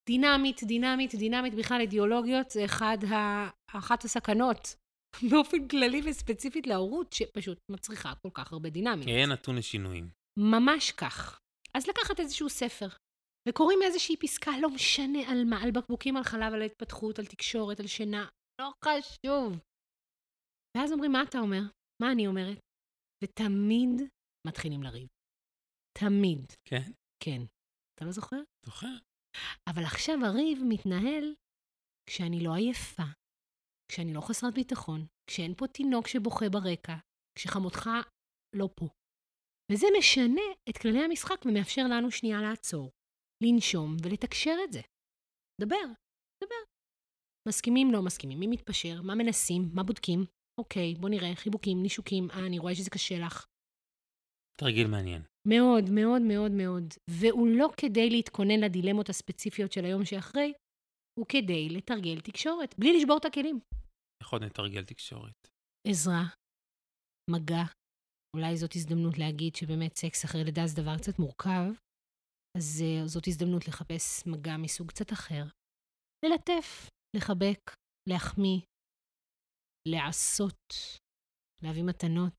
דינמית, 0.08 0.64
דינמית, 0.64 1.14
דינמית, 1.14 1.54
בכלל 1.54 1.80
אידיאולוגיות 1.80 2.50
זה 2.50 2.64
אחד 2.64 2.98
ה... 3.12 3.48
אחת 3.70 4.04
הסכנות 4.04 4.74
באופן 5.30 5.68
כללי 5.68 6.00
וספציפית 6.04 6.66
להורות, 6.66 7.12
שפשוט 7.12 7.58
מצריכה 7.70 8.12
כל 8.22 8.30
כך 8.34 8.52
הרבה 8.52 8.70
דינמיות. 8.70 9.08
יהיה 9.08 9.26
נתון 9.26 9.56
לשינויים. 9.56 10.10
ממש 10.38 10.92
כך. 10.92 11.40
אז 11.74 11.88
לקחת 11.88 12.20
איזשהו 12.20 12.48
ספר, 12.48 12.88
וקוראים 13.48 13.78
איזושהי 13.82 14.16
פסקה, 14.16 14.50
לא 14.60 14.70
משנה 14.70 15.30
על 15.30 15.44
מה, 15.44 15.62
על 15.62 15.70
בקבוקים, 15.70 16.16
על 16.16 16.24
חלב, 16.24 16.54
על 16.54 16.62
התפתחות, 16.62 17.18
על 17.18 17.26
תקשורת, 17.26 17.80
על 17.80 17.86
שינה, 17.86 18.26
לא 18.60 18.70
חשוב. 18.84 19.58
ואז 20.76 20.92
אומרים, 20.92 21.12
מה 21.12 21.22
אתה 21.22 21.38
אומר? 21.38 21.62
מה 22.02 22.12
אני 22.12 22.26
אומרת? 22.26 22.58
ותמיד 23.24 24.02
מתחילים 24.46 24.82
לריב. 24.82 25.08
תמיד. 26.00 26.46
כן? 26.64 26.92
כן. 27.22 27.42
אתה 27.94 28.04
לא 28.04 28.10
זוכר? 28.10 28.40
זוכר. 28.66 28.94
אבל 29.70 29.82
עכשיו 29.84 30.14
הריב 30.24 30.58
מתנהל 30.68 31.34
כשאני 32.10 32.44
לא 32.44 32.54
עייפה, 32.54 33.08
כשאני 33.90 34.14
לא 34.14 34.20
חסרת 34.20 34.54
ביטחון, 34.54 35.06
כשאין 35.30 35.54
פה 35.54 35.66
תינוק 35.66 36.06
שבוכה 36.06 36.48
ברקע, 36.48 36.96
כשחמותך 37.38 37.90
לא 38.56 38.68
פה. 38.76 38.88
וזה 39.72 39.86
משנה 39.98 40.46
את 40.68 40.78
כללי 40.78 40.98
המשחק 40.98 41.40
ומאפשר 41.44 41.82
לנו 41.90 42.10
שנייה 42.10 42.42
לעצור, 42.42 42.90
לנשום 43.44 43.96
ולתקשר 44.02 44.56
את 44.64 44.72
זה. 44.72 44.80
דבר, 45.60 45.86
דבר. 46.44 46.62
מסכימים, 47.48 47.92
לא 47.92 48.02
מסכימים, 48.02 48.40
מי 48.40 48.46
מתפשר, 48.46 49.02
מה 49.02 49.14
מנסים, 49.14 49.62
מה 49.74 49.82
בודקים. 49.82 50.20
אוקיי, 50.60 50.94
בוא 50.94 51.08
נראה, 51.08 51.34
חיבוקים, 51.34 51.82
נישוקים, 51.82 52.30
אה, 52.30 52.46
אני 52.46 52.58
רואה 52.58 52.74
שזה 52.74 52.90
קשה 52.90 53.18
לך. 53.26 53.46
תרגיל 54.60 54.86
מעניין. 54.86 55.22
מאוד, 55.54 55.84
מאוד, 55.90 56.22
מאוד, 56.22 56.52
מאוד. 56.52 56.84
והוא 57.10 57.48
לא 57.58 57.68
כדי 57.76 58.10
להתכונן 58.10 58.60
לדילמות 58.64 59.08
הספציפיות 59.08 59.72
של 59.72 59.84
היום 59.84 60.04
שאחרי, 60.04 60.52
הוא 61.18 61.26
כדי 61.28 61.68
לתרגל 61.68 62.20
תקשורת, 62.20 62.74
בלי 62.78 62.90
לשבור 62.96 63.16
את 63.20 63.24
הכלים. 63.24 63.60
איך 64.22 64.32
עוד 64.32 64.42
נתרגל 64.42 64.84
תקשורת? 64.84 65.48
עזרה, 65.88 66.22
מגע, 67.30 67.64
אולי 68.36 68.56
זאת 68.56 68.72
הזדמנות 68.76 69.18
להגיד 69.18 69.56
שבאמת 69.56 69.96
סקס 69.96 70.24
אחרי 70.24 70.44
לידה 70.44 70.66
זה 70.66 70.82
דבר 70.82 70.96
קצת 70.98 71.18
מורכב, 71.18 71.64
אז 72.58 72.82
uh, 72.82 73.06
זאת 73.06 73.24
הזדמנות 73.28 73.68
לחפש 73.68 74.26
מגע 74.26 74.56
מסוג 74.56 74.88
קצת 74.88 75.12
אחר. 75.12 75.44
ללטף, 76.24 76.88
לחבק, 77.16 77.62
להחמיא, 78.08 78.60
לעשות, 79.88 80.62
להביא 81.62 81.84
מתנות, 81.84 82.38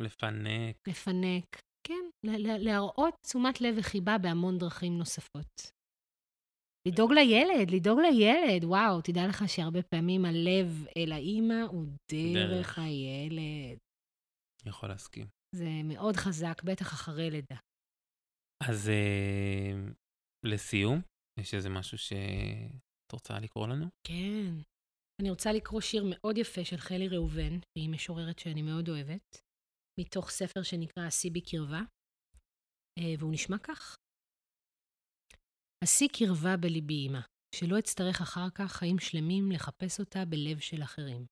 לפנק. 0.00 0.76
לפנק, 0.88 1.60
כן, 1.86 2.28
להראות 2.58 3.14
תשומת 3.22 3.60
לב 3.60 3.74
וחיבה 3.78 4.18
בהמון 4.18 4.58
דרכים 4.58 4.98
נוספות. 4.98 5.76
לדאוג 6.88 7.12
לילד, 7.12 7.70
לדאוג 7.70 7.98
לילד. 8.00 8.64
וואו, 8.64 9.00
תדע 9.00 9.26
לך 9.28 9.44
שהרבה 9.48 9.82
פעמים 9.82 10.24
הלב 10.24 10.86
אל 10.96 11.12
האימא 11.12 11.62
הוא 11.70 11.86
דרך, 12.12 12.50
דרך. 12.50 12.78
הילד. 12.78 13.78
יכול 14.66 14.88
להסכים. 14.88 15.26
זה 15.54 15.68
מאוד 15.84 16.16
חזק, 16.16 16.62
בטח 16.64 16.92
אחרי 16.92 17.30
לידה. 17.30 17.56
אז 18.68 18.88
אה, 18.88 19.72
לסיום, 20.46 21.00
יש 21.40 21.54
איזה 21.54 21.68
משהו 21.68 21.98
שאת 21.98 23.12
רוצה 23.12 23.38
לקרוא 23.38 23.66
לנו? 23.66 23.86
כן. 24.06 24.52
אני 25.22 25.30
רוצה 25.30 25.52
לקרוא 25.52 25.80
שיר 25.80 26.04
מאוד 26.10 26.38
יפה 26.38 26.64
של 26.64 26.76
חלי 26.76 27.08
ראובן, 27.08 27.58
שהיא 27.72 27.90
משוררת 27.90 28.38
שאני 28.38 28.62
מאוד 28.62 28.88
אוהבת, 28.88 29.45
מתוך 30.00 30.30
ספר 30.30 30.62
שנקרא 30.62 31.02
"השיא 31.02 31.30
בקרבה", 31.34 31.80
אה, 32.98 33.14
והוא 33.18 33.32
נשמע 33.32 33.58
כך: 33.58 33.96
השיא 35.84 36.08
קרבה 36.08 36.56
בליבי 36.56 37.06
אמא, 37.06 37.20
שלא 37.54 37.78
אצטרך 37.78 38.20
אחר 38.20 38.50
כך 38.54 38.72
חיים 38.72 38.98
שלמים 38.98 39.52
לחפש 39.52 40.00
אותה 40.00 40.24
בלב 40.24 40.58
של 40.60 40.82
אחרים. 40.82 41.26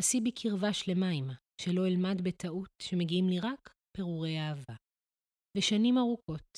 השיא 0.00 0.20
בקרבה 0.24 0.72
שלמה 0.72 1.10
אמא, 1.10 1.34
שלא 1.60 1.82
אלמד 1.86 2.18
בטעות 2.24 2.70
שמגיעים 2.82 3.28
לי 3.28 3.40
רק 3.40 3.74
פירורי 3.96 4.38
אהבה. 4.40 4.76
ושנים 5.58 5.98
ארוכות 5.98 6.52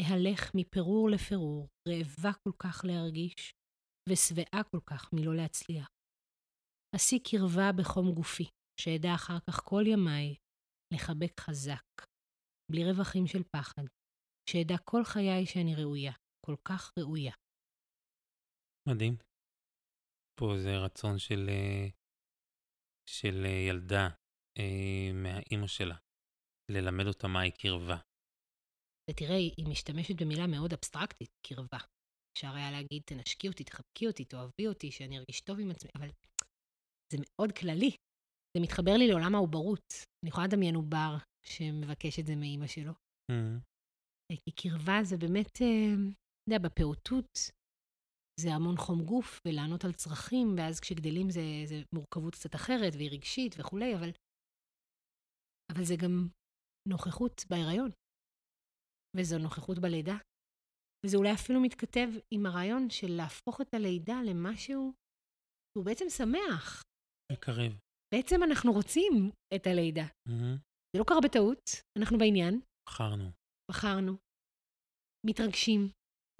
אהלך 0.00 0.50
מפירור 0.54 1.10
לפירור, 1.10 1.68
רעבה 1.88 2.32
כל 2.32 2.52
כך 2.58 2.84
להרגיש, 2.84 3.52
ושבעה 4.08 4.62
כל 4.70 4.80
כך 4.86 5.12
מלא 5.12 5.36
להצליח. 5.36 5.88
השיא 6.96 7.18
קרבה 7.24 7.72
בחום 7.78 8.14
גופי, 8.14 8.48
שאדע 8.80 9.14
אחר 9.14 9.38
כך 9.46 9.60
כל 9.64 9.82
ימיי 9.86 10.34
לחבק 10.94 11.40
חזק, 11.40 12.06
בלי 12.72 12.84
רווחים 12.90 13.26
של 13.26 13.42
פחד, 13.56 13.82
שאדע 14.50 14.74
כל 14.84 15.04
חיי 15.04 15.46
שאני 15.46 15.74
ראויה, 15.74 16.12
כל 16.46 16.56
כך 16.68 16.92
ראויה. 16.98 17.32
מדהים. 18.88 19.16
פה 20.40 20.46
זה 20.62 20.76
רצון 20.84 21.18
של, 21.18 21.46
אה, 21.48 21.86
של 23.10 23.44
אה, 23.44 23.60
ילדה 23.68 24.08
אה, 24.58 25.12
מהאימא 25.14 25.66
שלה, 25.66 25.96
ללמד 26.70 27.06
אותה 27.06 27.28
מהי 27.28 27.50
קרבה. 27.50 27.98
ותראה, 29.10 29.36
היא 29.36 29.68
משתמשת 29.70 30.14
במילה 30.20 30.46
מאוד 30.46 30.72
אבסטרקטית, 30.72 31.30
קרבה. 31.46 31.78
אפשר 32.32 32.54
היה 32.54 32.70
להגיד, 32.70 33.02
תנשקי 33.06 33.48
אותי, 33.48 33.64
תחבקי 33.64 34.06
אותי, 34.06 34.24
תאהבי 34.24 34.66
אותי, 34.68 34.92
שאני 34.92 35.18
ארגיש 35.18 35.40
טוב 35.40 35.60
עם 35.60 35.70
עצמי, 35.70 35.90
אבל 35.98 36.08
זה 37.12 37.18
מאוד 37.24 37.50
כללי. 37.52 37.96
זה 38.56 38.62
מתחבר 38.62 38.94
לי 38.98 39.08
לעולם 39.08 39.34
העוברות. 39.34 39.88
אני 40.22 40.28
יכולה 40.28 40.46
לדמיין 40.46 40.74
עובר 40.74 41.16
שמבקש 41.46 42.18
את 42.18 42.26
זה 42.26 42.36
מאימא 42.36 42.66
שלו. 42.66 42.92
Mm-hmm. 42.92 44.36
כי 44.44 44.52
קרבה 44.52 44.98
זה 45.04 45.16
באמת, 45.16 45.56
אתה 45.56 46.50
יודע, 46.50 46.68
בפעוטות 46.68 47.30
זה 48.40 48.48
המון 48.54 48.76
חום 48.76 49.04
גוף 49.04 49.40
ולענות 49.46 49.84
על 49.84 49.92
צרכים, 49.92 50.54
ואז 50.58 50.80
כשגדלים 50.80 51.30
זה, 51.30 51.40
זה 51.66 51.82
מורכבות 51.94 52.34
קצת 52.34 52.54
אחרת 52.54 52.92
והיא 52.94 53.10
רגשית 53.10 53.54
וכולי, 53.58 53.94
אבל, 53.94 54.10
אבל 55.72 55.84
זה 55.84 55.94
גם 56.02 56.28
נוכחות 56.88 57.44
בהיריון, 57.50 57.90
וזו 59.16 59.38
נוכחות 59.38 59.78
בלידה. 59.78 60.16
וזה 61.06 61.16
אולי 61.16 61.32
אפילו 61.32 61.60
מתכתב 61.60 62.08
עם 62.34 62.46
הרעיון 62.46 62.90
של 62.90 63.10
להפוך 63.16 63.60
את 63.60 63.74
הלידה 63.74 64.18
למשהו 64.26 64.92
שהוא 65.70 65.84
בעצם 65.84 66.04
שמח. 66.08 66.82
מקרב. 67.32 67.87
בעצם 68.14 68.42
אנחנו 68.42 68.72
רוצים 68.72 69.30
את 69.54 69.66
הלידה. 69.66 70.04
Mm-hmm. 70.04 70.58
זה 70.92 70.98
לא 70.98 71.04
קרה 71.04 71.20
בטעות, 71.24 71.64
אנחנו 71.98 72.18
בעניין. 72.18 72.60
בחרנו. 72.88 73.30
בחרנו. 73.70 74.12
מתרגשים. 75.26 75.80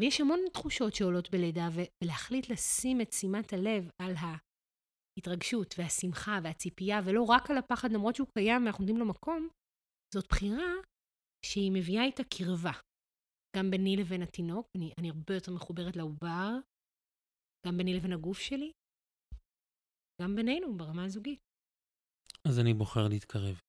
ויש 0.00 0.20
המון 0.20 0.40
תחושות 0.52 0.94
שעולות 0.94 1.30
בלידה, 1.30 1.68
ולהחליט 1.74 2.50
לשים 2.50 3.00
את 3.00 3.12
שימת 3.12 3.52
הלב 3.52 3.90
על 4.02 4.14
ההתרגשות 4.16 5.74
והשמחה 5.78 6.38
והציפייה, 6.44 6.98
ולא 7.04 7.22
רק 7.22 7.50
על 7.50 7.58
הפחד, 7.58 7.88
למרות 7.92 8.14
שהוא 8.16 8.28
קיים 8.38 8.62
ואנחנו 8.64 8.84
נותנים 8.84 9.00
לו 9.00 9.08
מקום, 9.08 9.48
זאת 10.14 10.26
בחירה 10.28 10.72
שהיא 11.44 11.72
מביאה 11.74 12.04
איתה 12.04 12.22
קרבה. 12.24 12.72
גם 13.56 13.70
ביני 13.70 13.96
לבין 13.96 14.22
התינוק, 14.22 14.66
אני, 14.76 14.92
אני 14.98 15.10
הרבה 15.10 15.34
יותר 15.34 15.52
מחוברת 15.52 15.96
לעובר, 15.96 16.50
גם 17.66 17.76
ביני 17.78 17.94
לבין 17.96 18.12
הגוף 18.12 18.38
שלי, 18.38 18.72
גם 20.22 20.36
בינינו 20.36 20.76
ברמה 20.76 21.04
הזוגית. 21.04 21.47
אז 22.48 22.60
אני 22.60 22.74
בוחר 22.74 23.08
להתקרב. 23.08 23.60